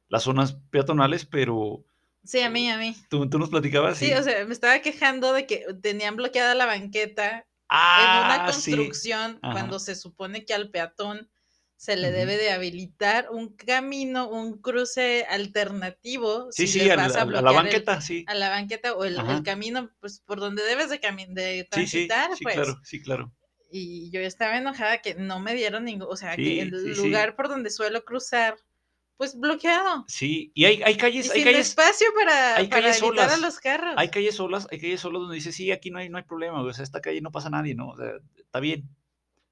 las 0.10 0.24
zonas 0.24 0.54
peatonales, 0.70 1.26
pero 1.26 1.84
sí, 2.24 2.42
a 2.42 2.50
mí, 2.50 2.70
a 2.70 2.78
mí. 2.78 2.96
tú, 3.10 3.30
tú 3.30 3.40
nos 3.40 3.50
platicabas 3.50 3.98
Sí, 3.98 4.10
y, 4.10 4.14
o 4.14 4.24
sea, 4.24 4.46
me 4.46 4.54
estaba 4.54 4.80
quejando 4.80 5.34
de 5.34 5.46
que 5.46 5.66
tenían 5.82 6.16
bloqueada 6.16 6.56
la 6.56 6.66
banqueta 6.66 7.46
en 7.70 8.26
una 8.26 8.46
ah, 8.46 8.52
sí, 8.54 8.72
construcción 8.72 9.40
cuando 9.42 9.80
se 9.80 9.96
supone 9.96 10.46
que 10.46 10.54
al 10.54 10.70
peatón 10.70 11.30
se 11.78 11.96
le 11.96 12.12
debe 12.12 12.38
de 12.38 12.52
habilitar 12.52 13.30
un 13.32 13.56
camino, 13.56 14.30
un 14.30 14.62
cruce 14.62 15.26
alternativo. 15.28 16.52
sí, 16.52 16.68
si 16.68 16.74
sí, 16.80 16.90
a, 16.92 16.96
la- 16.96 17.06
a 17.06 17.26
la 17.26 17.40
el- 17.40 17.56
banqueta, 17.56 18.02
sí. 18.02 18.24
a 18.28 18.36
la 18.36 18.50
banqueta 18.50 18.94
o 18.94 19.04
el, 19.04 19.42
camino, 19.44 19.90
pues 20.00 20.20
por 20.20 20.40
donde 20.40 20.64
debes 20.64 20.90
de, 20.90 21.00
de 21.00 21.02
Sí, 21.02 21.88
sí, 21.88 22.08
transitar, 22.08 22.36
sí, 22.38 22.44
pues. 22.44 22.56
claro, 22.56 22.80
sí, 22.84 23.02
claro. 23.02 23.32
Y 23.72 24.10
yo 24.12 24.20
estaba 24.22 24.58
enojada 24.58 25.02
que 25.02 25.16
no 25.16 25.40
me 25.40 25.54
dieron 25.56 25.86
ningún, 25.86 26.08
o 26.10 26.16
sea, 26.18 26.36
que 26.36 26.44
Sí, 26.44 26.60
el 26.60 26.72
sí, 26.72 26.96
lugar 26.96 27.36
por 27.36 27.48
donde 27.48 27.70
suelo 27.70 28.04
cruzar, 28.04 28.58
pues 29.18 29.40
bloqueado. 29.40 30.06
Sí, 30.08 30.52
y 30.54 30.66
hay, 30.66 30.82
hay 30.84 30.96
Y 30.96 30.98
calles, 30.98 31.30
hay 31.32 31.36
sin 31.36 31.44
calles, 31.46 31.68
espacio 31.70 32.08
para, 32.14 32.58
hay 32.58 32.68
para 32.70 32.82
calles 32.82 32.98
evitar 32.98 33.30
a 33.30 33.38
solas. 33.38 33.42
los 33.42 33.60
carros. 33.60 33.96
hay 33.96 34.10
calles 34.10 34.36
solas, 34.36 34.68
hay 34.72 34.80
calles 34.80 35.00
solas 35.00 35.22
donde 35.22 35.36
dices, 35.36 35.56
sí, 35.56 35.72
aquí 35.72 35.90
no 35.92 36.00
hay, 36.00 36.10
no 36.10 36.18
hay 36.18 36.24
problema, 36.24 36.62
o 36.62 36.74
sea, 36.74 36.84
esta 36.84 37.02
calle 37.02 37.22
no 37.22 37.32
pasa 37.32 37.50
nadie, 37.50 37.76
¿no? 37.76 37.90
O 37.90 37.98
sea, 37.98 38.12
está 38.36 38.60
bien. 38.60 38.90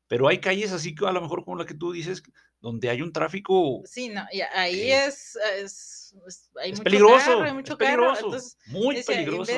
Pero 0.08 0.27
hay 0.27 0.39
calles 0.39 0.71
así 0.71 0.95
que 0.95 1.05
a 1.05 1.12
lo 1.12 1.21
mejor 1.21 1.45
como 1.45 1.58
la 1.58 1.65
que 1.65 1.75
tú 1.75 1.91
dices, 1.91 2.23
donde 2.62 2.89
hay 2.89 3.01
un 3.01 3.13
tráfico, 3.13 3.84
Sí, 3.86 4.10
no, 4.10 4.25
y 4.32 4.41
ahí 4.41 4.91
Eh, 4.91 5.03
es, 5.08 5.36
es- 5.58 6.15
es- 6.27 6.51
hay 6.62 6.71
es 6.71 6.77
mucho 6.77 6.84
peligroso, 6.84 7.32
carro, 7.32 7.43
hay 7.43 7.51
es 7.51 7.53
mucho 7.53 7.77
carro, 7.77 8.03
peligroso, 8.08 8.25
entonces 8.25 8.58
muy 8.65 8.95
decía, 8.95 9.05
peligroso. 9.05 9.53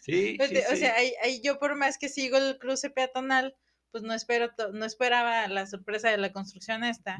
Sí, 0.00 0.38
sí, 0.48 0.56
o 0.72 0.76
sea, 0.76 0.94
ahí, 0.94 1.12
ahí 1.22 1.40
yo 1.42 1.58
por 1.58 1.74
más 1.76 1.98
que 1.98 2.08
sigo 2.08 2.36
el 2.38 2.58
cruce 2.58 2.90
peatonal, 2.90 3.56
pues 3.92 4.02
no 4.02 4.14
espero, 4.14 4.50
no 4.72 4.84
esperaba 4.84 5.46
la 5.48 5.66
sorpresa 5.66 6.10
de 6.10 6.16
la 6.18 6.32
construcción 6.32 6.82
esta, 6.82 7.18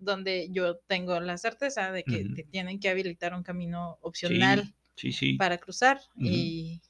donde 0.00 0.48
yo 0.50 0.78
tengo 0.88 1.20
la 1.20 1.38
certeza 1.38 1.92
de 1.92 2.02
que 2.04 2.24
te 2.34 2.42
tienen 2.44 2.80
que 2.80 2.88
habilitar 2.88 3.34
un 3.34 3.42
camino 3.44 3.98
opcional 4.00 4.74
Sí, 4.96 5.12
sí. 5.12 5.34
para 5.36 5.58
cruzar 5.58 6.00
y 6.16 6.80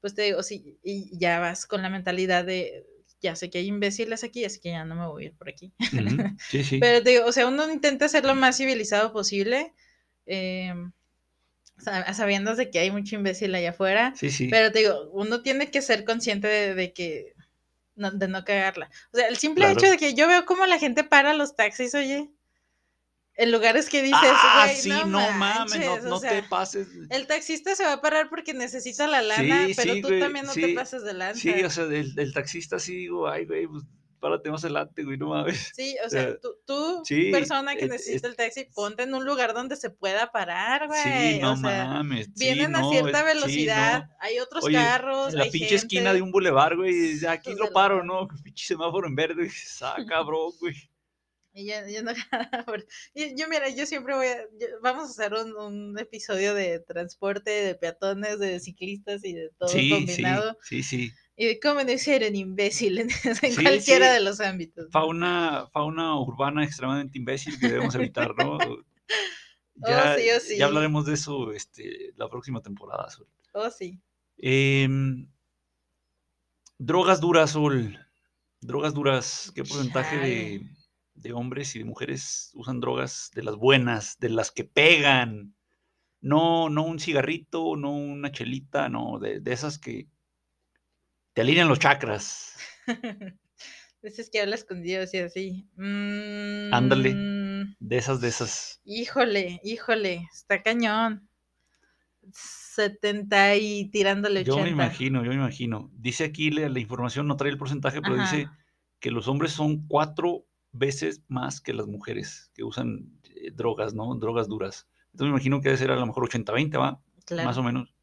pues 0.00 0.14
te 0.14 0.22
digo, 0.22 0.42
sí, 0.42 0.78
y 0.82 1.18
ya 1.18 1.38
vas 1.40 1.66
con 1.66 1.82
la 1.82 1.90
mentalidad 1.90 2.44
de, 2.44 2.86
ya 3.20 3.36
sé 3.36 3.50
que 3.50 3.58
hay 3.58 3.66
imbéciles 3.68 4.24
aquí, 4.24 4.44
así 4.44 4.60
que 4.60 4.70
ya 4.70 4.84
no 4.84 4.94
me 4.94 5.06
voy 5.06 5.24
a 5.24 5.26
ir 5.28 5.34
por 5.36 5.48
aquí. 5.48 5.72
Ujú. 5.78 5.88
Sí, 6.50 6.64
sí. 6.64 6.78
Pero 6.78 7.02
te 7.02 7.10
digo, 7.10 7.26
o 7.26 7.32
sea, 7.32 7.46
uno 7.46 7.70
intenta 7.70 8.08
ser 8.08 8.24
lo 8.24 8.34
más 8.34 8.56
civilizado 8.56 9.12
posible, 9.12 9.74
eh, 10.26 10.72
sa- 11.78 12.12
sabiendo 12.14 12.54
de 12.56 12.70
que 12.70 12.78
hay 12.78 12.90
mucho 12.90 13.16
imbécil 13.16 13.54
allá 13.54 13.70
afuera, 13.70 14.14
Sí, 14.16 14.30
sí. 14.30 14.48
pero 14.48 14.70
te 14.72 14.80
digo, 14.80 15.10
uno 15.12 15.42
tiene 15.42 15.70
que 15.70 15.82
ser 15.82 16.04
consciente 16.04 16.46
de, 16.48 16.74
de 16.74 16.92
que, 16.92 17.34
no, 18.00 18.10
de 18.10 18.26
no 18.28 18.44
cagarla. 18.44 18.90
O 19.12 19.16
sea, 19.16 19.28
el 19.28 19.36
simple 19.36 19.64
Claro. 19.64 19.78
hecho 19.78 19.90
de 19.90 19.96
que 19.98 20.14
yo 20.14 20.26
veo 20.26 20.44
cómo 20.46 20.66
la 20.66 20.78
gente 20.78 21.04
para 21.04 21.34
los 21.34 21.54
taxis, 21.54 21.94
oye, 21.94 22.30
en 23.36 23.52
lugares 23.52 23.88
que 23.88 24.02
dices, 24.02 24.18
ah, 24.22 24.64
güey, 24.66 24.76
sí, 24.76 24.88
no, 24.90 25.06
no, 25.06 25.30
mames, 25.32 25.76
no, 25.76 25.86
manches", 25.86 26.04
o 26.04 26.08
no 26.08 26.18
sea, 26.18 26.30
te 26.30 26.42
pases. 26.42 26.88
El 27.08 27.26
taxista 27.26 27.74
se 27.74 27.84
va 27.84 27.94
a 27.94 28.00
parar 28.02 28.28
porque 28.28 28.52
necesita 28.52 29.06
la 29.06 29.22
lana, 29.22 29.66
Sí, 29.66 29.72
pero 29.76 29.94
sí, 29.94 30.02
tú 30.02 30.08
güey, 30.08 30.20
también 30.20 30.44
no 30.46 30.52
te 30.52 30.74
pases 30.74 31.04
de 31.04 31.14
lanza. 31.14 31.40
Sí, 31.40 31.50
o 31.62 31.70
sea, 31.70 31.84
el, 31.84 32.12
el 32.18 32.32
taxista 32.34 32.78
sí 32.78 32.94
digo, 32.96 33.28
ay, 33.28 33.46
güey, 33.46 33.66
pues 33.66 33.84
párate 34.20 34.50
más 34.50 34.62
adelante, 34.64 35.02
güey, 35.02 35.16
no 35.18 35.28
mames. 35.30 35.72
Sí, 35.74 35.96
o 36.04 36.08
sea, 36.10 36.38
tú, 36.38 36.54
tú, 36.66 37.02
sí, 37.04 37.30
persona 37.32 37.74
que 37.74 37.86
es- 37.86 37.90
necesita 37.90 38.28
es- 38.28 38.30
el 38.32 38.36
taxi, 38.36 38.64
ponte 38.74 39.02
en 39.04 39.14
un 39.14 39.24
lugar 39.24 39.54
donde 39.54 39.76
se 39.76 39.90
pueda 39.90 40.30
parar, 40.30 40.86
güey. 40.86 41.00
Sí, 41.02 41.38
no 41.40 41.52
o 41.52 41.56
sea, 41.56 41.86
mames. 41.86 42.26
sí, 42.26 42.32
vienen 42.36 42.76
a 42.76 42.80
no, 42.82 42.90
cierta 42.90 43.10
es- 43.20 43.26
sí, 43.30 43.34
velocidad, 43.34 44.04
no. 44.04 44.14
hay 44.20 44.38
otros 44.38 44.64
Oye, 44.64 44.76
carros, 44.76 45.32
En 45.32 45.38
la 45.38 45.44
hay 45.44 45.50
pinche 45.50 45.68
gente. 45.70 45.86
esquina 45.86 46.12
de 46.12 46.22
un 46.22 46.30
bulevar, 46.30 46.76
güey, 46.76 47.24
aquí 47.26 47.54
lo 47.54 47.72
paro. 47.72 48.04
¿no? 48.04 48.28
Pinche 48.44 48.66
semáforo 48.66 49.06
en 49.08 49.14
verde, 49.16 49.34
güey, 49.46 49.50
ah, 49.82 49.96
cabrón, 50.08 50.52
güey. 50.60 50.74
Y 51.52 51.66
yo, 51.66 51.74
yo 51.92 52.02
no- 52.04 52.12
y 53.14 53.34
yo, 53.36 53.48
mira, 53.48 53.68
yo 53.70 53.84
siempre 53.84 54.14
voy 54.14 54.26
a, 54.28 54.36
yo- 54.58 54.68
vamos 54.82 55.04
a 55.08 55.10
hacer 55.10 55.34
un, 55.34 55.56
un 55.56 55.98
episodio 55.98 56.54
de 56.54 56.78
transporte, 56.78 57.50
de 57.50 57.74
peatones, 57.74 58.38
de 58.38 58.60
ciclistas 58.60 59.24
y 59.24 59.32
de 59.34 59.50
todo 59.58 59.68
Sí, 59.68 59.80
sí, 59.80 59.90
combinado. 59.90 60.56
sí, 60.62 60.82
sí. 60.82 61.10
Y 61.40 61.46
de 61.46 61.58
cómo 61.58 61.82
no 61.82 61.96
ser 61.96 62.22
un 62.28 62.36
imbécil 62.36 62.98
en, 62.98 63.08
en 63.24 63.34
Sí, 63.34 63.62
cualquiera 63.62 64.08
sí. 64.08 64.12
de 64.12 64.20
los 64.20 64.40
ámbitos. 64.40 64.84
¿no? 64.84 64.90
Fauna, 64.90 65.66
fauna 65.72 66.20
urbana 66.20 66.62
extremadamente 66.62 67.16
imbécil 67.16 67.58
que 67.58 67.68
debemos 67.68 67.94
evitar, 67.94 68.34
¿no? 68.36 68.58
Oh, 69.82 69.86
sí, 70.18 70.24
oh, 70.36 70.40
sí. 70.40 70.58
ya 70.58 70.66
hablaremos 70.66 71.06
de 71.06 71.14
eso 71.14 71.52
este, 71.52 72.12
la 72.16 72.28
próxima 72.28 72.60
temporada, 72.60 73.08
Sol. 73.08 73.26
Oh, 73.54 73.70
sí. 73.70 73.98
Em, 74.36 75.26
drogas 76.76 77.22
duras, 77.22 77.52
Sol. 77.52 77.98
Drogas 78.60 78.92
duras. 78.92 79.50
¿Qué 79.54 79.64
porcentaje 79.64 80.18
de, 80.18 80.62
de 81.14 81.32
hombres 81.32 81.74
y 81.74 81.78
de 81.78 81.86
mujeres 81.86 82.50
usan 82.52 82.80
drogas 82.80 83.30
de 83.34 83.42
las 83.42 83.56
buenas, 83.56 84.18
de 84.18 84.28
las 84.28 84.50
que 84.50 84.64
pegan? 84.64 85.54
No, 86.20 86.68
no 86.68 86.82
un 86.82 87.00
cigarrito, 87.00 87.74
no 87.76 87.92
una 87.92 88.30
chelita, 88.30 88.90
no, 88.90 89.18
de, 89.18 89.40
de 89.40 89.52
esas 89.54 89.78
que 89.78 90.08
te 91.32 91.40
alinean 91.42 91.68
los 91.68 91.78
chakras. 91.78 92.56
Dices 94.02 94.30
que 94.30 94.40
habla 94.40 94.54
escondido 94.54 95.04
y 95.12 95.16
así. 95.18 95.68
Mm, 95.76 96.72
Ándale. 96.72 97.14
De 97.78 97.96
esas, 97.96 98.20
de 98.20 98.28
esas. 98.28 98.80
Híjole, 98.84 99.60
híjole, 99.62 100.26
está 100.32 100.62
cañón. 100.62 101.28
70 102.32 103.56
y 103.56 103.90
tirándole 103.90 104.40
80. 104.40 104.56
Yo 104.56 104.62
me 104.62 104.70
imagino, 104.70 105.22
yo 105.24 105.30
me 105.30 105.36
imagino. 105.36 105.90
Dice 105.94 106.24
aquí 106.24 106.50
la, 106.50 106.68
la 106.68 106.80
información, 106.80 107.26
no 107.26 107.36
trae 107.36 107.50
el 107.50 107.58
porcentaje, 107.58 108.00
pero 108.00 108.14
Ajá. 108.14 108.30
dice 108.36 108.48
que 109.00 109.10
los 109.10 109.28
hombres 109.28 109.52
son 109.52 109.86
cuatro 109.86 110.46
veces 110.72 111.22
más 111.28 111.60
que 111.60 111.72
las 111.72 111.86
mujeres 111.86 112.50
que 112.54 112.62
usan 112.62 113.18
eh, 113.24 113.50
drogas, 113.52 113.94
¿no? 113.94 114.14
Drogas 114.14 114.48
duras. 114.48 114.88
Entonces 115.06 115.24
me 115.24 115.30
imagino 115.30 115.60
que 115.60 115.68
debe 115.68 115.78
ser 115.78 115.90
a 115.90 115.96
lo 115.96 116.06
mejor 116.06 116.28
80-20, 116.28 116.78
¿va? 116.80 117.02
Claro. 117.24 117.48
Más 117.48 117.58
o 117.58 117.62
menos. 117.62 117.94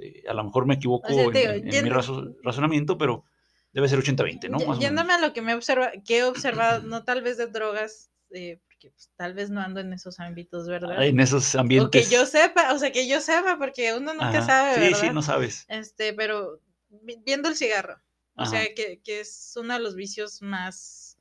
Eh, 0.00 0.22
a 0.28 0.34
lo 0.34 0.44
mejor 0.44 0.66
me 0.66 0.74
equivoco 0.74 1.12
O 1.12 1.14
sea, 1.14 1.24
digo, 1.30 1.50
en- 1.52 1.72
en 1.74 1.84
mi 1.84 1.90
razo- 1.90 2.36
razonamiento, 2.42 2.96
pero 2.98 3.24
debe 3.72 3.88
ser 3.88 3.98
80-20, 3.98 4.48
¿no? 4.48 4.58
Más 4.58 4.78
o 4.78 4.80
Yéndome 4.80 5.12
a 5.14 5.18
lo 5.18 5.32
que 5.32 5.42
me 5.42 5.54
observa, 5.54 5.92
que 6.06 6.18
he 6.18 6.24
observado, 6.24 6.82
no 6.82 7.04
tal 7.04 7.22
vez 7.22 7.36
de 7.36 7.46
drogas, 7.48 8.10
eh, 8.30 8.60
porque 8.66 8.90
pues, 8.90 9.10
tal 9.16 9.34
vez 9.34 9.50
no 9.50 9.60
ando 9.60 9.80
en 9.80 9.92
esos 9.92 10.20
ámbitos, 10.20 10.68
¿verdad? 10.68 11.04
En 11.04 11.18
esos 11.20 11.54
o 11.54 11.60
ambientes. 11.60 12.08
que 12.08 12.14
yo 12.14 12.26
sepa, 12.26 12.72
o 12.72 12.78
sea, 12.78 12.92
que 12.92 13.08
yo 13.08 13.20
sepa, 13.20 13.58
porque 13.58 13.94
uno 13.94 14.12
nunca 14.14 14.38
Ajá. 14.38 14.46
sabe, 14.46 14.74
Sí, 14.74 14.80
¿verdad? 14.80 15.00
sí, 15.00 15.10
no 15.14 15.22
sabes. 15.22 15.64
Este, 15.68 16.12
pero 16.14 16.60
vi- 16.88 17.20
viendo 17.24 17.48
el 17.48 17.56
cigarro, 17.56 18.00
o 18.34 18.42
Ajá. 18.42 18.50
sea, 18.50 18.74
que, 18.74 19.00
que 19.02 19.20
es 19.20 19.52
uno 19.56 19.74
de 19.74 19.80
los 19.80 19.94
vicios 19.96 20.40
más, 20.42 21.18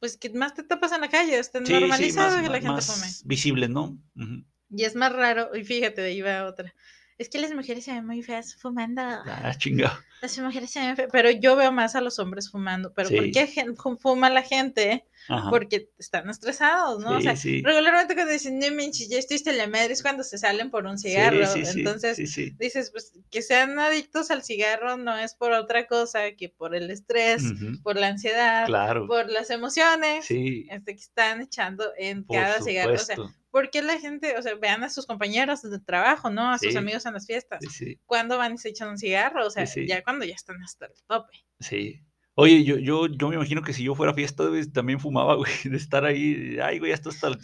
pues 0.00 0.16
que 0.16 0.30
más 0.30 0.54
te 0.54 0.62
tapas 0.62 0.92
en 0.92 1.00
la 1.00 1.08
calle, 1.08 1.38
está 1.38 1.58
Sí, 1.58 1.66
sí, 1.66 1.72
normalizado 1.72 2.28
más, 2.36 2.36
que 2.36 2.42
la 2.42 2.70
más- 2.72 2.86
gente 2.86 3.00
más 3.00 3.22
visibles, 3.24 3.70
¿no? 3.70 3.98
Ujú. 4.16 4.44
Y 4.70 4.84
es 4.84 4.94
más 4.94 5.12
raro, 5.12 5.54
y 5.56 5.64
fíjate, 5.64 6.02
ahí 6.02 6.20
va 6.20 6.44
otra. 6.46 6.74
Es 7.18 7.28
que 7.28 7.38
las 7.40 7.52
mujeres 7.52 7.84
se 7.84 7.92
ven 7.92 8.06
muy 8.06 8.22
feas 8.22 8.54
fumando. 8.54 9.02
Ah, 9.02 9.52
chingado. 9.58 9.98
Las 10.22 10.38
mujeres 10.38 10.70
se 10.70 10.78
ven 10.78 10.94
feas, 10.94 11.08
pero 11.12 11.30
yo 11.32 11.56
veo 11.56 11.72
más 11.72 11.96
a 11.96 12.00
los 12.00 12.20
hombres 12.20 12.48
fumando. 12.48 12.94
¿Pero 12.94 13.10
por 13.10 13.30
qué 13.32 13.74
fuma 14.00 14.30
la 14.30 14.42
gente? 14.42 15.04
Ajá. 15.28 15.50
Porque 15.50 15.90
están 15.98 16.30
estresados, 16.30 17.00
¿no? 17.00 17.18
o 17.18 17.20
sea, 17.20 17.36
sí. 17.36 17.60
regularmente 17.62 18.14
cuando 18.14 18.32
dicen, 18.32 18.58
no 18.58 18.66
manches, 18.70 19.08
ya 19.10 19.18
estoy 19.18 19.36
hasta 19.36 19.52
la 19.52 19.66
madre, 19.66 19.92
es 19.92 20.02
cuando 20.02 20.22
se 20.22 20.38
salen 20.38 20.70
por 20.70 20.86
un 20.86 20.96
cigarro. 20.96 21.44
Entonces, 21.54 22.16
dices, 22.56 22.90
pues 22.92 23.12
que 23.30 23.42
sean 23.42 23.78
adictos 23.78 24.30
al 24.30 24.42
cigarro 24.42 24.96
no 24.96 25.18
es 25.18 25.34
por 25.34 25.52
otra 25.52 25.86
cosa 25.86 26.32
que 26.36 26.48
por 26.48 26.74
el 26.74 26.88
estrés, 26.90 27.42
por 27.82 27.96
la 27.96 28.08
ansiedad, 28.08 28.66
Claro. 28.66 29.06
por 29.08 29.28
las 29.28 29.50
emociones. 29.50 30.26
Este, 30.30 30.94
que 30.94 31.00
están 31.00 31.42
echando 31.42 31.92
en 31.98 32.24
por 32.24 32.36
cada 32.36 32.62
cigarro. 32.62 32.94
O 32.94 32.98
sea, 32.98 33.16
supuesto. 33.16 33.37
¿Por 33.50 33.70
qué 33.70 33.82
la 33.82 33.98
gente, 33.98 34.36
o 34.38 34.42
sea, 34.42 34.54
vean 34.56 34.82
a 34.84 34.90
sus 34.90 35.06
compañeros 35.06 35.62
de 35.62 35.78
trabajo, 35.80 36.30
¿no? 36.30 36.50
A 36.50 36.58
sus 36.58 36.72
Sí. 36.72 36.76
amigos 36.78 37.06
en 37.06 37.14
las 37.14 37.26
fiestas. 37.26 37.60
Sí, 37.70 37.98
¿Cuándo 38.06 38.36
van 38.38 38.54
y 38.54 38.58
se 38.58 38.68
echan 38.70 38.88
un 38.90 38.98
cigarro? 38.98 39.46
O 39.46 39.50
sea, 39.50 39.66
Sí, 39.66 39.86
ya 39.86 40.02
cuando 40.02 40.24
ya 40.24 40.34
están 40.34 40.62
hasta 40.62 40.86
el 40.86 40.92
tope. 41.06 41.44
sí. 41.60 42.00
Oye, 42.40 42.62
yo, 42.62 42.78
yo, 42.78 43.08
yo 43.08 43.28
me 43.30 43.34
imagino 43.34 43.62
que 43.62 43.72
si 43.72 43.82
yo 43.82 43.96
fuera 43.96 44.12
a 44.12 44.14
fiesta, 44.14 44.46
güey, 44.46 44.64
también 44.70 45.00
fumaba, 45.00 45.34
güey, 45.38 45.50
de 45.64 45.76
estar 45.76 46.04
ahí. 46.04 46.56
Ay, 46.62 46.78
güey, 46.78 46.90
ya 46.90 46.94
estoy 46.94 47.10
hasta 47.12 47.26
el- 47.28 47.38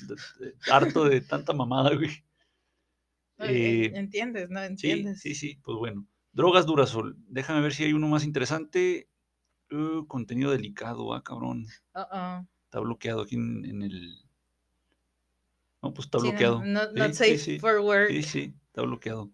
harto 0.71 1.05
de 1.09 1.21
tanta 1.21 1.53
mamada, 1.53 1.97
güey. 1.97 2.11
¿no? 3.39 3.47
Eh, 3.47 3.87
En- 3.87 3.97
¿Entiendes? 3.97 4.51
¿No? 4.51 4.63
¿Entiendes? 4.63 5.21
sí, 5.21 5.35
sí, 5.35 5.57
pues 5.65 5.77
bueno. 5.79 6.07
Drogas 6.33 6.65
duras, 6.67 6.91
Sol. 6.91 7.17
Déjame 7.27 7.61
ver 7.61 7.73
si 7.75 7.83
hay 7.83 7.93
uno 7.93 8.07
más 8.07 8.23
interesante. 8.25 9.09
Uh, 9.73 10.07
contenido 10.07 10.53
delicado, 10.53 11.13
ah, 11.13 11.25
cabrón. 11.25 11.67
Uh-oh. 11.97 12.47
Está 12.67 12.79
bloqueado 12.79 13.23
aquí 13.23 13.35
en, 13.35 13.65
en 13.65 13.83
el. 13.83 14.15
No, 15.85 15.93
pues 15.95 16.07
está 16.07 16.19
Sí, 16.19 16.29
bloqueado. 16.29 16.65
no- 16.65 16.85
Sí, 16.89 16.95
not 16.95 17.09
sí, 17.13 17.15
safe 17.15 17.39
sí. 17.39 17.59
for 17.59 17.79
work. 17.81 18.09
Sí, 18.11 18.23
sí, 18.23 18.55
está 18.69 18.83
bloqueado. 18.83 19.31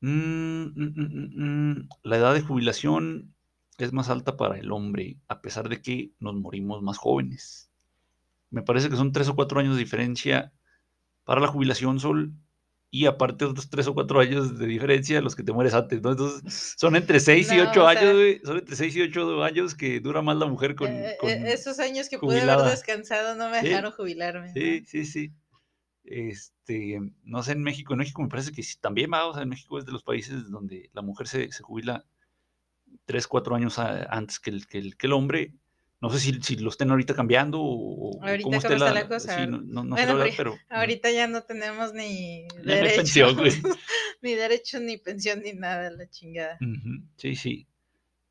Mm, 0.00 0.64
mm, 0.74 1.72
mm. 1.74 1.88
La 2.02 2.16
edad 2.16 2.34
de 2.34 2.40
jubilación 2.40 3.34
es 3.78 3.92
más 3.92 4.08
alta 4.10 4.36
para 4.36 4.58
el 4.58 4.72
hombre, 4.72 5.18
a 5.28 5.40
pesar 5.40 5.68
de 5.68 5.80
que 5.80 6.10
nos 6.18 6.34
morimos 6.34 6.82
más 6.82 6.98
jóvenes. 6.98 7.70
Me 8.50 8.62
parece 8.62 8.88
que 8.90 8.96
son 8.96 9.12
tres 9.12 9.28
o 9.28 9.34
cuatro 9.34 9.60
años 9.60 9.74
de 9.76 9.80
diferencia 9.80 10.52
para 11.24 11.40
la 11.40 11.46
jubilación, 11.48 12.00
Sol, 12.00 12.32
y 12.90 13.06
aparte 13.06 13.44
otros 13.46 13.70
tres 13.70 13.86
o 13.86 13.94
cuatro 13.94 14.20
años 14.20 14.58
de 14.58 14.66
diferencia 14.66 15.22
los 15.22 15.34
que 15.34 15.42
te 15.42 15.52
mueres 15.52 15.72
antes, 15.72 16.02
¿no? 16.02 16.10
Entonces, 16.10 16.74
son 16.76 16.94
entre 16.96 17.20
seis 17.20 17.50
y 17.50 17.58
ocho 17.60 17.86
años, 17.86 18.02
sea- 18.02 18.12
güey. 18.12 18.40
Son 18.44 18.58
entre 18.58 18.76
seis 18.76 18.94
y 18.96 19.02
ocho 19.02 19.42
años 19.42 19.74
que 19.74 20.00
dura 20.00 20.20
más 20.20 20.36
la 20.36 20.46
mujer 20.46 20.74
con... 20.74 20.88
Eh, 20.88 21.12
eh, 21.12 21.16
con- 21.18 21.30
esos 21.30 21.78
años 21.78 22.08
que 22.10 22.18
pude 22.18 22.40
haber 22.40 22.54
jubilada. 22.56 22.70
descansado 22.70 23.34
no 23.36 23.48
me 23.48 23.60
Sí. 23.60 23.68
dejaron 23.68 23.92
jubilarme. 23.92 24.52
Sí, 24.52 24.80
¿no? 24.80 24.86
sí, 24.86 25.04
sí. 25.06 25.32
Este, 26.04 26.98
no 27.24 27.42
sé, 27.42 27.52
en 27.52 27.62
México, 27.62 27.92
en 27.94 27.98
México 28.00 28.22
me 28.22 28.28
parece 28.28 28.52
que 28.52 28.62
sí, 28.62 28.76
también 28.80 29.10
va, 29.12 29.26
o 29.26 29.34
sea, 29.34 29.42
en 29.42 29.48
México 29.48 29.78
es 29.78 29.84
de 29.86 29.92
los 29.92 30.02
países 30.02 30.50
donde 30.50 30.90
la 30.92 31.02
mujer 31.02 31.28
se, 31.28 31.50
se 31.52 31.62
jubila 31.62 32.04
tres, 33.04 33.26
cuatro 33.26 33.54
años 33.54 33.78
a- 33.78 34.04
antes 34.04 34.38
que 34.40 34.50
el, 34.50 34.66
que 34.66 34.78
el, 34.78 34.96
que 34.96 35.06
el 35.06 35.12
hombre. 35.12 35.52
No 36.00 36.10
sé 36.10 36.18
si, 36.18 36.32
si 36.42 36.56
lo 36.56 36.70
estén 36.70 36.90
ahorita 36.90 37.14
cambiando 37.14 37.60
o, 37.62 38.20
Ahorita, 38.20 38.42
cómo 38.42 38.56
esté 38.56 38.68
¿cómo 38.70 38.76
está 38.78 38.92
la, 38.92 39.00
la 39.02 39.08
cosa? 39.08 39.36
sí, 39.38 39.46
no, 39.48 39.60
no, 39.62 39.84
no 39.84 39.94
Bueno, 39.94 40.18
pero... 40.36 40.58
Ahorita 40.68 41.10
ya 41.12 41.28
no 41.28 41.42
tenemos 41.42 41.94
ni 41.94 42.44
derechos, 42.64 42.96
pensión, 42.96 43.36
güey. 43.36 43.52
ni 44.22 44.34
derechos, 44.34 44.80
ni 44.80 44.96
pensión, 44.96 45.42
ni 45.42 45.52
nada, 45.52 45.90
la 45.92 46.10
chingada. 46.10 46.58
Sí, 47.16 47.36
sí. 47.36 47.68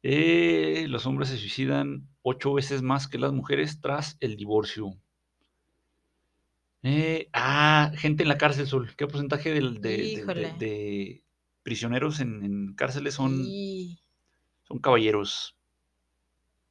Eh, 0.03 0.85
los 0.89 1.05
hombres 1.05 1.29
se 1.29 1.37
suicidan 1.37 2.09
ocho 2.23 2.53
veces 2.53 2.81
más 2.81 3.07
que 3.07 3.17
las 3.19 3.31
mujeres 3.31 3.79
tras 3.79 4.17
el 4.19 4.35
divorcio. 4.35 4.97
Eh, 6.83 7.29
ah, 7.33 7.91
gente 7.95 8.23
en 8.23 8.29
la 8.29 8.37
cárcel, 8.37 8.67
Sol. 8.67 8.93
¿Qué 8.95 9.05
porcentaje 9.07 9.51
de, 9.51 9.61
de- 9.61 9.79
de- 9.79 10.03
Híjole. 10.03 10.53
de 10.57 11.21
prisioneros 11.63 12.19
en, 12.19 12.43
en 12.43 12.73
cárceles 12.73 13.13
son, 13.15 13.45
caballeros? 14.81 15.55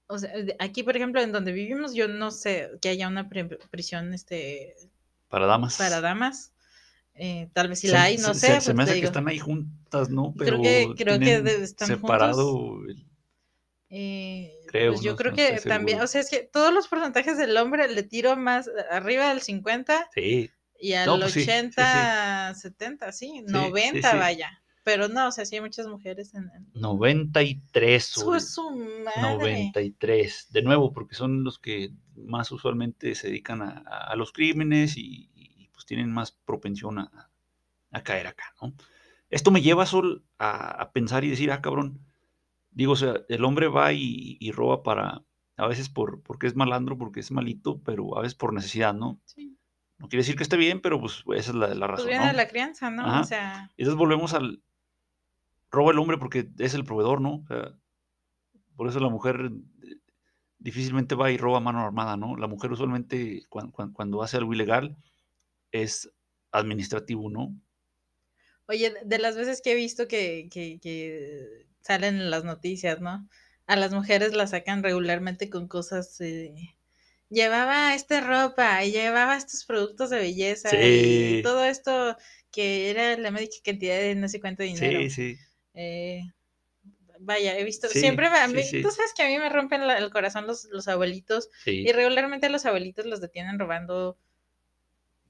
o 0.08 0.18
sea, 0.18 0.32
aquí, 0.58 0.82
por 0.82 0.96
ejemplo, 0.96 1.20
en 1.20 1.30
donde 1.30 1.52
vivimos, 1.52 1.94
yo 1.94 2.08
no 2.08 2.32
sé 2.32 2.70
que 2.82 2.88
haya 2.88 3.06
una 3.06 3.28
pri- 3.28 3.58
prisión 3.70 4.12
este, 4.12 4.74
Para 5.28 5.46
damas. 5.46 5.76
para 5.78 6.00
damas. 6.00 6.52
Eh, 7.14 7.48
tal 7.52 7.68
vez 7.68 7.78
si 7.80 7.86
Se- 7.86 7.92
la 7.92 8.02
hay, 8.04 8.16
no 8.16 8.34
se- 8.34 8.40
sé. 8.40 8.46
Se, 8.46 8.52
pues, 8.54 8.64
se 8.64 8.74
me 8.74 8.78
te 8.78 8.82
hace 8.82 8.90
que 8.92 8.96
digo. 9.02 9.06
están 9.06 9.28
ahí 9.28 9.38
juntas, 9.38 10.08
¿no? 10.10 10.32
Creo 10.36 10.60
Pero 10.60 10.62
que- 10.62 10.94
creo 10.96 11.18
que 11.20 11.62
están 11.62 11.86
separado 11.86 12.80
el- 12.88 13.06
Eh, 13.90 14.59
Creo, 14.70 14.92
pues 14.92 15.02
yo 15.04 15.10
no- 15.12 15.16
creo 15.16 15.32
no 15.32 15.36
que 15.36 15.60
también, 15.66 15.98
seguro. 15.98 16.04
o 16.04 16.06
sea, 16.06 16.20
es 16.20 16.30
que 16.30 16.40
todos 16.40 16.72
los 16.72 16.86
porcentajes 16.88 17.36
del 17.36 17.56
hombre 17.56 17.88
le 17.92 18.02
tiro 18.04 18.36
más 18.36 18.70
arriba 18.90 19.28
del 19.30 19.40
50 19.40 20.08
Sí, 20.14 20.50
y 20.78 20.92
al 20.92 21.06
No, 21.06 21.18
pues 21.18 21.32
sí, 21.32 21.40
sí, 21.40 21.46
sí. 21.46 21.50
80, 21.50 22.54
70, 22.54 23.12
sí, 23.12 23.42
90 23.46 24.12
sí. 24.12 24.16
vaya. 24.16 24.62
Pero 24.82 25.08
no, 25.08 25.28
o 25.28 25.32
sea, 25.32 25.44
sí 25.44 25.56
hay 25.56 25.60
muchas 25.60 25.86
mujeres 25.88 26.32
en... 26.34 26.44
en... 26.54 26.66
93. 26.72 28.04
Su, 28.04 28.40
su 28.40 28.70
madre. 28.70 29.20
93. 29.20 30.46
De 30.52 30.62
nuevo, 30.62 30.92
porque 30.92 31.14
son 31.14 31.44
los 31.44 31.58
que 31.58 31.90
más 32.16 32.50
usualmente 32.52 33.14
se 33.14 33.28
dedican 33.28 33.60
a, 33.62 33.82
a- 33.86 34.12
a 34.12 34.16
los 34.16 34.32
crímenes 34.32 34.96
y, 34.96 35.30
y, 35.34 35.68
pues 35.72 35.84
tienen 35.84 36.10
más 36.12 36.32
propensión 36.32 36.98
a, 36.98 37.30
a 37.90 38.02
caer 38.02 38.26
acá, 38.28 38.54
¿no? 38.62 38.72
Esto 39.28 39.50
me 39.50 39.62
lleva, 39.62 39.84
Sol, 39.86 40.24
a, 40.38 40.80
a 40.82 40.92
pensar 40.92 41.24
y 41.24 41.30
decir, 41.30 41.52
ah, 41.52 41.60
cabrón, 41.60 42.00
digo, 42.80 42.92
o 42.92 42.96
sea, 42.96 43.14
el 43.28 43.44
hombre 43.44 43.68
va 43.68 43.92
y, 43.92 44.36
y 44.40 44.52
roba 44.52 44.82
para, 44.82 45.22
a 45.56 45.66
veces 45.66 45.88
por, 45.88 46.22
porque 46.22 46.46
es 46.46 46.56
malandro, 46.56 46.96
porque 46.98 47.20
es 47.20 47.30
malito, 47.30 47.80
pero 47.84 48.16
a 48.18 48.22
veces 48.22 48.34
por 48.34 48.52
necesidad, 48.52 48.94
¿no? 48.94 49.20
Sí. 49.24 49.56
No 49.98 50.08
quiere 50.08 50.20
decir 50.22 50.34
que 50.36 50.42
esté 50.42 50.56
bien, 50.56 50.80
pero 50.80 50.98
pues 51.00 51.22
esa 51.36 51.50
es 51.50 51.54
la, 51.54 51.68
la 51.68 51.86
Pues 51.86 51.90
razón, 51.90 52.06
viene 52.06 52.24
¿no? 52.24 52.30
de 52.30 52.36
la 52.36 52.48
crianza, 52.48 52.90
¿no? 52.90 53.02
Ajá. 53.02 53.20
O 53.20 53.24
sea, 53.24 53.70
entonces 53.76 53.96
volvemos 53.98 54.32
al 54.34 54.62
roba 55.70 55.92
el 55.92 55.98
hombre 55.98 56.16
porque 56.18 56.48
es 56.58 56.74
el 56.74 56.84
proveedor, 56.84 57.20
¿no? 57.20 57.34
O 57.36 57.46
sea, 57.46 57.74
por 58.76 58.88
eso 58.88 58.98
la 58.98 59.10
mujer 59.10 59.52
eh, 59.84 59.96
difícilmente 60.58 61.14
va 61.14 61.30
y 61.30 61.36
roba 61.36 61.60
mano 61.60 61.80
armada, 61.80 62.16
¿no? 62.16 62.36
La 62.36 62.46
mujer 62.46 62.72
usualmente 62.72 63.42
cuan- 63.50 63.70
cuan- 63.70 63.92
cuando, 63.92 64.22
hace 64.22 64.38
algo 64.38 64.54
ilegal 64.54 64.96
es 65.70 66.10
administrativo, 66.52 67.30
¿no? 67.30 67.54
oye, 68.66 68.94
de 69.04 69.18
las 69.18 69.36
veces 69.36 69.60
que 69.62 69.72
he 69.72 69.74
visto 69.74 70.06
que, 70.06 70.48
que, 70.50 70.78
que 70.80 71.66
salen 71.82 72.16
en 72.16 72.30
las 72.30 72.44
noticias, 72.44 73.00
¿no? 73.00 73.28
A 73.66 73.76
las 73.76 73.92
mujeres 73.92 74.34
las 74.34 74.50
sacan 74.50 74.82
regularmente 74.82 75.50
con 75.50 75.68
cosas... 75.68 76.20
eh, 76.20 76.54
Llevaba 77.30 77.94
esta 77.94 78.20
ropa 78.20 78.84
y 78.84 78.92
llevaba 78.92 79.36
estos 79.36 79.64
productos 79.64 80.10
de 80.10 80.18
belleza 80.18 80.90
y 80.90 81.38
todo 81.42 81.64
esto 81.64 82.16
que 82.52 82.90
era 82.90 83.16
la 83.18 83.30
médica 83.30 83.56
cantidad 83.64 83.96
de 83.98 84.14
no 84.16 84.28
sé 84.28 84.40
cuánto 84.40 84.62
dinero. 84.64 85.06
Sí, 85.06 85.10
sí. 85.10 85.38
Eh, 85.74 86.22
vaya, 87.20 87.58
he 87.58 87.64
visto, 87.64 87.88
Sí, 87.88 87.98
siempre 88.00 88.30
me, 88.30 88.48
mí- 88.48 88.80
tú 88.80 88.90
sabes 88.90 89.12
que 89.14 89.22
a 89.24 89.28
mí 89.28 89.38
me 89.38 89.48
rompen 89.48 89.86
la- 89.86 89.98
el 89.98 90.10
corazón 90.10 90.46
los, 90.46 90.64
los 90.66 90.88
abuelitos 90.88 91.50
y 91.82 91.92
regularmente 91.92 92.48
los 92.50 92.66
abuelitos 92.66 93.06
los 93.06 93.20
detienen 93.20 93.58
robando 93.58 94.18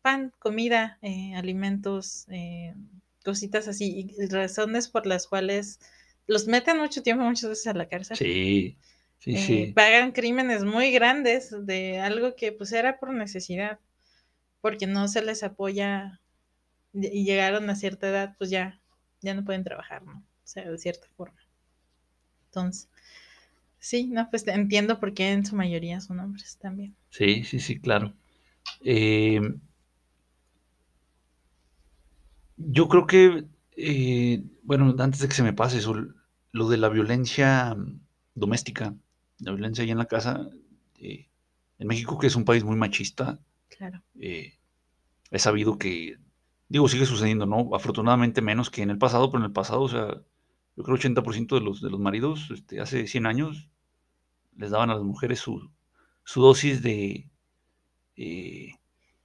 pan, 0.02 0.32
comida, 0.38 0.98
eh, 1.02 1.34
alimentos, 1.36 2.26
eh, 2.28 2.74
cositas 3.24 3.68
así, 3.68 4.12
y 4.18 4.26
razones 4.28 4.88
por 4.88 5.06
las 5.06 5.26
cuales 5.26 5.78
los 6.30 6.46
meten 6.46 6.78
mucho 6.78 7.02
tiempo 7.02 7.24
muchas 7.24 7.50
veces 7.50 7.66
a 7.68 7.74
la 7.74 7.88
cárcel. 7.88 8.18
sí, 8.18 8.78
sí, 9.18 9.36
Eh, 9.36 9.36
sí. 9.36 9.74
pagan 9.74 10.12
crímenes 10.12 10.64
muy 10.64 10.90
grandes 10.92 11.54
de 11.66 12.00
algo 12.00 12.34
que 12.36 12.52
pues 12.52 12.72
era 12.72 12.98
por 12.98 13.12
necesidad, 13.14 13.78
porque 14.62 14.86
no 14.86 15.08
se 15.08 15.22
les 15.22 15.42
apoya 15.44 16.20
y 16.94 17.24
llegaron 17.24 17.70
a 17.70 17.76
cierta 17.76 18.08
edad, 18.10 18.36
pues 18.38 18.50
ya, 18.50 18.80
ya 19.22 19.34
no 19.34 19.44
pueden 19.44 19.64
trabajar, 19.64 20.02
¿no? 20.04 20.18
O 20.18 20.46
sea, 20.46 20.70
de 20.70 20.78
cierta 20.78 21.08
forma. 21.16 21.40
Entonces, 22.48 22.90
sí, 23.80 24.08
no, 24.08 24.30
pues 24.30 24.46
entiendo 24.48 25.00
por 25.00 25.14
qué 25.14 25.32
en 25.32 25.46
su 25.46 25.56
mayoría 25.56 26.00
son 26.00 26.20
hombres 26.20 26.58
también. 26.60 26.96
Sí, 27.10 27.44
sí, 27.44 27.60
sí, 27.60 27.80
claro. 27.80 28.14
Eh, 28.84 29.40
yo 32.56 32.88
creo 32.88 33.06
que, 33.06 33.44
eh, 33.76 34.44
bueno, 34.62 34.94
antes 34.98 35.20
de 35.20 35.28
que 35.28 35.34
se 35.34 35.42
me 35.42 35.52
pase 35.52 35.78
eso, 35.78 35.94
lo 36.52 36.68
de 36.68 36.76
la 36.76 36.88
violencia 36.88 37.74
mm, 37.74 38.00
doméstica, 38.34 38.94
la 39.40 39.52
violencia 39.52 39.84
ahí 39.84 39.90
en 39.90 39.98
la 39.98 40.06
casa, 40.06 40.48
eh, 40.98 41.28
en 41.78 41.86
México, 41.88 42.18
que 42.18 42.26
es 42.28 42.36
un 42.36 42.44
país 42.44 42.64
muy 42.64 42.76
machista, 42.76 43.38
Claro. 43.68 44.02
eh, 44.20 44.54
he 45.30 45.38
sabido 45.38 45.78
que, 45.78 46.18
digo, 46.68 46.88
sigue 46.88 47.06
sucediendo, 47.06 47.46
¿no? 47.46 47.74
Afortunadamente 47.74 48.42
menos 48.42 48.70
que 48.70 48.82
en 48.82 48.90
el 48.90 48.98
pasado, 48.98 49.30
pero 49.30 49.42
en 49.42 49.46
el 49.46 49.52
pasado, 49.52 49.82
o 49.82 49.88
sea, 49.88 50.22
yo 50.76 50.84
creo 50.84 50.96
80% 50.96 51.56
de 51.56 51.62
los, 51.62 51.80
de 51.80 51.90
los 51.90 52.00
maridos, 52.00 52.50
este, 52.52 52.80
hace 52.80 53.06
100 53.06 53.26
años, 53.26 53.68
les 54.56 54.70
daban 54.70 54.90
a 54.90 54.94
las 54.94 55.04
mujeres 55.04 55.40
su, 55.40 55.70
su 56.24 56.42
dosis 56.42 56.82
de, 56.82 57.28
eh, 58.16 58.72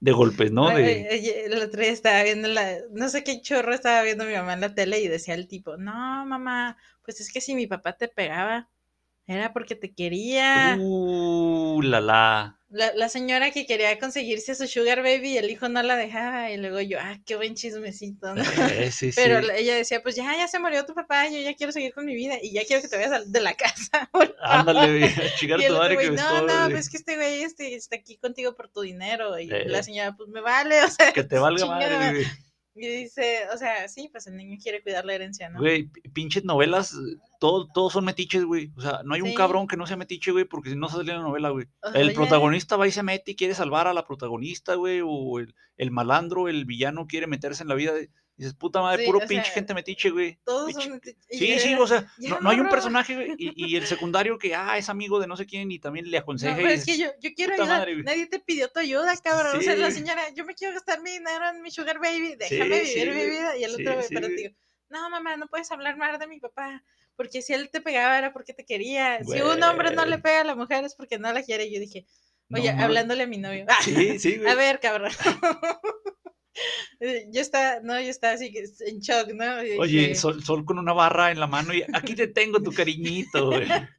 de 0.06 0.12
golpes, 0.12 0.52
¿no? 0.52 0.72
De, 0.72 1.08
ay, 1.10 1.30
el 1.30 1.60
otro 1.64 1.82
día 1.82 1.92
estaba 1.92 2.22
viendo 2.22 2.48
la, 2.48 2.78
no 2.92 3.10
sé 3.10 3.24
qué 3.24 3.42
chorro 3.42 3.74
estaba 3.74 4.04
viendo 4.04 4.24
mi 4.24 4.34
mamá 4.34 4.54
en 4.54 4.62
la 4.62 4.76
tele 4.76 5.00
y 5.00 5.08
decía 5.08 5.34
el 5.34 5.48
tipo, 5.48 5.78
no, 5.78 6.26
mamá, 6.28 6.78
pues 7.04 7.22
es 7.22 7.34
que 7.34 7.42
si 7.42 7.56
mi 7.56 7.66
papá 7.66 7.94
te 7.98 8.08
pegaba, 8.08 8.70
era 9.26 9.52
porque 9.52 9.76
te 9.76 9.96
quería. 9.96 10.76
uh, 10.80 11.82
la 11.82 12.00
la. 12.02 12.60
La, 12.76 12.94
la 12.94 13.08
señora 13.08 13.52
que 13.52 13.66
quería 13.66 13.98
conseguirse 14.00 14.52
a 14.52 14.56
su 14.56 14.68
sugar 14.68 15.02
baby 15.02 15.30
y 15.30 15.38
el 15.38 15.50
hijo 15.50 15.70
no 15.70 15.82
la 15.82 15.96
dejaba 15.96 16.52
y 16.52 16.58
luego 16.58 16.82
yo, 16.82 16.98
ah, 17.00 17.18
qué 17.26 17.38
buen 17.38 17.56
chismecito, 17.56 18.36
¿no? 18.36 18.44
Eh, 18.70 18.92
sí, 18.92 19.12
Pero 19.16 19.40
sí. 19.40 19.48
la- 19.48 19.56
ella 19.56 19.76
decía, 19.76 20.04
pues 20.04 20.16
ya, 20.18 20.36
ya 20.36 20.46
se 20.50 20.60
murió 20.60 20.86
tu 20.86 20.94
papá, 20.94 21.30
yo 21.30 21.40
ya 21.40 21.54
quiero 21.56 21.72
seguir 21.72 21.94
con 21.94 22.06
mi 22.06 22.14
vida 22.16 22.36
y 22.42 22.52
ya 22.52 22.66
quiero 22.66 22.82
que 22.82 22.90
te 22.90 22.98
vayas 22.98 23.32
de 23.32 23.40
la 23.42 23.54
casa. 23.54 24.10
por 24.12 24.28
favor". 24.28 24.36
Ándale, 24.42 25.06
a 25.06 25.36
chingar 25.38 25.62
tu 25.66 25.74
madre 25.74 25.98
que 25.98 26.12
me 26.12 26.18
no, 26.18 26.42
no, 26.42 26.70
pues 26.70 26.90
que 26.90 26.98
este 26.98 27.16
güey 27.16 27.44
este, 27.44 27.76
está 27.76 27.96
aquí 27.96 28.18
contigo 28.18 28.56
por 28.58 28.68
tu 28.68 28.82
dinero. 28.82 29.40
Y 29.40 29.50
Eh. 29.50 29.64
la 29.68 29.82
señora, 29.82 30.14
pues 30.18 30.28
me 30.28 30.42
vale, 30.42 30.84
o 30.84 30.90
sea. 30.90 31.14
Que 31.14 31.24
te 31.24 31.40
valga 31.40 31.66
madre. 31.68 32.26
Y 32.78 32.88
dice, 32.88 33.44
o 33.54 33.58
sea, 33.58 33.88
sí, 33.88 34.10
pues 34.12 34.28
el 34.28 34.36
niño 34.36 34.58
quiere 34.62 34.84
cuidar 34.84 35.06
la 35.06 35.14
herencia, 35.16 35.50
¿no? 35.50 35.60
Güey, 35.60 35.88
pinches 36.14 36.44
novelas, 36.44 36.94
todo, 37.40 37.68
todos 37.74 37.94
son 37.94 38.04
metiches, 38.04 38.44
güey. 38.44 38.72
O 38.76 38.82
sea, 38.82 39.00
no 39.06 39.14
hay 39.16 39.22
un 39.22 39.34
cabrón 39.34 39.66
que 39.68 39.78
no 39.78 39.88
sea 39.88 39.96
metiche, 39.96 40.32
güey, 40.32 40.44
porque 40.44 40.72
si 40.72 40.76
no 40.76 40.90
sale 40.90 41.06
la 41.06 41.20
novela, 41.20 41.52
güey. 41.52 41.68
El 41.94 42.08
protagonista 42.14 42.76
va 42.76 42.86
y 42.88 42.92
se 42.92 43.02
mete 43.02 43.32
y 43.32 43.36
quiere 43.36 43.54
salvar 43.56 43.88
a 43.88 43.94
la 43.94 44.06
protagonista, 44.06 44.76
güey, 44.76 45.00
o 45.04 45.40
el, 45.40 45.56
el 45.78 45.92
malandro, 45.92 46.50
el 46.50 46.66
villano 46.66 47.08
quiere 47.08 47.28
meterse 47.28 47.64
en 47.64 47.70
la 47.70 47.76
vida. 47.76 47.94
de- 47.94 48.10
dices, 48.38 48.54
puta 48.54 48.82
madre, 48.82 49.04
Sí, 49.04 49.12
puro 49.12 49.20
pinche 49.26 49.46
sea, 49.46 49.54
gente 49.54 49.74
metiche, 49.74 50.10
güey. 50.10 50.38
Todos 50.44 50.70
pinche- 50.74 50.84
son... 50.90 51.02
Sí, 51.30 51.48
ya- 51.48 51.60
sí, 51.60 51.74
o 51.76 51.88
sea, 51.88 52.12
no, 52.18 52.40
no 52.42 52.50
hay 52.50 52.60
un 52.60 52.70
personaje, 52.70 53.16
güey, 53.16 53.34
y, 53.38 53.54
y 53.74 53.76
el 53.78 53.86
secundario 53.88 54.38
que, 54.38 54.54
ah, 54.56 54.78
es 54.78 54.90
amigo 54.90 55.20
de 55.20 55.28
no 55.28 55.38
sé 55.38 55.46
quién 55.46 55.72
y 55.72 55.80
también 55.80 56.10
le 56.12 56.18
No, 56.18 56.22
aconseja. 56.24 56.56
pero 56.56 56.70
y 56.70 56.74
es 56.74 56.86
que 56.86 56.98
yo, 56.98 57.08
yo 57.22 57.30
quiero 57.36 57.54
ayudar. 57.54 57.80
madre. 57.80 58.04
Nadie 58.04 58.26
te 58.28 58.40
pidió 58.40 58.70
tu 58.70 58.80
ayuda, 58.80 59.14
cabrón. 59.24 59.58
o 59.58 59.62
sea, 59.62 59.76
la 59.76 59.92
señora, 59.92 60.22
yo 60.36 60.46
me 60.46 60.54
quiero 60.56 60.74
gastar 60.74 61.02
mi 61.02 61.12
dinero 61.12 61.50
en 61.50 61.62
mi 61.62 61.72
sugar 61.72 62.00
baby, 62.00 62.36
déjame 62.38 62.86
Sí, 62.86 63.00
vivir 63.00 63.14
mi 63.16 63.26
vida. 63.30 63.58
Y 63.58 63.64
el 63.64 63.74
otro, 63.74 63.94
güey, 63.96 64.08
pero 64.10 64.28
digo, 64.28 64.56
no, 64.90 65.10
mamá, 65.10 65.38
no 65.38 65.48
puedes 65.48 65.72
hablar 65.72 65.98
mal 65.98 66.18
de 66.20 66.28
mi 66.28 66.40
papá. 66.40 66.84
Porque 67.16 67.42
si 67.42 67.54
él 67.54 67.70
te 67.70 67.80
pegaba 67.80 68.18
era 68.18 68.34
porque 68.34 68.54
te 68.54 68.66
quería. 68.66 69.20
Si 69.24 69.40
un 69.42 69.64
hombre 69.64 69.96
no 69.96 70.06
le 70.06 70.18
pega 70.20 70.42
a 70.42 70.44
la 70.44 70.54
mujer 70.56 70.84
es 70.84 70.96
porque 70.96 71.18
no 71.18 71.32
la 71.32 71.42
quiere. 71.44 71.66
Y 71.66 71.74
yo 71.74 71.80
dije, 71.80 72.06
no 72.50 72.60
oye, 72.60 72.70
hablándole 72.72 73.24
a 73.24 73.28
mi 73.28 73.38
novio. 73.38 73.66
Sí, 73.82 74.20
sí, 74.20 74.36
güey. 74.38 74.50
A 74.52 74.56
ver, 74.56 74.82
cabrón. 74.82 75.12
Eh, 77.02 77.28
yo 77.32 77.42
estaba, 77.42 77.82
no, 77.82 78.00
yo 78.00 78.10
estaba 78.10 78.34
así 78.36 78.54
en 78.88 79.00
shock, 79.00 79.34
¿no? 79.34 79.64
Y 79.66 79.72
Oye, 79.78 80.00
dije, 80.00 80.16
sol, 80.16 80.42
sol 80.44 80.64
con 80.64 80.80
una 80.80 80.94
barra 80.94 81.32
en 81.32 81.40
la 81.40 81.48
mano 81.48 81.74
y 81.74 81.84
aquí 81.94 82.16
te 82.16 82.28
tengo 82.28 82.62
tu 82.64 82.72
cariñito, 82.72 83.48
güey. 83.48 83.68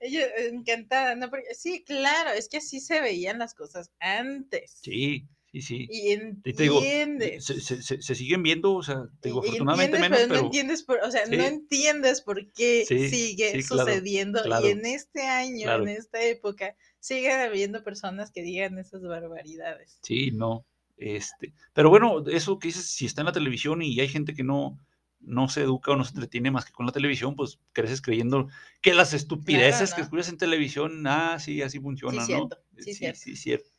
ella 0.00 0.26
encantada, 0.50 1.14
¿no? 1.16 1.30
Porque, 1.30 1.54
sí, 1.54 1.82
claro, 1.84 2.30
es 2.30 2.48
que 2.48 2.58
así 2.58 2.80
se 2.80 3.00
veían 3.00 3.38
las 3.38 3.54
cosas 3.54 3.90
antes. 4.00 4.78
Sí, 4.82 5.26
sí, 5.50 5.62
sí. 5.62 5.86
Y 5.90 6.12
Y 6.44 6.52
te 6.52 6.62
digo, 6.64 6.76
entiendes. 6.78 7.44
se, 7.46 7.60
se- 7.60 7.82
se- 7.82 8.02
se 8.02 8.14
siguen 8.14 8.42
viendo, 8.42 8.74
o 8.74 8.82
sea, 8.82 9.04
te 9.20 9.30
digo, 9.30 9.40
afortunadamente 9.40 9.96
entiendes, 9.96 10.10
menos, 10.10 10.28
pero 10.28 10.40
no 10.42 10.46
entiendes 10.46 10.82
por, 10.82 10.98
o 11.02 11.10
sea, 11.10 11.26
Sí. 11.26 11.36
no 11.36 11.44
entiendes 11.44 12.20
por 12.20 12.52
qué 12.52 12.84
Sí, 12.86 13.08
sigue 13.08 13.52
sí, 13.52 13.62
sucediendo 13.62 14.42
claro. 14.42 14.66
y 14.66 14.70
en 14.72 14.84
este 14.84 15.22
año, 15.22 15.64
Claro. 15.64 15.82
en 15.84 15.88
esta 15.90 16.22
época, 16.22 16.76
sigue 17.00 17.32
habiendo 17.32 17.82
personas 17.82 18.30
que 18.30 18.42
digan 18.42 18.78
esas 18.78 19.02
barbaridades. 19.02 19.98
sí, 20.02 20.30
no. 20.32 20.66
Este, 20.98 21.54
pero 21.72 21.90
bueno, 21.90 22.24
eso 22.26 22.58
que 22.58 22.68
dices, 22.68 22.86
si 22.90 23.06
está 23.06 23.22
en 23.22 23.26
la 23.26 23.32
televisión 23.32 23.82
y 23.82 23.98
hay 24.00 24.08
gente 24.08 24.34
que 24.34 24.42
no, 24.42 24.78
no 25.20 25.48
se 25.48 25.62
educa 25.62 25.92
o 25.92 25.96
no 25.96 26.04
se 26.04 26.10
entretiene 26.10 26.50
más 26.50 26.64
que 26.64 26.72
con 26.72 26.86
la 26.86 26.92
televisión, 26.92 27.36
pues 27.36 27.60
creces 27.72 28.02
creyendo 28.02 28.48
que 28.80 28.94
las 28.94 29.14
estupideces 29.14 29.94
que 29.94 30.00
¿no? 30.00 30.04
escuchas 30.04 30.28
en 30.28 30.38
televisión, 30.38 31.06
ah, 31.06 31.38
sí, 31.38 31.62
así 31.62 31.78
funciona, 31.78 32.18
¿no? 32.20 32.26
cierto, 32.26 32.56
sí, 32.76 32.82
sí, 32.82 32.94
cierto. 32.94 33.20
sí, 33.20 33.36
cierto. 33.36 33.70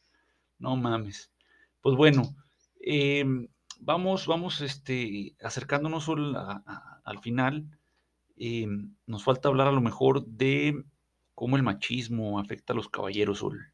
No 0.57 0.75
mames. 0.75 1.31
Pues 1.81 1.95
bueno, 1.95 2.35
em, 2.81 3.47
vamos, 3.79 4.25
vamos, 4.27 4.61
este, 4.61 5.35
acercándonos 5.41 6.07
al, 6.09 6.35
a- 6.35 6.63
a- 6.65 7.01
al 7.03 7.19
final. 7.19 7.65
Em, 8.37 8.95
nos 9.05 9.23
falta 9.25 9.49
hablar 9.49 9.67
a 9.67 9.71
lo 9.73 9.81
mejor 9.81 10.25
de 10.25 10.83
cómo 11.35 11.57
el 11.57 11.63
machismo 11.63 12.39
afecta 12.39 12.71
a 12.71 12.75
los 12.75 12.87
caballeros, 12.87 13.39
Sol. 13.39 13.73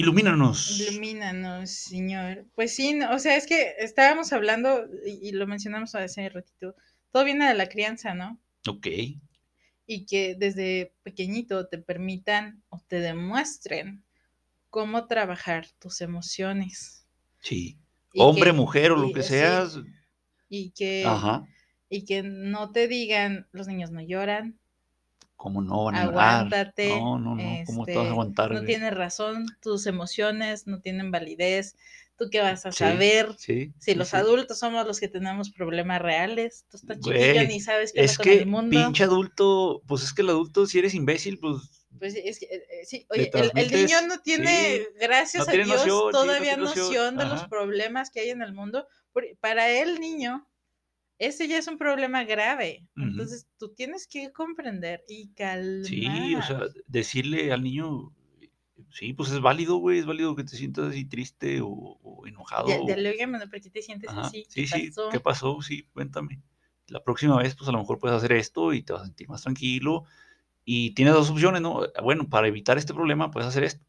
Ilumínanos. 0.00 0.80
Ilumínanos, 0.80 1.70
Señor. 1.70 2.46
Pues 2.54 2.74
sí, 2.74 2.94
no, 2.94 3.14
o 3.14 3.18
sea, 3.18 3.36
es 3.36 3.46
que 3.46 3.74
estábamos 3.78 4.32
hablando 4.32 4.86
y, 5.06 5.28
y 5.28 5.32
lo 5.32 5.46
mencionamos 5.46 5.94
hace 5.94 6.28
ratito, 6.28 6.74
todo 7.12 7.24
viene 7.24 7.46
de 7.48 7.54
la 7.54 7.68
crianza, 7.68 8.14
¿no? 8.14 8.40
Ok, 8.68 8.86
y 9.86 10.06
que 10.06 10.36
desde 10.38 10.94
pequeñito 11.02 11.66
te 11.66 11.78
permitan 11.78 12.62
o 12.68 12.80
te 12.86 13.00
demuestren 13.00 14.04
cómo 14.68 15.06
trabajar 15.08 15.66
tus 15.80 16.00
emociones. 16.00 17.06
sí. 17.40 17.76
Y 18.12 18.20
Hombre, 18.22 18.50
que- 18.50 18.56
mujer 18.56 18.92
o 18.92 18.96
lo 18.96 19.12
que 19.12 19.22
sí, 19.22 19.30
seas. 19.30 19.78
y 20.48 20.70
que, 20.70 21.04
Ajá. 21.06 21.44
y 21.88 22.04
que 22.04 22.22
no 22.22 22.70
te 22.70 22.86
digan, 22.86 23.48
los 23.50 23.66
niños 23.66 23.90
no 23.90 24.00
lloran, 24.00 24.59
¿Cómo 25.42 25.62
no 25.62 25.84
van 25.84 25.96
a 25.96 26.04
llorar? 26.04 26.52
aguántate. 26.52 26.88
No, 26.88 27.18
no, 27.18 27.34
no, 27.34 27.62
¿cómo 27.64 27.88
te 27.88 27.96
vas 27.98 28.08
a 28.08 28.08
este, 28.08 28.12
aguantar? 28.12 28.50
No 28.50 28.64
tienes 28.64 28.94
razón, 28.94 29.46
tus 29.62 29.86
emociones 29.86 30.66
no 30.66 30.80
tienen 30.80 31.10
validez. 31.10 31.76
¿Tú 32.16 32.28
qué 32.30 32.40
vas 32.40 32.66
a 32.66 32.72
Sí, 32.72 32.78
saber? 32.78 33.34
Sí. 33.38 33.72
Si 33.78 33.92
sí, 33.92 33.94
los 33.94 34.12
adultos 34.12 34.58
somos 34.58 34.86
los 34.86 35.00
que 35.00 35.08
tenemos 35.08 35.50
problemas 35.50 36.02
reales, 36.02 36.66
tú 36.70 36.76
estás 36.76 37.00
chiquillo 37.00 37.44
ni 37.48 37.60
sabes 37.60 37.92
qué 37.92 38.04
Es 38.04 38.12
onda 38.12 38.24
con 38.24 38.24
que 38.24 38.38
el 38.38 38.46
mundo. 38.46 38.70
pinche 38.70 39.04
adulto, 39.04 39.82
pues 39.86 40.02
es 40.04 40.12
que 40.12 40.22
el 40.22 40.28
adulto, 40.30 40.66
si 40.66 40.78
eres 40.78 40.94
imbécil, 40.94 41.38
pues 41.38 41.56
Pues 41.98 42.14
es 42.14 42.38
que, 42.38 42.46
eh, 42.46 42.66
eh, 42.70 42.84
sí, 42.86 43.06
oye, 43.10 43.30
el, 43.34 43.52
el 43.54 43.72
niño 43.72 44.02
no 44.06 44.18
tiene, 44.20 44.78
sí, 44.78 44.86
gracias 45.00 45.46
no 45.46 45.48
a 45.48 45.54
tiene 45.54 45.64
Dios, 45.64 45.86
noción, 45.86 46.16
sí, 46.18 46.26
no 46.26 46.26
todavía 46.26 46.56
noción, 46.56 46.86
noción 46.86 47.16
de 47.16 47.24
los 47.26 47.42
ajá. 47.42 47.48
problemas 47.48 48.10
que 48.10 48.20
hay 48.20 48.30
en 48.30 48.42
el 48.42 48.52
mundo. 48.52 48.86
Para 49.40 49.68
el 49.70 49.98
niño, 50.00 50.48
ese 51.20 51.48
ya 51.48 51.58
es 51.58 51.68
un 51.68 51.78
problema 51.78 52.24
grave. 52.24 52.88
Ujú. 52.96 53.10
Entonces, 53.10 53.48
tú 53.58 53.74
tienes 53.74 54.08
que 54.08 54.32
comprender 54.32 55.04
y 55.08 55.32
calmar. 55.34 55.82
Sí, 55.82 56.36
o 56.36 56.42
sea, 56.42 56.60
decirle 56.86 57.52
al 57.52 57.62
niño, 57.62 58.12
sí, 58.90 59.12
pues 59.14 59.30
es 59.30 59.40
válido, 59.40 59.76
güey, 59.76 59.98
es 59.98 60.06
válido 60.06 60.36
que 60.36 60.44
te 60.44 60.56
sientas 60.56 60.88
así 60.90 61.04
triste 61.06 61.60
o, 61.62 61.68
o 61.70 62.26
enojado. 62.26 62.68
Ya, 62.68 62.76
o- 62.76 62.86
dialógame, 62.86 63.38
¿no? 63.38 63.48
¿por 63.50 63.60
qué 63.60 63.70
te 63.70 63.82
sientes 63.82 64.10
Ajá, 64.10 64.16
así? 64.16 64.44
Sí, 64.48 64.66
¿Qué 64.66 64.66
sí, 64.66 64.94
pasó? 64.94 65.10
¿qué 65.10 65.20
pasó? 65.20 65.62
Sí, 65.62 65.84
cuéntame. 65.92 66.42
La 66.88 67.02
próxima 67.04 67.36
vez, 67.38 67.54
pues 67.56 67.68
a 67.68 67.72
lo 67.72 67.78
mejor 67.78 67.98
puedes 67.98 68.16
hacer 68.16 68.32
esto 68.32 68.72
y 68.72 68.82
te 68.82 68.92
vas 68.92 69.02
a 69.02 69.06
sentir 69.06 69.28
más 69.28 69.42
tranquilo. 69.42 70.04
Y 70.64 70.92
tienes 70.94 71.14
dos 71.14 71.30
opciones, 71.30 71.62
¿no? 71.62 71.82
Bueno, 72.02 72.28
para 72.30 72.48
evitar 72.48 72.78
este 72.78 72.94
problema 72.94 73.30
puedes 73.32 73.48
hacer 73.48 73.64
esto. 73.64 73.86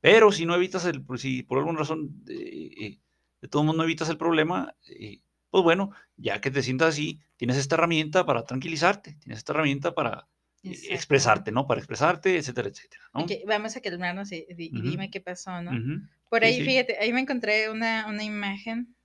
Pero 0.00 0.32
si 0.32 0.46
no 0.46 0.54
evitas 0.56 0.84
el, 0.86 1.04
si 1.18 1.42
por 1.44 1.58
alguna 1.58 1.80
razón 1.80 2.24
eh, 2.28 2.70
eh, 2.80 3.00
de 3.42 3.48
todo 3.48 3.64
mundo 3.64 3.78
no 3.78 3.84
evitas 3.84 4.10
el 4.10 4.18
problema, 4.18 4.76
eh, 4.88 5.20
pues 5.54 5.62
bueno, 5.62 5.92
ya 6.16 6.40
que 6.40 6.50
te 6.50 6.64
sientas 6.64 6.88
así, 6.88 7.20
tienes 7.36 7.56
esta 7.58 7.76
herramienta 7.76 8.26
para 8.26 8.42
tranquilizarte, 8.44 9.14
tienes 9.20 9.38
esta 9.38 9.52
herramienta 9.52 9.94
para 9.94 10.26
eh, 10.64 10.70
Exacto. 10.70 10.94
expresarte, 10.94 11.52
¿no? 11.52 11.68
Para 11.68 11.78
expresarte, 11.78 12.36
etcétera, 12.36 12.70
etcétera, 12.70 13.04
¿no? 13.14 13.20
Ok, 13.20 13.30
vamos 13.46 13.76
a 13.76 13.80
calmarnos 13.80 14.32
y, 14.32 14.46
y- 14.48 14.54
y 14.58 14.80
Ujú. 14.80 14.82
dime 14.90 15.10
qué 15.12 15.20
pasó, 15.20 15.62
¿no? 15.62 15.70
Ujú, 15.70 16.00
Por 16.28 16.40
Sí, 16.40 16.46
ahí, 16.46 16.54
sí. 16.56 16.64
fíjate, 16.64 16.98
ahí 16.98 17.12
me 17.12 17.20
encontré 17.20 17.70
una, 17.70 18.08
una 18.08 18.24
imagen. 18.24 18.96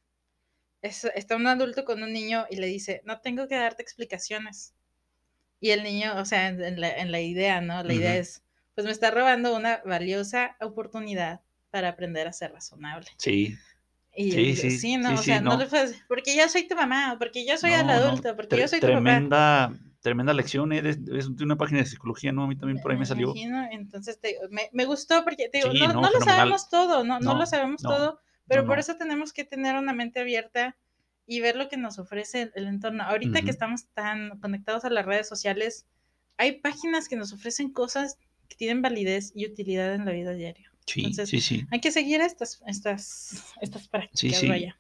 Es- 0.82 1.06
está 1.16 1.36
un 1.36 1.46
adulto 1.46 1.86
con 1.86 2.02
un 2.02 2.12
niño 2.12 2.48
y 2.50 2.56
le 2.56 2.66
dice, 2.66 3.02
no 3.06 3.22
tengo 3.22 3.48
que 3.48 3.56
darte 3.56 3.84
explicaciones. 3.84 4.74
Y 5.60 5.72
el 5.72 5.84
niño, 5.84 6.16
o 6.18 6.26
sea, 6.26 6.48
en, 6.48 6.64
en 6.64 6.82
la, 6.82 6.90
en 6.98 7.12
la 7.12 7.22
idea, 7.22 7.62
¿no? 7.62 7.84
La 7.84 7.94
idea 7.94 8.12
Ujú. 8.14 8.22
es, 8.22 8.44
pues 8.76 8.86
me 8.86 8.92
está 8.92 9.12
robando 9.12 9.56
una 9.56 9.82
valiosa 9.86 10.58
oportunidad 10.62 11.42
para 11.70 11.90
aprender 11.90 12.28
a 12.28 12.34
ser 12.34 12.54
razonable. 12.54 13.08
Sí, 13.18 13.56
Y 14.16 14.32
Sí, 14.32 14.38
digo, 14.38 14.62
sí, 14.62 14.72
sí, 14.72 14.98
¿no? 14.98 15.10
sí, 15.10 15.14
o 15.14 15.18
sea, 15.24 15.42
no, 15.42 15.52
no. 15.52 15.58
le 15.60 15.68
puedes, 15.68 16.02
porque 16.08 16.36
yo 16.36 16.48
soy 16.50 16.68
tu 16.68 16.76
mamá, 16.76 17.14
o 17.14 17.20
porque 17.20 17.46
yo 17.46 17.58
soy 17.58 17.72
el 17.72 17.82
No, 17.82 17.88
no, 17.88 17.92
adulto, 17.92 18.36
porque 18.36 18.58
yo 18.58 18.68
soy 18.68 18.80
tu 18.80 18.88
papá. 18.88 18.98
tremenda, 18.98 19.72
tremenda 20.02 20.34
lección, 20.34 20.72
¿eh? 20.74 20.82
de- 20.82 20.96
de 20.96 21.44
una 21.44 21.58
página 21.58 21.80
de 21.80 21.86
psicología, 21.86 22.32
¿no? 22.32 22.44
A 22.44 22.48
mí 22.48 22.56
también 22.58 22.82
por 22.82 22.92
ahí 22.92 22.98
me 22.98 23.06
salió. 23.06 23.34
imagino, 23.34 23.68
entonces 23.72 24.20
te 24.20 24.38
me, 24.50 24.70
me 24.74 24.86
gustó 24.86 25.24
porque 25.24 25.50
te 25.50 25.60
digo, 25.60 25.74
no, 25.74 25.94
no, 25.94 26.02
lo 26.12 26.20
sabemos 26.22 26.70
todo, 26.70 27.04
no, 27.04 27.20
no, 27.20 27.36
lo 27.36 27.46
sabemos 27.46 27.82
todo, 27.82 28.20
pero 28.48 28.66
por 28.66 28.80
eso 28.80 28.96
tenemos 28.98 29.32
que 29.34 29.46
tener 29.46 29.76
una 29.76 29.94
mente 29.94 30.20
abierta 30.20 30.76
y 31.28 31.42
ver 31.42 31.56
lo 31.56 31.70
que 31.70 31.78
nos 31.78 32.00
ofrece 32.00 32.42
el, 32.44 32.52
el 32.56 32.68
entorno. 32.68 33.04
Ahorita 33.04 33.42
que 33.44 33.52
estamos 33.52 33.88
tan 33.94 34.40
conectados 34.40 34.84
a 34.86 34.90
las 34.90 35.06
redes 35.06 35.28
sociales, 35.28 35.86
hay 36.38 36.54
páginas 36.60 37.08
que 37.08 37.16
nos 37.16 37.34
ofrecen 37.34 37.72
cosas 37.72 38.18
que 38.48 38.56
tienen 38.56 38.82
validez 38.82 39.32
y 39.36 39.46
utilidad 39.46 39.94
en 39.94 40.06
la 40.06 40.12
vida 40.12 40.34
diaria. 40.34 40.69
Sí, 40.90 41.02
Entonces, 41.02 41.30
sí, 41.30 41.40
sí. 41.42 41.68
Hay 41.70 41.80
que 41.82 41.92
seguir 41.92 42.20
estas, 42.22 42.62
estas, 42.66 43.44
estas 43.62 43.88
prácticas, 43.88 44.40
sí. 44.40 44.48
vaya. 44.48 44.76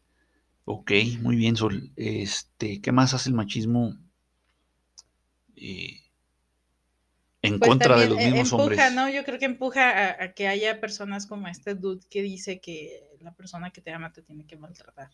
Ok, 0.66 0.91
muy 1.22 1.36
bien, 1.36 1.55
Sol. 1.55 1.91
Este, 1.95 2.82
¿qué 2.82 2.91
más 2.91 3.14
hace 3.14 3.30
el 3.30 3.36
machismo 3.36 3.95
eh, 5.55 6.01
en 7.43 7.60
Pues 7.60 7.70
contra 7.70 7.99
de 7.99 8.10
los 8.10 8.20
eh, 8.20 8.26
mismos 8.26 8.51
empuja, 8.51 8.64
hombres? 8.64 8.93
¿no? 8.93 9.10
Yo 9.10 9.24
creo 9.24 9.38
que 9.38 9.45
empuja 9.45 9.89
a, 9.89 10.24
a 10.24 10.34
que 10.34 10.47
haya 10.47 10.82
personas 10.82 11.28
como 11.28 11.47
este 11.47 11.76
dude 11.76 12.05
que 12.10 12.24
dice 12.24 12.60
que 12.60 13.07
la 13.22 13.34
persona 13.34 13.70
que 13.70 13.82
te 13.82 13.91
ama 13.91 14.12
te 14.12 14.24
tiene 14.24 14.45
que 14.45 14.57
maltratar. 14.57 15.12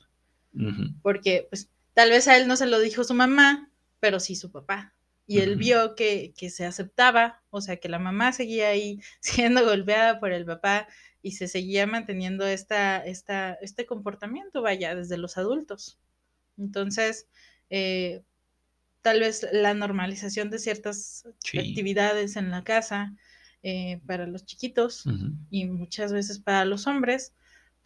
Porque, 1.02 1.48
pues, 1.50 1.70
tal 1.94 2.10
vez 2.10 2.30
a 2.30 2.38
él 2.38 2.48
no 2.48 2.56
se 2.56 2.68
lo 2.68 2.80
dijo 2.80 3.04
su 3.04 3.14
mamá, 3.14 3.70
pero 4.00 4.22
sí 4.22 4.38
su 4.38 4.50
papá. 4.50 4.94
Y 5.28 5.40
él 5.40 5.56
vio 5.56 5.96
que, 5.96 6.34
que 6.38 6.50
se 6.50 6.66
aceptaba, 6.66 7.44
o 7.50 7.62
sea, 7.62 7.78
que 7.78 7.90
la 7.90 8.00
mamá 8.00 8.32
seguía 8.34 8.70
ahí 8.70 9.02
siendo 9.20 9.64
golpeada 9.66 10.20
por 10.20 10.32
el 10.32 10.46
papá 10.46 10.88
y 11.22 11.32
se 11.34 11.48
seguía 11.48 11.88
manteniendo 11.88 12.46
esta, 12.46 12.98
esta, 13.06 13.54
este 13.56 13.86
comportamiento, 13.88 14.62
vaya, 14.62 14.94
desde 14.96 15.18
los 15.18 15.38
adultos. 15.38 15.98
Entonces, 16.58 17.28
eh, 17.70 18.24
tal 19.02 19.20
vez 19.20 19.48
la 19.52 19.74
normalización 19.74 20.50
de 20.50 20.60
ciertas 20.60 21.28
Sí. 21.44 21.58
actividades 21.60 22.36
en 22.36 22.52
la 22.52 22.64
casa 22.64 23.16
eh, 23.64 24.00
para 24.06 24.28
los 24.28 24.46
chiquitos 24.46 25.06
y 25.50 25.66
muchas 25.66 26.14
veces 26.14 26.40
para 26.40 26.66
los 26.66 26.86
hombres, 26.88 27.34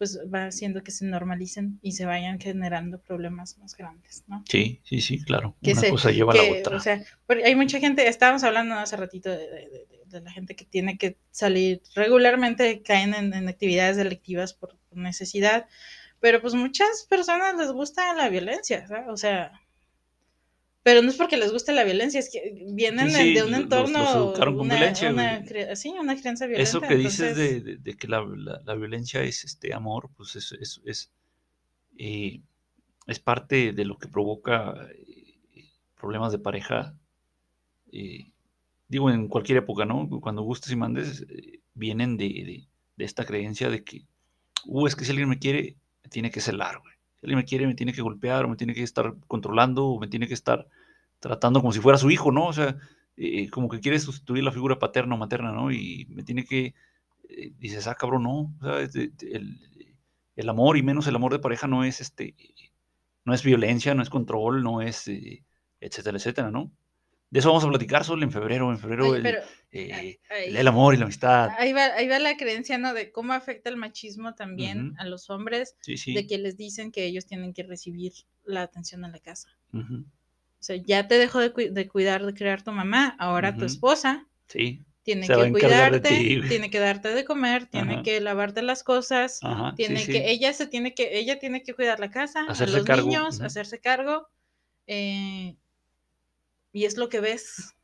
pues 0.00 0.18
va 0.34 0.46
haciendo 0.46 0.82
que 0.82 0.90
se 0.92 1.04
normalicen 1.04 1.78
y 1.82 1.92
se 1.92 2.06
vayan 2.06 2.40
generando 2.40 3.02
problemas 3.02 3.58
más 3.58 3.76
grandes, 3.76 4.24
¿no? 4.28 4.42
Sí, 4.48 4.80
sí, 4.82 5.02
sí, 5.02 5.22
claro. 5.22 5.58
Que 5.62 5.72
Una 5.72 5.80
se- 5.82 5.90
cosa 5.90 6.10
lleva 6.10 6.32
a 6.32 6.36
la 6.36 6.42
otra. 6.58 6.76
o 6.78 6.80
sea, 6.80 7.04
hay 7.44 7.54
mucha 7.54 7.78
gente, 7.80 8.08
estábamos 8.08 8.42
hablando 8.42 8.76
hace 8.76 8.96
ratito 8.96 9.28
de, 9.28 9.36
de- 9.36 9.68
de- 9.68 9.86
de 10.06 10.20
la 10.22 10.32
gente 10.32 10.56
que 10.56 10.64
tiene 10.64 10.96
que 10.96 11.18
salir 11.30 11.82
regularmente, 11.94 12.80
caen 12.82 13.12
en, 13.12 13.34
en 13.34 13.46
actividades 13.46 13.98
delictivas 13.98 14.54
por 14.54 14.78
necesidad, 14.90 15.66
pero 16.18 16.40
pues 16.40 16.54
muchas 16.54 17.06
personas 17.08 17.54
les 17.56 17.70
gusta 17.70 18.14
la 18.14 18.30
violencia, 18.30 18.86
¿sabes? 18.88 19.04
O 19.10 19.18
sea, 19.18 19.59
pero 20.82 21.02
no 21.02 21.10
es 21.10 21.16
porque 21.16 21.36
les 21.36 21.52
guste 21.52 21.72
la 21.72 21.84
violencia, 21.84 22.18
es 22.20 22.30
que 22.30 22.64
vienen 22.72 23.08
Sí, 23.10 23.14
de- 23.14 23.22
sí, 23.24 23.34
de 23.34 23.42
un 23.44 23.50
los- 23.52 23.60
entorno, 23.60 23.98
los 23.98 24.14
educaron 24.14 24.56
con 24.56 24.66
una, 24.66 24.76
violencia, 24.76 25.10
una 25.10 25.76
sí, 25.76 25.90
una 25.98 26.16
crianza 26.18 26.46
violenta. 26.46 26.68
Eso 26.70 26.80
que 26.80 26.96
dices 26.96 27.36
de, 27.36 27.60
de- 27.60 27.76
de 27.76 27.94
que 27.96 28.08
la, 28.08 28.24
la- 28.24 28.60
la 28.64 28.74
violencia 28.74 29.22
es 29.22 29.44
este 29.44 29.74
amor, 29.74 30.10
pues 30.16 30.36
es, 30.36 30.52
es, 30.52 30.80
es, 30.84 31.10
eh, 31.98 32.40
es 33.06 33.18
parte 33.20 33.72
de 33.72 33.84
lo 33.84 33.98
que 33.98 34.08
provoca 34.08 34.74
eh, 34.94 35.68
problemas 36.00 36.32
de 36.32 36.38
pareja. 36.38 36.94
eh, 37.92 38.30
digo, 38.88 39.10
en 39.10 39.28
cualquier 39.28 39.58
época, 39.58 39.84
¿no? 39.84 40.08
Cuando 40.20 40.42
gustes 40.42 40.72
y 40.72 40.76
mandes, 40.76 41.22
eh, 41.28 41.60
vienen 41.74 42.16
de, 42.16 42.24
de- 42.28 42.66
de 42.96 43.04
esta 43.04 43.24
creencia 43.24 43.68
de 43.70 43.82
que, 43.84 44.04
uh, 44.66 44.86
es 44.86 44.96
que 44.96 45.04
si 45.04 45.10
alguien 45.12 45.28
me 45.28 45.38
quiere, 45.38 45.76
tiene 46.10 46.30
que 46.30 46.40
celar, 46.40 46.78
güey. 46.80 46.89
Alguien 47.22 47.38
me 47.38 47.44
quiere, 47.44 47.66
me 47.66 47.74
tiene 47.74 47.92
que 47.92 48.02
golpear, 48.02 48.44
o 48.44 48.48
me 48.48 48.56
tiene 48.56 48.74
que 48.74 48.82
estar 48.82 49.14
controlando, 49.26 49.86
o 49.86 50.00
me 50.00 50.08
tiene 50.08 50.26
que 50.26 50.34
estar 50.34 50.66
tratando 51.18 51.60
como 51.60 51.72
si 51.72 51.80
fuera 51.80 51.98
su 51.98 52.10
hijo, 52.10 52.32
¿no? 52.32 52.46
O 52.46 52.52
sea, 52.52 52.76
eh, 53.16 53.50
como 53.50 53.68
que 53.68 53.80
quiere 53.80 53.98
sustituir 53.98 54.42
la 54.44 54.52
figura 54.52 54.78
paterna 54.78 55.14
o 55.14 55.18
materna, 55.18 55.52
¿no? 55.52 55.70
Y 55.70 56.06
me 56.10 56.22
tiene 56.22 56.44
que, 56.44 56.74
eh, 57.28 57.52
dices, 57.58 57.86
ah, 57.86 57.94
cabrón, 57.94 58.22
no, 58.22 58.40
o 58.40 58.58
sea, 58.62 58.88
el 60.36 60.48
amor 60.48 60.78
y 60.78 60.82
menos 60.82 61.06
el 61.06 61.16
amor 61.16 61.32
de 61.32 61.38
pareja 61.38 61.66
no 61.66 61.84
es 61.84 62.00
este, 62.00 62.34
no 63.24 63.34
es 63.34 63.42
violencia, 63.42 63.94
no 63.94 64.02
es 64.02 64.10
control, 64.10 64.62
no 64.62 64.80
es, 64.80 65.06
eh, 65.08 65.44
etcétera, 65.80 66.16
etcétera, 66.16 66.50
¿no? 66.50 66.72
De 67.30 67.38
eso 67.38 67.48
vamos 67.48 67.64
a 67.64 67.68
platicar 67.68 68.04
solo 68.04 68.24
en 68.24 68.32
febrero, 68.32 68.70
en 68.70 68.78
febrero 68.78 69.14
el, 69.14 69.22
pero 69.22 69.40
eh, 69.70 69.92
ahí- 69.92 70.20
el, 70.46 70.56
el 70.56 70.68
amor 70.68 70.94
y 70.94 70.96
la 70.98 71.04
amistad. 71.04 71.50
ahí 71.58 71.72
va, 71.72 71.84
ahí 71.94 72.08
va 72.08 72.18
la 72.18 72.36
creencia, 72.36 72.76
¿no? 72.76 72.92
De 72.92 73.12
cómo 73.12 73.32
afecta 73.32 73.70
el 73.70 73.76
machismo 73.76 74.34
también 74.34 74.88
Ujú. 74.88 74.94
a 74.98 75.04
los 75.04 75.30
hombres, 75.30 75.76
Sí, 75.80 75.96
sí. 75.96 76.12
de 76.12 76.26
que 76.26 76.38
les 76.38 76.56
dicen 76.56 76.90
que 76.90 77.04
ellos 77.04 77.26
tienen 77.26 77.52
que 77.54 77.62
recibir 77.62 78.12
la 78.44 78.62
atención 78.62 79.04
en 79.04 79.12
la 79.12 79.20
casa. 79.20 79.48
ujú, 79.72 80.04
O 80.60 80.62
sea, 80.62 80.76
ya 80.76 81.06
te 81.06 81.18
dejó 81.18 81.38
de, 81.38 81.54
cui- 81.54 81.70
de 81.70 81.88
cuidar, 81.88 82.26
de 82.26 82.34
criar 82.34 82.62
tu 82.62 82.72
mamá, 82.72 83.16
ahora 83.18 83.52
tu 83.52 83.58
Ujú. 83.58 83.66
esposa 83.66 84.26
Sí, 84.48 84.82
tiene 85.04 85.26
Se 85.26 85.34
que 85.34 85.52
cuidarte, 85.52 86.00
ti, 86.08 86.40
tiene 86.48 86.70
que 86.70 86.78
darte 86.80 87.14
de 87.14 87.24
comer, 87.24 87.66
tiene 87.66 87.94
Ajá. 87.94 88.02
que 88.02 88.20
lavarte 88.20 88.62
las 88.62 88.82
cosas, 88.82 89.38
ajá. 89.42 89.70
sí, 89.70 89.76
tiene 89.76 90.00
sí. 90.00 90.12
que, 90.12 90.30
ella 90.30 90.52
se 90.52 90.66
tiene 90.66 90.94
que, 90.94 91.18
ella 91.18 91.38
tiene 91.38 91.62
que 91.62 91.74
cuidar 91.74 92.00
la 92.00 92.10
casa, 92.10 92.44
Hacerse 92.48 92.74
a 92.74 92.78
los 92.78 92.86
cargo, 92.86 93.06
niños, 93.06 93.40
hacerse 93.40 93.80
cargo, 93.80 94.28
eh, 94.86 95.56
y 96.72 96.84
es 96.86 96.96
lo 96.96 97.08
que 97.08 97.20
ves, 97.20 97.74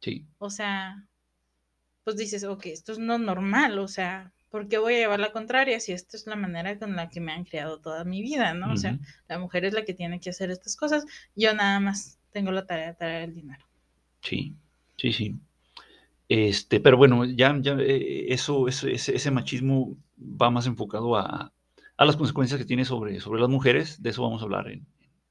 Sí, 0.00 0.26
o 0.38 0.48
sea, 0.50 1.08
pues 2.04 2.16
dices, 2.16 2.44
ok, 2.44 2.66
esto 2.66 2.92
es 2.92 2.98
no 2.98 3.18
normal, 3.18 3.78
o 3.80 3.88
sea, 3.88 4.32
¿por 4.50 4.68
qué 4.68 4.78
voy 4.78 4.94
a 4.94 4.98
llevar 4.98 5.20
la 5.20 5.32
contraria 5.32 5.80
si 5.80 5.92
esta 5.92 6.16
es 6.16 6.26
la 6.26 6.36
manera 6.36 6.78
con 6.78 6.96
la 6.96 7.08
que 7.10 7.20
me 7.20 7.32
han 7.32 7.44
criado 7.44 7.80
toda 7.80 8.04
mi 8.04 8.22
vida, 8.22 8.54
¿no? 8.54 8.72
O 8.72 8.76
sea, 8.76 8.98
la 9.28 9.38
mujer 9.38 9.64
es 9.64 9.74
la 9.74 9.84
que 9.84 9.94
tiene 9.94 10.20
que 10.20 10.30
hacer 10.30 10.50
estas 10.50 10.76
cosas, 10.76 11.04
yo 11.36 11.54
nada 11.54 11.80
más 11.80 12.18
tengo 12.32 12.52
la 12.52 12.66
tarea 12.66 12.88
de 12.88 12.94
traer 12.94 13.22
el 13.24 13.34
dinero. 13.34 13.64
sí, 14.22 14.54
sí, 14.96 15.12
sí. 15.12 15.34
Este, 16.28 16.80
pero 16.80 16.96
bueno, 16.98 17.24
ya, 17.26 17.56
ya 17.60 17.74
eh, 17.80 18.26
eso, 18.32 18.68
eso- 18.68 18.88
ese, 18.88 19.16
ese 19.16 19.30
machismo 19.32 19.96
va 20.18 20.50
más 20.50 20.66
enfocado 20.66 21.16
a, 21.16 21.52
a 21.96 22.04
las 22.04 22.16
consecuencias 22.16 22.58
que 22.60 22.66
tiene 22.66 22.84
sobre, 22.84 23.20
sobre 23.20 23.40
las 23.40 23.50
mujeres. 23.50 24.02
De 24.02 24.10
eso 24.10 24.22
vamos 24.22 24.42
a 24.42 24.44
hablar 24.46 24.68
en, 24.70 24.86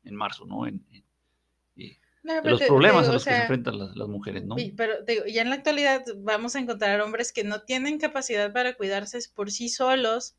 en 0.05 0.15
marzo, 0.15 0.45
¿no? 0.45 0.67
En, 0.67 0.85
en- 0.91 1.03
y 1.03 1.12
No, 2.23 2.33
de 2.33 2.41
pero 2.41 2.51
los 2.51 2.59
te- 2.59 2.65
problemas 2.65 3.05
digo, 3.05 3.09
a 3.09 3.11
o 3.11 3.13
los 3.13 3.25
que 3.25 3.33
se 3.35 3.41
enfrentan 3.41 3.77
las, 3.79 3.95
las 3.95 4.07
mujeres, 4.07 4.43
¿no? 4.45 4.55
Y- 4.57 4.71
pero 4.71 5.03
digo, 5.03 5.25
ya 5.25 5.41
en 5.43 5.49
la 5.49 5.55
actualidad 5.55 6.03
vamos 6.17 6.55
a 6.55 6.59
encontrar 6.59 7.01
hombres 7.01 7.31
que 7.33 7.43
no 7.43 7.61
tienen 7.61 7.99
capacidad 7.99 8.51
para 8.53 8.73
cuidarse 8.75 9.19
por 9.35 9.51
sí 9.51 9.69
solos 9.69 10.35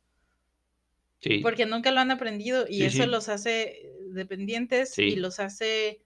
Sí, 1.19 1.41
porque 1.41 1.65
nunca 1.65 1.91
lo 1.91 1.99
han 1.99 2.11
aprendido 2.11 2.65
y 2.67 2.83
Sí, 2.83 2.85
eso 2.85 3.03
sí. 3.03 3.09
los 3.09 3.29
hace 3.29 3.91
dependientes 4.09 5.01
y 5.05 5.15
Sí. 5.15 5.15
los 5.17 5.39
hace 5.39 6.01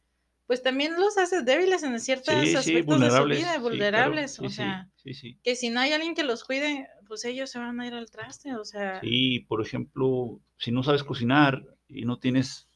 pues 0.47 0.63
también 0.63 0.93
los 0.99 1.17
hace 1.19 1.43
débiles 1.43 1.83
en 1.83 1.99
ciertos 1.99 2.33
Sí, 2.35 2.45
sí, 2.57 2.57
aspectos 2.57 2.99
de 3.01 3.11
su 3.11 3.25
vida, 3.25 3.51
sí, 3.53 3.59
claro, 3.59 3.61
vulnerables, 3.63 4.31
sí, 4.31 4.45
o 4.45 4.49
sí, 4.49 4.55
sea, 4.55 4.89
sí, 4.95 5.13
sí. 5.13 5.39
que 5.43 5.55
si 5.55 5.69
no 5.69 5.79
hay 5.79 5.91
alguien 5.93 6.15
que 6.15 6.23
los 6.23 6.43
cuide, 6.43 6.87
pues 7.07 7.23
ellos 7.25 7.51
se 7.51 7.59
van 7.59 7.79
a 7.79 7.85
ir 7.87 7.93
al 7.93 8.09
traste, 8.09 8.55
o 8.55 8.65
sea, 8.65 9.01
Sí, 9.01 9.41
por 9.47 9.61
ejemplo, 9.61 10.41
si 10.57 10.71
no 10.71 10.83
sabes 10.83 11.03
cocinar 11.03 11.63
y 11.87 12.05
no 12.05 12.19
tienes 12.19 12.68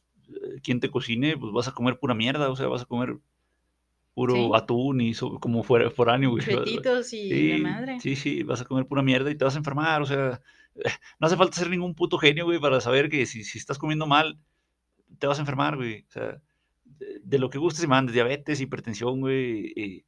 quien 0.64 0.80
te 0.80 0.90
cocine, 0.92 1.38
pues 1.38 1.52
vas 1.54 1.68
a 1.68 1.74
comer 1.74 1.98
pura 2.00 2.14
mierda, 2.16 2.50
o 2.50 2.56
sea, 2.56 2.68
vas 2.68 2.82
a 2.84 2.86
comer 2.86 3.18
puro 4.14 4.36
Sí. 4.36 4.52
atún 4.54 5.02
y 5.02 5.14
so- 5.14 5.40
como 5.40 5.64
fuera 5.64 5.90
foráneo, 5.90 6.32
güey. 6.32 6.44
y 6.46 7.48
de 7.48 7.58
Sí, 7.58 7.62
madre. 7.64 8.00
sí, 8.00 8.16
sí, 8.16 8.44
vas 8.44 8.62
a 8.62 8.66
comer 8.66 8.86
pura 8.86 9.02
mierda 9.02 9.32
y 9.32 9.36
te 9.36 9.44
vas 9.46 9.56
a 9.56 9.58
enfermar, 9.60 10.02
o 10.02 10.06
sea, 10.06 10.40
no 11.20 11.28
hace 11.28 11.38
falta 11.38 11.58
ser 11.58 11.70
ningún 11.70 11.96
puto 11.96 12.18
genio, 12.18 12.46
güey, 12.46 12.60
para 12.60 12.80
saber 12.82 13.10
que 13.10 13.26
si, 13.26 13.44
si 13.44 13.58
estás 13.58 13.78
comiendo 13.80 14.06
mal, 14.06 14.38
te 15.20 15.28
vas 15.28 15.38
a 15.38 15.42
enfermar, 15.42 15.76
güey. 15.78 16.06
O 16.08 16.12
sea, 16.12 16.42
de, 16.86 17.20
de 17.24 17.40
lo 17.40 17.50
que 17.50 17.58
gustes 17.58 17.84
y 17.84 17.88
mandes, 17.88 18.14
diabetes, 18.14 18.62
hipertensión, 18.62 19.20
güey, 19.22 19.74
eh, 19.76 20.04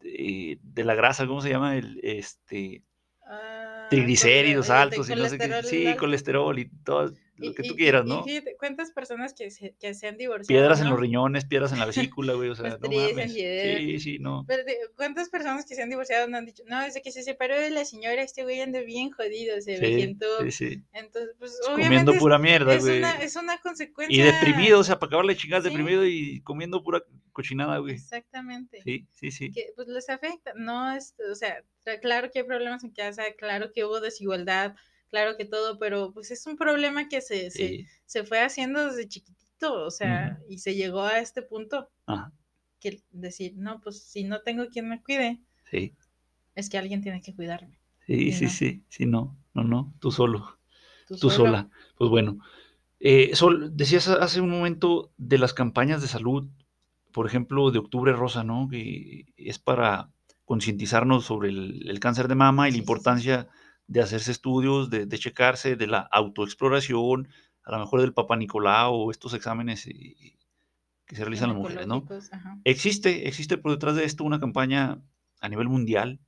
de, 0.00 0.58
de 0.62 0.84
la 0.84 0.94
grasa, 0.94 1.26
¿cómo 1.26 1.40
se 1.40 1.50
llama? 1.50 1.76
El, 1.76 2.00
este, 2.02 2.82
Ah, 3.30 3.86
triglicéridos 3.90 4.68
eh, 4.68 4.72
de 4.72 4.78
altos 4.78 5.10
y 5.10 5.14
no 5.14 5.26
sé 5.28 5.38
qué. 5.38 5.62
Sí, 5.62 5.94
colesterol 5.98 6.58
y 6.58 6.70
todo 6.84 7.12
lo 7.38 7.50
Y- 7.50 7.54
que 7.54 7.62
tú 7.62 7.74
y- 7.74 7.76
quieras, 7.76 8.04
y 8.04 8.08
¿no? 8.08 8.24
fíjate, 8.24 8.56
¿cuántas 8.58 8.90
personas 8.90 9.32
que 9.34 9.50
se, 9.50 9.74
que 9.80 9.94
se 9.94 10.08
han 10.08 10.16
divorciado? 10.16 10.46
Piedras 10.60 10.80
en 10.80 10.90
los 10.90 10.98
riñones, 11.00 11.44
piedras 11.46 11.72
en 11.72 11.78
la 11.78 11.86
vesícula, 12.12 12.34
güey, 12.34 12.50
o 12.50 12.54
sea, 12.54 12.78
no 12.80 12.88
mames. 12.90 13.32
Sí, 13.32 14.00
sí, 14.00 14.18
no. 14.18 14.44
Pero 14.46 14.62
¿cuántas 14.96 15.28
personas 15.28 15.64
que 15.66 15.74
se 15.74 15.82
han 15.82 15.90
divorciado 15.90 16.28
no 16.28 16.36
han 16.36 16.46
dicho, 16.46 16.62
no, 16.66 16.82
desde 16.82 17.00
que 17.02 17.12
se 17.12 17.22
separó 17.22 17.58
de 17.58 17.70
la 17.70 17.84
señora, 17.84 18.22
este 18.22 18.42
güey 18.42 18.60
anda 18.60 18.80
bien 18.80 19.10
jodido, 19.10 19.60
se 19.60 19.76
Sí, 19.76 19.80
vejentó? 19.82 20.26
sí, 20.44 20.50
sí. 20.50 20.82
Entonces, 20.92 21.34
pues 21.38 21.58
Comiendo 21.64 21.88
obviamente 21.88 22.12
es- 22.12 22.18
pura 22.18 22.38
mierda, 22.38 22.74
es, 22.74 22.84
güey. 22.84 22.98
una, 22.98 23.12
es 23.22 23.36
una 23.36 23.58
consecuencia. 23.58 24.16
Y 24.16 24.26
deprimido, 24.26 24.80
o 24.80 24.84
sea, 24.84 24.98
para 24.98 25.08
acabarle 25.08 25.36
chingadas, 25.36 25.64
Sí. 25.64 25.70
deprimido 25.70 26.04
y 26.06 26.40
comiendo 26.42 26.82
pura 26.82 27.02
cochinada, 27.32 27.78
güey. 27.78 27.94
Exactamente. 27.94 28.82
Sí, 28.82 29.06
sí, 29.14 29.30
sí. 29.30 29.52
Que 29.52 29.72
pues 29.76 29.86
les 29.88 30.08
afecta, 30.10 30.52
no 30.56 30.92
es, 30.96 31.14
o 31.30 31.34
sea, 31.36 31.62
claro 32.02 32.30
que 32.32 32.40
hay 32.40 32.44
problemas 32.44 32.82
en 32.84 32.90
casa, 32.90 33.22
claro 33.38 33.72
que 33.72 33.84
hubo 33.84 34.00
desigualdad, 34.00 34.74
claro 35.10 35.36
que 35.36 35.44
todo, 35.44 35.78
pero 35.78 36.12
pues 36.12 36.30
es 36.30 36.46
un 36.46 36.56
problema 36.56 37.08
que 37.08 37.20
se, 37.20 37.50
se, 37.50 37.68
Sí. 37.68 37.86
se 38.06 38.24
fue 38.24 38.40
haciendo 38.40 38.86
desde 38.86 39.08
chiquitito, 39.08 39.84
o 39.84 39.90
sea, 39.90 40.38
y 40.48 40.58
se 40.58 40.74
llegó 40.74 41.02
a 41.02 41.18
este 41.20 41.42
punto 41.42 41.88
Ajá, 42.06 42.32
que 42.80 43.02
decir, 43.10 43.54
no, 43.56 43.80
pues 43.80 44.02
si 44.02 44.24
no 44.24 44.40
tengo 44.42 44.68
quien 44.68 44.88
me 44.88 45.02
cuide, 45.02 45.40
sí. 45.70 45.94
es 46.54 46.68
que 46.70 46.78
alguien 46.78 47.02
tiene 47.02 47.20
que 47.20 47.34
cuidarme. 47.34 47.78
Sí, 48.06 48.32
Sí, 48.32 48.32
sí, 48.32 48.44
no. 48.44 48.50
sí. 48.50 48.82
Sí, 48.88 49.06
no, 49.06 49.36
no, 49.54 49.64
no. 49.64 49.94
Tú 50.00 50.10
solo. 50.10 50.58
Tú, 51.06 51.16
Tú 51.16 51.30
solo. 51.30 51.46
sola. 51.50 51.68
Pues 51.96 52.10
bueno. 52.10 52.38
Eh, 53.00 53.34
Sol, 53.36 53.76
decías 53.76 54.08
hace 54.08 54.40
un 54.40 54.50
momento 54.50 55.12
de 55.18 55.38
las 55.38 55.54
campañas 55.54 56.02
de 56.02 56.08
salud, 56.08 56.48
por 57.12 57.26
ejemplo, 57.26 57.70
de 57.70 57.78
Octubre 57.78 58.12
Rosa, 58.12 58.42
¿no? 58.44 58.68
Que 58.70 59.26
es 59.36 59.58
para 59.58 60.10
concientizarnos 60.44 61.24
sobre 61.24 61.50
el, 61.50 61.88
el 61.88 62.00
cáncer 62.00 62.26
de 62.28 62.34
mama 62.34 62.68
y 62.68 62.72
Sí, 62.72 62.76
la 62.78 62.82
importancia 62.82 63.48
de 63.88 64.00
hacerse 64.02 64.30
estudios, 64.30 64.90
de, 64.90 65.06
de 65.06 65.18
checarse, 65.18 65.74
de 65.76 65.86
la 65.88 65.98
autoexploración, 66.00 67.28
a 67.64 67.72
lo 67.72 67.78
mejor 67.80 68.00
del 68.00 68.14
Papa 68.14 68.36
Nicolau 68.36 68.94
o 68.94 69.10
estos 69.10 69.34
exámenes 69.34 69.84
que 71.06 71.16
se 71.16 71.24
realizan 71.24 71.48
las 71.48 71.56
mujeres, 71.58 71.86
¿no? 71.86 72.06
ajá. 72.32 72.58
Existe, 72.64 73.26
existe 73.28 73.58
por 73.58 73.72
detrás 73.72 73.96
de 73.96 74.04
esto 74.04 74.24
una 74.24 74.40
campaña 74.40 75.00
a 75.40 75.48
nivel 75.48 75.68
mundial 75.68 76.20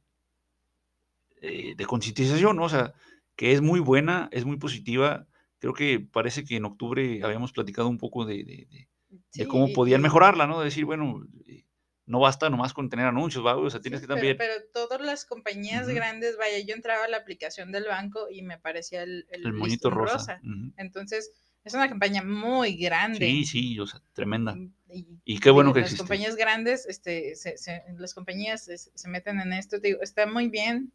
eh, 1.43 1.75
de 1.77 1.87
concientización, 1.87 2.57
¿no? 2.57 2.65
O 2.65 2.69
sea, 2.69 2.93
que 3.37 3.53
es 3.53 3.61
muy 3.63 3.81
buena, 3.81 4.29
es 4.33 4.45
muy 4.45 4.57
positiva. 4.57 5.27
Creo 5.59 5.75
que 5.75 6.01
parece 6.01 6.45
que 6.45 6.57
en 6.57 6.65
octubre 6.65 7.21
habíamos 7.23 7.53
platicado 7.53 7.89
un 7.89 7.99
poco 7.99 8.25
de, 8.25 8.45
de- 8.45 8.67
de- 8.71 8.89
de 9.11 9.19
Sí, 9.31 9.47
cómo 9.47 9.73
podían 9.73 10.03
mejorarla, 10.03 10.47
¿no? 10.47 10.59
De 10.59 10.67
decir, 10.67 10.85
bueno, 10.85 11.27
eh, 11.47 11.65
no 12.11 12.21
basta 12.21 12.51
nomás 12.51 12.73
con 12.75 12.89
tener 12.91 13.07
anuncios, 13.07 13.45
¿va? 13.45 13.57
O 13.57 13.71
sea, 13.71 13.81
tienes 13.81 14.01
Sí, 14.01 14.07
que 14.07 14.13
también... 14.13 14.37
Pero, 14.37 14.55
todas 14.73 15.01
las 15.01 15.25
compañías 15.25 15.87
grandes, 15.89 16.37
vaya, 16.37 16.59
yo 16.59 16.75
entraba 16.75 17.05
a 17.05 17.09
la 17.09 17.19
aplicación 17.19 17.73
del 17.73 17.85
banco 17.85 18.27
y 18.31 18.43
me 18.43 18.59
parecía 18.59 19.03
el, 19.03 19.27
el, 19.31 19.47
el 19.47 19.53
moñito 19.53 19.89
listón 19.91 19.93
rosa. 19.95 20.41
Entonces, 20.77 21.31
es 21.65 21.75
una 21.75 21.89
campaña 21.89 22.23
muy 22.23 22.77
grande. 22.77 23.19
Sí, 23.19 23.45
sí, 23.45 23.79
o 23.79 23.87
sea, 23.87 24.01
tremenda. 24.13 24.57
Y, 24.93 25.07
Y 25.25 25.39
qué 25.39 25.51
bueno 25.51 25.73
que 25.73 25.81
las 25.81 25.91
existe. 25.91 26.03
compañías 26.03 26.35
grandes, 26.37 26.87
este, 26.87 27.37
se, 27.37 27.57
se- 27.59 27.85
las 27.97 28.13
compañías 28.15 28.65
se, 28.65 28.77
se 28.77 29.09
meten 29.09 29.41
en 29.41 29.53
esto, 29.53 29.81
te 29.81 29.89
digo, 29.89 30.03
está 30.03 30.27
muy 30.27 30.49
bien. 30.49 30.91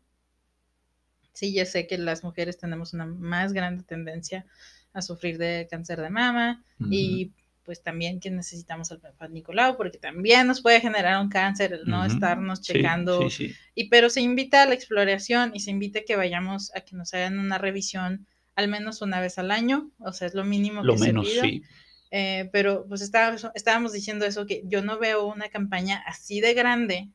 Sí, 1.33 1.53
ya 1.53 1.65
sé 1.65 1.85
que 1.87 1.97
las 1.97 2.23
mujeres 2.23 2.57
tenemos 2.57 2.93
una 2.93 3.05
más 3.05 3.51
grande 3.53 3.83
tendencia 3.83 4.45
a 4.93 5.01
sufrir 5.01 5.37
de 5.37 5.67
cáncer 5.69 6.01
de 6.01 6.09
mama 6.09 6.63
y 6.89 7.33
pues 7.65 7.81
también 7.83 8.19
que 8.19 8.31
necesitamos 8.31 8.91
al 8.91 8.99
papá 9.01 9.27
Nicolau 9.27 9.75
porque 9.75 9.97
también 9.97 10.47
nos 10.47 10.61
puede 10.61 10.79
generar 10.81 11.19
un 11.21 11.29
cáncer 11.29 11.73
el 11.73 11.85
no 11.85 12.05
Ujú. 12.05 12.13
estarnos 12.13 12.61
Sí, 12.61 12.73
checando 12.73 13.29
Sí, 13.29 13.47
sí. 13.47 13.55
y 13.73 13.89
pero 13.89 14.09
se 14.09 14.21
invita 14.21 14.63
a 14.63 14.65
la 14.67 14.75
exploración 14.75 15.51
y 15.53 15.59
se 15.61 15.71
invita 15.71 15.99
a 15.99 16.03
que 16.03 16.15
vayamos 16.15 16.71
a 16.75 16.81
que 16.81 16.95
nos 16.95 17.13
hagan 17.13 17.39
una 17.39 17.57
revisión 17.57 18.27
al 18.55 18.69
menos 18.69 19.01
una 19.01 19.19
vez 19.19 19.37
al 19.37 19.51
año, 19.51 19.91
o 19.99 20.13
sea, 20.13 20.27
es 20.27 20.33
lo 20.33 20.45
mínimo 20.45 20.81
Lo 20.83 20.93
que 20.93 20.99
menos, 20.99 21.27
se 21.27 21.31
pide. 21.33 21.41
sí. 21.41 21.63
Eh, 22.11 22.49
pero 22.53 22.85
pues 22.87 23.01
estábamos, 23.01 23.47
estábamos 23.53 23.91
diciendo 23.91 24.25
eso, 24.25 24.45
que 24.45 24.61
yo 24.65 24.81
no 24.81 24.97
veo 24.97 25.25
una 25.27 25.49
campaña 25.49 26.01
así 26.07 26.39
de 26.39 26.53
grande 26.53 27.09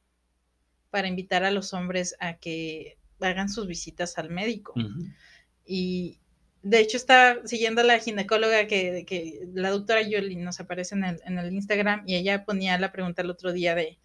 para 0.90 1.08
invitar 1.08 1.44
a 1.44 1.50
los 1.50 1.72
hombres 1.72 2.16
a 2.20 2.34
que 2.34 2.98
hagan 3.20 3.48
sus 3.48 3.66
visitas 3.66 4.18
al 4.18 4.30
médico. 4.30 4.74
Ujú. 4.76 5.06
Y 5.64 6.19
de 6.62 6.80
hecho 6.80 6.96
estaba 6.96 7.36
siguiendo 7.46 7.80
a 7.80 7.84
la 7.84 7.98
ginecóloga 7.98 8.66
que, 8.66 9.04
que 9.06 9.40
la 9.54 9.70
doctora 9.70 10.02
Yoli 10.02 10.36
nos 10.36 10.60
aparece 10.60 10.94
en 10.94 11.04
el, 11.04 11.20
en 11.24 11.38
el 11.38 11.52
Instagram 11.52 12.02
y 12.06 12.16
ella 12.16 12.44
ponía 12.44 12.78
la 12.78 12.92
pregunta 12.92 13.22
el 13.22 13.30
otro 13.30 13.52
día 13.52 13.74
de, 13.74 13.98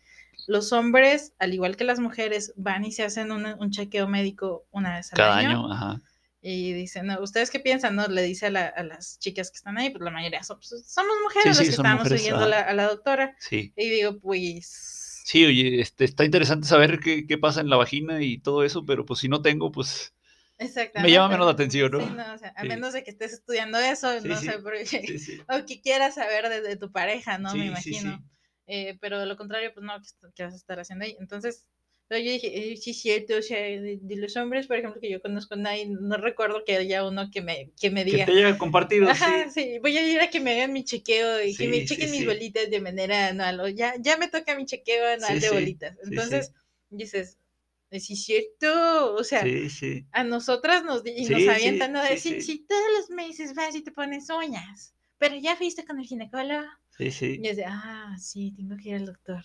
los 0.47 0.74
hombres, 0.74 1.34
al 1.39 1.53
igual 1.53 1.76
que 1.76 1.84
las 1.86 1.99
mujeres, 1.99 2.53
van 2.56 2.86
y 2.86 2.91
se 2.91 3.03
hacen 3.03 3.32
un, 3.32 3.45
un 3.45 3.72
chequeo 3.72 4.08
médico 4.08 4.66
una 4.72 4.95
vez 4.97 5.12
al 5.12 5.18
Cada 5.18 5.38
año. 5.38 5.49
año, 5.66 5.74
ajá. 5.74 6.01
Y 6.41 6.74
dice, 6.74 7.01
no, 7.01 7.20
¿ustedes 7.22 7.49
qué 7.49 7.60
piensan? 7.60 7.95
No, 7.95 8.06
le 8.08 8.22
dice 8.22 8.47
a, 8.47 8.49
la- 8.51 8.68
a 8.68 8.84
las 8.84 9.18
chicas 9.18 9.49
que 9.49 9.58
están 9.58 9.78
ahí, 9.80 9.89
pues 9.89 10.03
la 10.03 10.12
mayoría 10.12 10.43
son- 10.43 10.58
pues, 10.60 10.84
somos 10.88 11.14
mujeres 11.24 11.58
Sí, 11.58 11.64
que 11.64 11.70
estamos 11.72 12.08
siguiendo 12.08 12.41
a 12.41 12.41
ajá. 12.41 12.49
la, 12.49 12.60
a 12.62 12.74
la 12.74 12.84
doctora. 12.88 13.36
Sí. 13.39 13.74
Y 13.76 13.89
digo, 13.89 14.20
pues, 14.20 15.24
Sí, 15.26 15.43
oye, 15.45 15.82
este, 15.82 16.06
está 16.06 16.24
interesante 16.24 16.68
saber 16.68 16.99
qué, 16.99 17.26
qué 17.26 17.38
pasa 17.39 17.62
en 17.62 17.70
la 17.70 17.78
vagina 17.78 18.22
y 18.22 18.38
todo 18.38 18.64
eso, 18.64 18.86
pero 18.86 19.06
pues 19.06 19.22
si 19.22 19.28
no 19.30 19.41
tengo, 19.41 19.72
pues 19.72 20.14
exactamente. 20.58 21.12
llama 21.12 21.30
menos 21.30 21.45
la 21.45 21.51
atención, 21.53 21.91
¿no? 21.91 21.99
Sí, 21.99 22.06
no, 22.16 22.34
o 22.34 22.38
sea, 22.38 22.53
a 22.56 22.62
Sí. 22.62 22.68
menos 22.68 22.93
de 22.93 23.03
que 23.03 23.12
estés 23.12 23.34
estudiando 23.34 23.78
eso, 23.80 24.20
Sí, 24.20 24.28
no 24.28 24.36
sé, 24.41 24.60
por 24.60 24.74
qué. 24.74 25.06
o 25.49 25.66
que 25.66 25.82
quieras 25.82 26.16
saber 26.16 26.49
de, 26.49 26.62
de 26.62 26.76
tu 26.78 26.91
pareja, 26.91 27.38
¿no? 27.38 27.53
Me 27.56 27.68
imagino. 27.68 28.24
Eh, 28.68 28.97
pero 28.99 29.20
de 29.20 29.26
lo 29.28 29.38
contrario, 29.38 29.72
pues 29.74 29.86
no, 29.86 29.93
¿qué, 30.34 30.43
vas 30.43 30.53
a 30.53 30.58
estar 30.58 30.80
haciendo 30.80 31.06
ahí? 31.06 31.16
Entonces, 31.20 31.68
pero 32.08 32.22
yo 32.24 32.32
dije, 32.32 32.72
eh, 32.74 32.78
sí, 32.78 32.93
cierto, 32.93 33.38
o 33.38 33.41
sea, 33.41 33.60
de, 33.60 33.99
de 34.01 34.16
los 34.18 34.36
hombres, 34.38 34.68
por 34.68 34.78
ejemplo, 34.78 34.99
que 35.01 35.10
yo 35.10 35.22
conozco, 35.22 35.56
nadie, 35.56 35.88
no 35.88 36.18
recuerdo 36.18 36.64
que 36.66 36.76
haya 36.76 37.06
uno 37.06 37.30
que 37.32 37.41
me, 37.41 37.72
que 37.80 37.89
me 37.89 38.03
Que 38.03 38.12
diga. 38.12 38.26
te 38.26 38.32
haya 38.32 38.58
compartido, 38.58 39.10
Ajá, 39.10 39.49
sí. 39.49 39.62
sí, 39.64 39.80
voy 39.80 39.97
a 39.97 40.08
ir 40.08 40.20
a 40.22 40.30
que 40.30 40.39
me 40.39 40.53
hagan 40.53 40.74
mi 40.74 40.84
chequeo 40.84 41.43
y 41.43 41.56
que 41.56 41.68
me 41.68 41.86
chequen 41.86 42.12
mis 42.12 42.26
bolitas 42.26 42.70
de 42.70 42.82
manera 42.82 43.28
anual. 43.28 43.60
O 43.60 43.68
ya, 43.68 43.95
ya 43.99 44.18
me 44.18 44.28
toca 44.28 44.56
mi 44.56 44.66
chequeo 44.66 45.08
anual 45.14 45.39
de 45.39 45.49
bolitas. 45.49 45.97
Entonces, 46.03 46.51
dices, 46.89 47.36
"Eh, 47.36 47.45
sí, 47.92 48.14
es 48.14 48.24
cierto. 48.24 49.14
O 49.16 49.24
sea, 49.24 49.44
Sí, 49.44 49.70
sí. 49.70 50.06
a 50.12 50.24
nosotras 50.24 50.84
nos, 50.84 51.04
y 51.06 51.26
nos 51.30 51.48
avientan 51.48 51.96
sí, 51.96 52.14
decir, 52.14 52.42
si 52.42 52.60
todos 52.66 52.84
los 53.00 53.10
meses 53.10 53.54
vas 53.54 53.76
y 53.76 53.82
te 53.84 53.92
pones 53.92 54.30
uñas, 54.30 54.94
pero 55.18 55.36
ya 55.36 55.56
fuiste 55.56 55.86
con 55.86 56.00
el 56.00 56.06
ginecólogo. 56.06 56.66
Sí, 56.98 57.12
sí. 57.12 57.40
Y 57.42 57.48
es 57.48 57.58
de, 57.58 57.66
ah, 57.66 58.16
sí, 58.20 58.54
tengo 58.56 58.76
que 58.78 58.90
ir 58.90 58.96
al 58.96 59.06
doctor. 59.06 59.44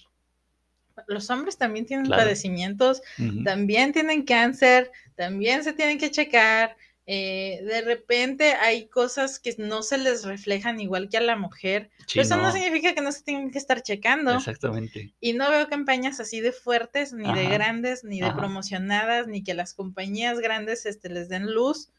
Los 1.07 1.31
hombres 1.31 1.57
también 1.57 1.87
tienen 1.87 2.07
Claro. 2.07 2.23
padecimientos, 2.25 3.01
también 3.45 3.93
tienen 3.93 4.23
cáncer, 4.25 4.91
también 5.17 5.65
se 5.65 5.73
tienen 5.73 5.99
que 5.99 6.11
checar. 6.11 6.77
Eh, 7.07 7.61
de 7.65 7.81
repente 7.83 8.53
hay 8.55 8.89
cosas 8.89 9.41
que 9.41 9.55
no 9.59 9.83
se 9.83 9.99
les 9.99 10.25
reflejan 10.25 10.81
igual 10.81 11.09
que 11.09 11.17
a 11.17 11.21
la 11.21 11.37
mujer. 11.37 11.91
Sí, 12.07 12.21
pero 12.21 12.23
eso 12.23 12.37
no. 12.37 12.43
no, 12.43 12.53
significa 12.53 12.95
que 12.95 13.01
no 13.03 13.13
se 13.13 13.23
tengan 13.25 13.51
que 13.51 13.59
estar 13.59 13.83
checando. 13.83 14.35
Exactamente. 14.37 15.13
Y 15.21 15.33
no 15.33 15.51
veo 15.51 15.69
campañas 15.69 16.21
así 16.21 16.41
de 16.41 16.53
fuertes, 16.53 17.13
ni 17.13 17.33
de 17.33 17.49
grandes, 17.49 18.05
ni 18.05 18.21
de 18.23 18.27
ajá. 18.29 18.37
promocionadas, 18.37 19.27
ni 19.27 19.43
que 19.43 19.55
las 19.55 19.75
compañías 19.75 20.39
grandes 20.41 20.87
este, 20.87 21.09
les 21.11 21.29
den 21.29 21.53
luz 21.53 21.91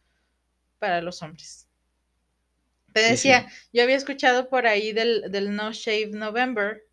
para 0.79 1.01
los 1.01 1.21
hombres. 1.21 1.67
Te 2.93 3.01
Sí, 3.01 3.17
sí. 3.17 3.33
decía, 3.33 3.47
yo 3.73 3.83
había 3.83 3.95
escuchado 3.95 4.49
por 4.49 4.67
ahí 4.67 4.93
del, 4.93 5.31
del 5.31 5.55
No 5.55 5.71
Shave 5.73 6.11
November, 6.13 6.83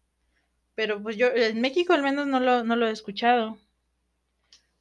pero 0.75 1.03
pues 1.03 1.17
yo 1.17 1.29
en 1.29 1.61
México 1.61 1.93
al 1.93 2.03
menos 2.03 2.27
no 2.27 2.41
lo, 2.41 2.65
no 2.65 2.77
lo 2.77 2.89
he 2.89 2.93
escuchado. 2.93 3.59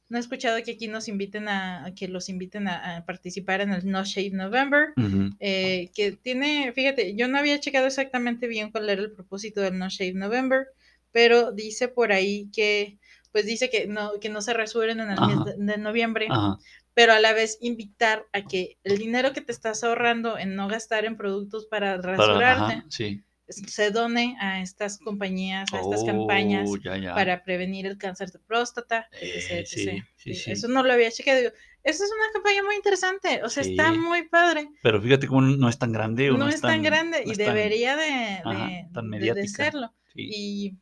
No 0.08 0.16
he 0.16 0.20
escuchado 0.20 0.62
que 0.64 0.72
aquí 0.72 0.88
nos 0.88 1.08
inviten 1.08 1.48
a, 1.48 1.84
a 1.86 1.94
que 1.94 2.08
los 2.08 2.28
inviten 2.28 2.66
a, 2.68 2.96
a 2.96 3.04
participar 3.04 3.60
en 3.60 3.72
el 3.72 3.86
No 3.86 4.04
Shave 4.04 4.30
November, 4.30 4.94
eh, 5.38 5.90
que 5.94 6.12
tiene, 6.12 6.72
fíjate, 6.72 7.14
yo 7.14 7.28
no 7.28 7.38
había 7.38 7.60
checado 7.60 7.86
exactamente 7.86 8.46
bien 8.46 8.70
cuál 8.70 8.88
era 8.88 9.02
el 9.02 9.12
propósito 9.12 9.60
del 9.60 9.78
No 9.78 9.88
Shave 9.88 10.14
November, 10.14 10.68
pero 11.12 11.52
dice 11.52 11.88
por 11.88 12.12
ahí 12.12 12.48
que, 12.52 12.98
pues 13.32 13.44
dice 13.46 13.68
que 13.70 13.86
no, 13.86 14.12
que 14.20 14.28
no 14.30 14.40
se 14.40 14.54
rasuren 14.54 15.00
en 15.00 15.10
el 15.10 15.20
mes 15.20 15.44
de, 15.44 15.64
de 15.72 15.78
noviembre, 15.78 16.28
Ajá. 16.30 16.58
pero 16.94 17.12
a 17.12 17.20
la 17.20 17.32
vez 17.32 17.58
invitar 17.60 18.26
a 18.32 18.42
que 18.42 18.78
el 18.84 18.98
dinero 18.98 19.32
que 19.32 19.40
te 19.40 19.52
estás 19.52 19.84
ahorrando 19.84 20.38
en 20.38 20.56
no 20.56 20.68
gastar 20.68 21.04
en 21.04 21.16
productos 21.16 21.66
para 21.66 22.00
Para, 22.00 22.16
rasurarte, 22.16 22.72
ajá, 22.72 22.84
sí. 22.88 23.22
Se 23.48 23.90
done 23.90 24.36
a 24.40 24.60
estas 24.60 24.98
compañías, 24.98 25.72
a 25.72 25.80
estas 25.80 26.04
campañas 26.04 26.68
Oh, 26.70 26.76
ya, 26.76 26.96
ya. 26.98 27.14
para 27.14 27.42
prevenir 27.44 27.86
el 27.86 27.96
cáncer 27.98 28.30
de 28.30 28.38
próstata, 28.38 29.08
Eh, 29.20 29.32
etc, 29.36 29.66
sí, 29.66 29.80
etc. 29.88 30.04
sí, 30.16 30.34
sí. 30.34 30.50
Eso 30.52 30.68
no 30.68 30.82
lo 30.82 30.92
había 30.92 31.10
checado. 31.10 31.38
Digo, 31.38 31.52
esa 31.84 32.04
es 32.04 32.10
una 32.10 32.32
campaña 32.32 32.62
muy 32.62 32.74
interesante, 32.74 33.40
o 33.44 33.48
sea, 33.48 33.62
está 33.62 33.92
muy 33.92 34.28
padre. 34.28 34.68
Pero 34.82 35.00
fíjate 35.00 35.26
cómo 35.26 35.40
no 35.42 35.68
es 35.68 35.78
tan 35.78 35.92
grande. 35.92 36.30
O 36.30 36.36
No, 36.36 36.48
es 36.48 36.60
tan 36.60 36.82
grande 36.82 37.22
no 37.24 37.32
y 37.32 37.36
tan- 37.36 37.46
debería 37.46 37.96
de, 37.96 38.42
ajá, 38.44 38.68
de- 38.92 39.34
de- 39.34 39.48
serlo. 39.48 39.94
Y 40.14 40.74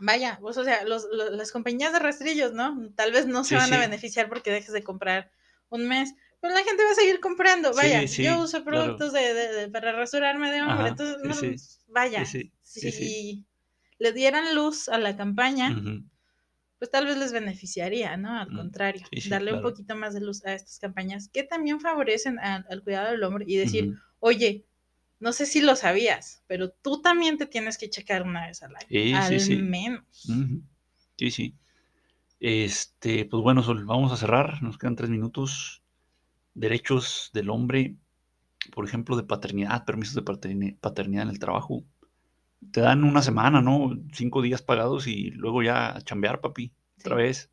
vaya, 0.00 0.38
pues, 0.40 0.56
o 0.56 0.64
sea, 0.64 0.84
los, 0.84 1.06
lo- 1.12 1.30
las 1.30 1.50
compañías 1.52 1.92
de 1.92 1.98
rastrillos, 1.98 2.52
¿no? 2.52 2.90
Tal 2.94 3.12
vez 3.12 3.26
no 3.26 3.44
se 3.44 3.56
van 3.56 3.72
a 3.74 3.78
beneficiar 3.78 4.28
porque 4.28 4.50
dejes 4.52 4.72
de 4.72 4.82
comprar 4.84 5.30
un 5.70 5.88
mes, 5.88 6.14
pero 6.40 6.54
la 6.54 6.64
gente 6.64 6.84
va 6.84 6.90
a 6.90 6.94
seguir 6.94 7.20
comprando. 7.20 7.74
Vaya, 7.74 8.00
Sí, 8.02 8.08
sí, 8.08 8.22
yo 8.24 8.42
uso 8.42 8.64
claro. 8.64 8.96
productos 8.96 9.12
de, 9.12 9.34
de- 9.34 9.52
de- 9.52 9.68
para 9.68 9.92
rasurarme 9.92 10.50
de 10.50 10.62
hombre, 10.62 10.74
Ajá, 10.74 10.88
entonces, 10.88 11.18
no, 11.86 11.92
vaya, 11.92 12.24
si 12.62 13.46
le 13.98 14.12
dieran 14.12 14.54
luz 14.54 14.88
a 14.88 14.98
la 14.98 15.16
campaña, 15.16 15.74
pues 16.78 16.90
tal 16.90 17.06
vez 17.06 17.16
les 17.16 17.32
beneficiaría, 17.32 18.16
¿no? 18.16 18.38
Al 18.38 18.48
Mm, 18.50 18.56
contrario, 18.56 19.06
darle 19.30 19.52
un 19.54 19.62
poquito 19.62 19.96
más 19.96 20.14
de 20.14 20.20
luz 20.20 20.44
a 20.44 20.54
estas 20.54 20.78
campañas 20.78 21.28
que 21.28 21.42
también 21.42 21.80
favorecen 21.80 22.38
al- 22.38 22.66
al 22.70 22.82
cuidado 22.82 23.10
del 23.10 23.24
hombre 23.24 23.44
y 23.48 23.56
decir, 23.56 23.94
oye, 24.20 24.64
no 25.20 25.32
sé 25.32 25.46
si 25.46 25.60
lo 25.60 25.74
sabías, 25.74 26.42
pero 26.46 26.70
tú 26.70 27.02
también 27.02 27.36
te 27.38 27.46
tienes 27.46 27.78
que 27.78 27.90
checar 27.90 28.22
una 28.22 28.46
vez 28.46 28.62
al 28.62 28.76
año. 28.76 28.86
Sí, 28.88 29.12
al 29.14 29.40
sí. 29.40 29.56
menos. 29.56 30.04
Sí, 31.18 31.30
sí. 31.30 31.54
Este, 32.40 33.24
pues 33.26 33.42
bueno, 33.42 33.62
Sol, 33.62 33.84
vamos 33.86 34.12
a 34.12 34.16
cerrar. 34.16 34.62
Nos 34.62 34.78
quedan 34.78 34.96
tres 34.96 35.10
minutos. 35.10 35.82
Derechos 36.58 37.30
del 37.32 37.50
hombre, 37.50 37.96
por 38.74 38.84
ejemplo, 38.86 39.16
de 39.16 39.24
paternidad, 39.24 39.84
permisos 39.84 40.14
de 40.16 40.24
paterni- 40.24 40.78
paternidad 40.80 41.24
en 41.24 41.30
el 41.30 41.38
trabajo. 41.38 41.84
Te 42.72 42.80
dan 42.80 43.04
una 43.04 43.22
semana, 43.22 43.60
¿no? 43.62 43.96
Cinco 44.12 44.42
días 44.42 44.62
pagados 44.62 45.06
y 45.06 45.30
luego 45.30 45.62
ya 45.62 45.96
a 45.96 46.00
chambear, 46.02 46.40
papi. 46.40 46.72
Otra 47.00 47.16
vez. 47.16 47.50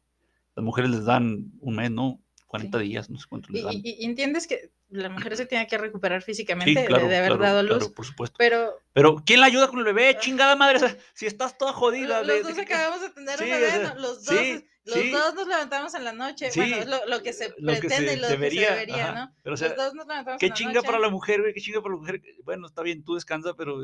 Las 0.56 0.66
mujeres 0.66 0.92
les 0.92 1.06
dan 1.06 1.52
un 1.60 1.76
mes, 1.76 1.92
¿no? 1.92 2.20
40 2.58 2.80
Sí. 2.80 2.84
días, 2.86 3.10
no 3.10 3.20
sé 3.20 3.26
cuánto 3.30 3.50
Y, 3.52 3.54
les 3.56 3.64
dan. 3.64 3.74
y- 3.76 3.82
y 4.00 4.06
entiendes 4.06 4.48
que 4.48 4.72
la 4.90 5.10
mujer 5.10 5.36
se 5.38 5.46
tiene 5.46 5.68
que 5.68 5.78
recuperar 5.78 6.22
Sí, 6.22 6.28
físicamente 6.28 6.80
de- 6.82 6.86
claro, 6.86 7.08
de, 7.08 7.18
haber 7.18 7.30
claro, 7.32 7.44
dado 7.44 7.64
luz, 7.64 7.78
claro, 7.80 7.94
por 7.94 8.06
supuesto. 8.06 8.36
pero 8.38 8.80
Pero, 8.94 9.24
¿quién 9.26 9.40
la 9.42 9.48
ayuda 9.48 9.68
con 9.68 9.80
el 9.80 9.86
bebé? 9.86 10.10
Ah. 10.16 10.20
Chingada 10.20 10.56
madre, 10.56 10.78
o 10.78 10.80
sea, 10.80 10.98
si 11.14 11.26
estás 11.26 11.58
toda 11.58 11.74
jodida. 11.74 12.22
lo- 12.22 12.28
de- 12.34 12.40
los 12.40 12.48
de 12.48 12.54
dos 12.54 12.66
que- 12.66 12.74
acabamos 12.74 13.02
de 13.02 13.10
tener 13.10 13.38
Sí, 13.38 13.44
un 13.46 13.50
o 13.52 13.54
bebé, 13.56 13.72
sea, 13.72 13.94
¿no? 13.94 14.00
los, 14.02 14.24
dos, 14.26 14.38
sí, 14.40 14.66
los 14.86 14.96
sí. 15.00 15.10
dos 15.12 15.34
nos 15.36 15.48
levantamos 15.48 15.94
en 15.96 16.04
la 16.04 16.14
noche, 16.14 16.52
Sí, 16.52 16.60
bueno, 16.60 16.76
es 16.78 16.88
lo, 16.88 17.06
lo 17.08 17.24
que 17.24 17.34
se 17.34 17.50
lo 17.58 17.74
que 17.74 17.80
pretende 17.80 18.08
se 18.12 18.14
y 18.14 18.20
lo 18.22 18.28
debería, 18.30 18.62
que 18.62 18.68
se 18.68 18.80
debería. 18.80 19.12
¿no? 19.14 19.36
Pero, 19.44 19.54
o 19.54 19.58
sea, 19.58 19.68
los 19.70 19.78
dos 19.78 19.94
nos 19.96 20.08
levantamos 20.08 20.40
Qué 20.40 20.46
en 20.46 20.50
la 20.52 20.56
chinga 20.56 20.74
noche. 20.74 20.86
para 20.86 21.00
la 21.00 21.10
mujer, 21.10 21.42
güey, 21.42 21.54
qué 21.54 21.62
chinga 21.62 21.82
para 21.82 21.96
la 21.96 22.00
mujer. 22.02 22.22
Bueno, 22.44 22.68
está 22.68 22.82
bien, 22.84 23.04
tú 23.04 23.16
descansa, 23.16 23.54
pero 23.58 23.80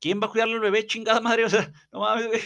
¿quién 0.00 0.20
va 0.20 0.26
a 0.26 0.30
cuidarle 0.30 0.54
al 0.54 0.60
bebé? 0.60 0.86
Chingada 0.86 1.20
madre, 1.20 1.44
o 1.44 1.50
sea, 1.50 1.72
no 1.92 2.00
mames, 2.00 2.26
güey. 2.26 2.40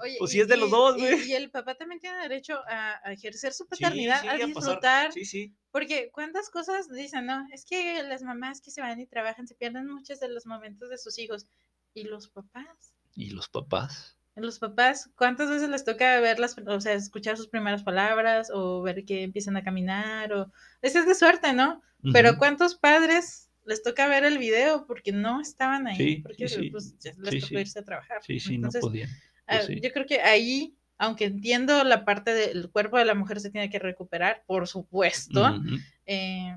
Oye, 0.00 0.16
Pues 0.18 0.30
y- 0.30 0.34
si 0.34 0.40
es 0.40 0.48
de 0.48 0.56
los 0.56 0.68
y- 0.68 0.70
dos, 0.70 0.96
y- 0.96 1.00
güey. 1.00 1.28
Y, 1.30 1.34
el 1.34 1.50
papá 1.50 1.74
también 1.74 2.00
tiene 2.00 2.18
derecho 2.20 2.58
a, 2.68 3.00
a 3.04 3.12
ejercer 3.12 3.52
su 3.52 3.64
Sí, 3.64 3.68
paternidad, 3.70 4.20
sí, 4.22 4.26
a 4.28 4.30
pasar. 4.32 4.46
disfrutar, 4.46 5.12
Sí, 5.12 5.24
sí. 5.24 5.54
porque 5.70 6.10
cuántas 6.12 6.48
cosas 6.50 6.88
dicen, 6.88 7.26
¿no? 7.26 7.46
Es 7.52 7.64
que 7.66 8.02
las 8.02 8.22
mamás 8.22 8.60
que 8.62 8.70
se 8.70 8.80
van 8.80 8.98
y 9.00 9.06
trabajan 9.06 9.46
se 9.46 9.54
pierden 9.54 9.86
muchos 9.86 10.18
de 10.20 10.28
los 10.30 10.46
momentos 10.46 10.88
de 10.88 10.96
sus 10.98 11.18
hijos. 11.18 11.46
Y 11.94 12.04
los 12.04 12.28
papás, 12.28 12.94
Y 13.14 13.30
los 13.30 13.48
papás. 13.48 14.18
los 14.34 14.58
papás, 14.58 15.10
¿cuántas 15.16 15.48
veces 15.50 15.68
les 15.70 15.84
toca 15.84 16.20
verlas, 16.20 16.56
o 16.66 16.80
sea, 16.80 16.92
escuchar 16.94 17.36
sus 17.38 17.48
primeras 17.48 17.82
palabras 17.82 18.50
o 18.52 18.82
ver 18.82 19.04
que 19.04 19.22
empiezan 19.22 19.56
a 19.56 19.64
caminar? 19.64 20.32
o 20.32 20.50
Ese 20.82 20.98
es 21.00 21.06
de 21.06 21.14
suerte, 21.14 21.52
¿no? 21.54 21.82
Pero 22.12 22.30
Ujú. 22.30 22.38
¿cuántos 22.38 22.74
padres 22.76 23.45
les 23.66 23.82
toca 23.82 24.06
ver 24.08 24.24
el 24.24 24.38
video 24.38 24.86
porque 24.86 25.12
no 25.12 25.40
estaban 25.40 25.86
ahí? 25.86 25.96
Sí, 25.96 26.16
porque 26.22 26.48
sí, 26.48 26.70
pues, 26.70 26.96
ya 26.98 27.12
les 27.18 27.34
Sí, 27.34 27.40
tocó 27.40 27.58
irse 27.60 27.78
a 27.80 27.84
trabajar. 27.84 28.18
Sí, 28.24 28.40
sí, 28.40 28.54
Entonces, 28.54 28.82
no 28.82 28.88
podían. 28.88 29.10
Ah, 29.46 29.60
Pues. 29.66 29.80
Yo 29.82 29.92
creo 29.92 30.06
que 30.06 30.20
ahí, 30.22 30.74
aunque 30.98 31.24
entiendo 31.26 31.84
la 31.84 32.04
parte 32.04 32.32
del 32.34 32.70
cuerpo 32.70 32.96
de 32.98 33.04
la 33.04 33.14
mujer 33.14 33.40
se 33.40 33.50
tiene 33.50 33.68
que 33.70 33.78
recuperar, 33.78 34.42
por 34.46 34.66
supuesto, 34.66 35.60
eh, 36.06 36.56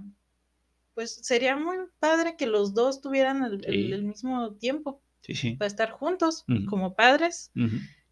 pues 0.94 1.20
sería 1.24 1.56
muy 1.56 1.78
padre 2.00 2.36
que 2.38 2.46
los 2.48 2.74
dos 2.74 3.02
tuvieran 3.02 3.44
el, 3.44 3.54
el- 3.66 3.88
Sí. 3.88 3.92
el 3.94 4.04
mismo 4.04 4.54
tiempo 4.56 5.02
para 5.58 5.68
estar 5.68 5.92
juntos 5.92 6.46
como 6.68 6.96
padres 6.96 7.52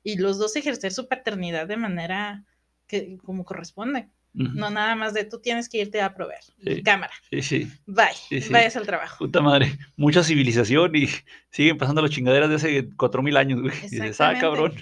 y 0.03 0.17
los 0.17 0.37
dos 0.37 0.55
ejercer 0.55 0.93
su 0.93 1.07
paternidad 1.07 1.67
de 1.67 1.77
manera 1.77 2.45
que 2.87 3.17
como 3.17 3.43
corresponde. 3.45 4.09
No 4.39 4.69
nada 4.69 4.95
más 4.95 5.13
de 5.15 5.23
tú 5.23 5.39
tienes 5.39 5.67
que 5.67 5.79
irte 5.79 5.99
a 6.01 6.13
proveer. 6.13 6.41
Sí. 6.63 6.83
Cámara, 6.83 7.13
Sí, 7.31 7.41
sí. 7.41 7.71
bye, 7.87 8.05
Sí, 8.29 8.41
sí. 8.41 8.53
vayas 8.53 8.75
al 8.75 8.85
trabajo. 8.85 9.17
Puta 9.17 9.41
madre. 9.41 9.77
Mucha 9.95 10.23
civilización 10.23 10.95
y 10.95 11.07
siguen 11.49 11.77
pasando 11.77 12.01
las 12.03 12.11
chingaderas 12.11 12.49
de 12.49 12.55
hace 12.55 12.89
cuatro 12.95 13.23
mil 13.23 13.35
años, 13.35 13.61
güey. 13.61 13.73
Y 13.85 13.89
dices, 13.89 14.21
ah, 14.21 14.35
cabrón. 14.39 14.75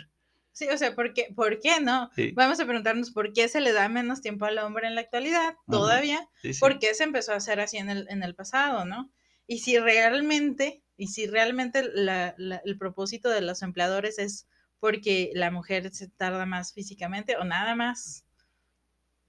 Sí, 0.51 0.68
o 0.74 0.78
sea, 0.78 0.93
¿por 0.95 1.14
qué, 1.14 1.28
¿por 1.36 1.60
qué 1.60 1.80
no? 1.82 2.10
Vamos 2.34 2.60
a 2.60 2.66
preguntarnos 2.66 3.12
por 3.12 3.34
qué 3.34 3.47
se 3.49 3.60
le 3.62 3.72
da 3.74 3.88
menos 3.89 4.22
tiempo 4.22 4.45
al 4.45 4.58
hombre 4.60 4.88
en 4.88 4.95
la 4.95 5.01
actualidad, 5.01 5.56
todavía, 5.70 6.28
por 6.60 6.80
qué 6.80 6.93
se 6.93 7.03
empezó 7.03 7.34
a 7.34 7.38
hacer 7.38 7.60
así 7.60 7.78
en 7.78 7.89
el, 7.89 8.08
en 8.10 8.24
el 8.24 8.36
pasado, 8.36 8.86
¿no? 8.86 9.12
Y 9.47 9.60
si 9.60 9.78
realmente, 9.80 10.82
y 10.97 11.08
si 11.08 11.28
realmente 11.28 11.84
la- 11.93 12.36
la- 12.38 12.62
el 12.66 12.78
propósito 12.78 13.30
de 13.30 13.41
los 13.41 13.62
empleadores 13.64 14.18
es 14.20 14.47
porque 14.80 15.32
la 15.34 15.49
mujer 15.51 15.89
se 15.91 16.08
tarda 16.10 16.45
más 16.45 16.74
físicamente 16.74 17.36
o 17.38 17.43
nada 17.43 17.76
más 17.76 18.24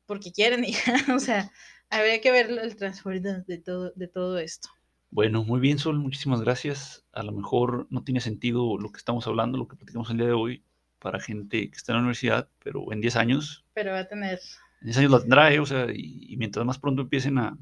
porque 0.07 0.33
quieren, 0.33 0.65
y, 0.65 0.75
o 1.13 1.19
sea, 1.19 1.51
habría 1.91 2.21
que 2.21 2.31
ver 2.31 2.51
el 2.51 2.77
trasfondo 2.77 3.43
de 3.47 3.59
todo, 3.59 3.93
de 3.95 4.09
todo 4.09 4.39
esto. 4.39 4.69
Bueno, 5.11 5.45
muy 5.45 5.61
bien, 5.61 5.79
Sol, 5.79 5.99
muchísimas 5.99 6.41
gracias. 6.41 7.05
A 7.13 7.23
lo 7.23 7.33
mejor 7.33 7.87
no 7.91 8.03
tiene 8.03 8.21
sentido 8.21 8.77
lo 8.79 8.91
que 8.91 8.99
estamos 8.99 9.27
hablando, 9.27 9.57
lo 9.57 9.69
que 9.69 9.77
platicamos 9.77 10.11
el 10.11 10.19
día 10.19 10.27
de 10.27 10.33
hoy, 10.33 10.65
para 10.99 11.21
gente 11.21 11.71
que 11.71 11.77
está 11.77 11.93
en 11.93 11.97
la 11.97 12.01
universidad, 12.01 12.49
pero 12.63 12.93
en 12.93 13.01
10 13.01 13.17
años, 13.17 13.65
Pero 13.75 13.93
va 13.93 14.01
a 14.01 14.09
tener, 14.09 14.41
en 14.81 14.87
10 14.87 14.99
años 14.99 15.11
lo 15.11 15.21
tendrá, 15.21 15.53
¿eh? 15.53 15.61
o 15.61 15.67
sea, 15.67 15.87
y, 15.93 16.33
y 16.33 16.37
mientras 16.37 16.67
más 16.67 16.79
pronto 16.79 17.03
empiecen 17.03 17.39
a, 17.39 17.57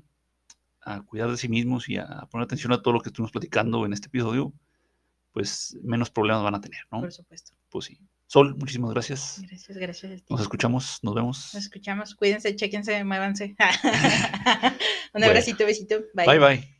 a 0.85 1.03
cuidar 1.03 1.31
de 1.31 1.37
sí 1.37 1.49
mismos 1.49 1.89
y 1.89 1.97
a, 1.97 2.27
poner 2.31 2.45
atención 2.45 2.73
a 2.73 2.83
todo 2.83 2.95
lo 2.95 3.01
que 3.01 3.09
estuvimos 3.09 3.33
platicando 3.33 3.85
en 3.87 3.93
este 3.93 4.09
episodio, 4.09 4.53
pues 5.33 5.77
menos 5.83 6.11
problemas 6.11 6.43
van 6.43 6.55
a 6.55 6.61
tener, 6.61 6.81
¿no? 6.93 7.01
por 7.01 7.13
supuesto. 7.13 7.55
Pues 7.71 7.87
sí. 7.87 7.99
Sol, 8.27 8.57
muchísimas 8.57 8.91
gracias. 8.91 9.41
Gracias, 9.47 9.77
gracias. 9.79 10.13
a 10.13 10.17
ti. 10.17 10.25
Nos 10.31 10.41
escuchamos, 10.41 10.99
nos 11.03 11.15
vemos. 11.15 11.51
Nos 11.55 11.63
escuchamos. 11.65 12.15
Cuídense, 12.15 12.57
chequense, 12.57 13.05
muévanse. 13.05 13.55
Un 15.15 15.21
Bueno. 15.21 15.27
abracito, 15.27 15.65
besito. 15.67 16.01
Bye 16.15 16.39
bye. 16.39 16.74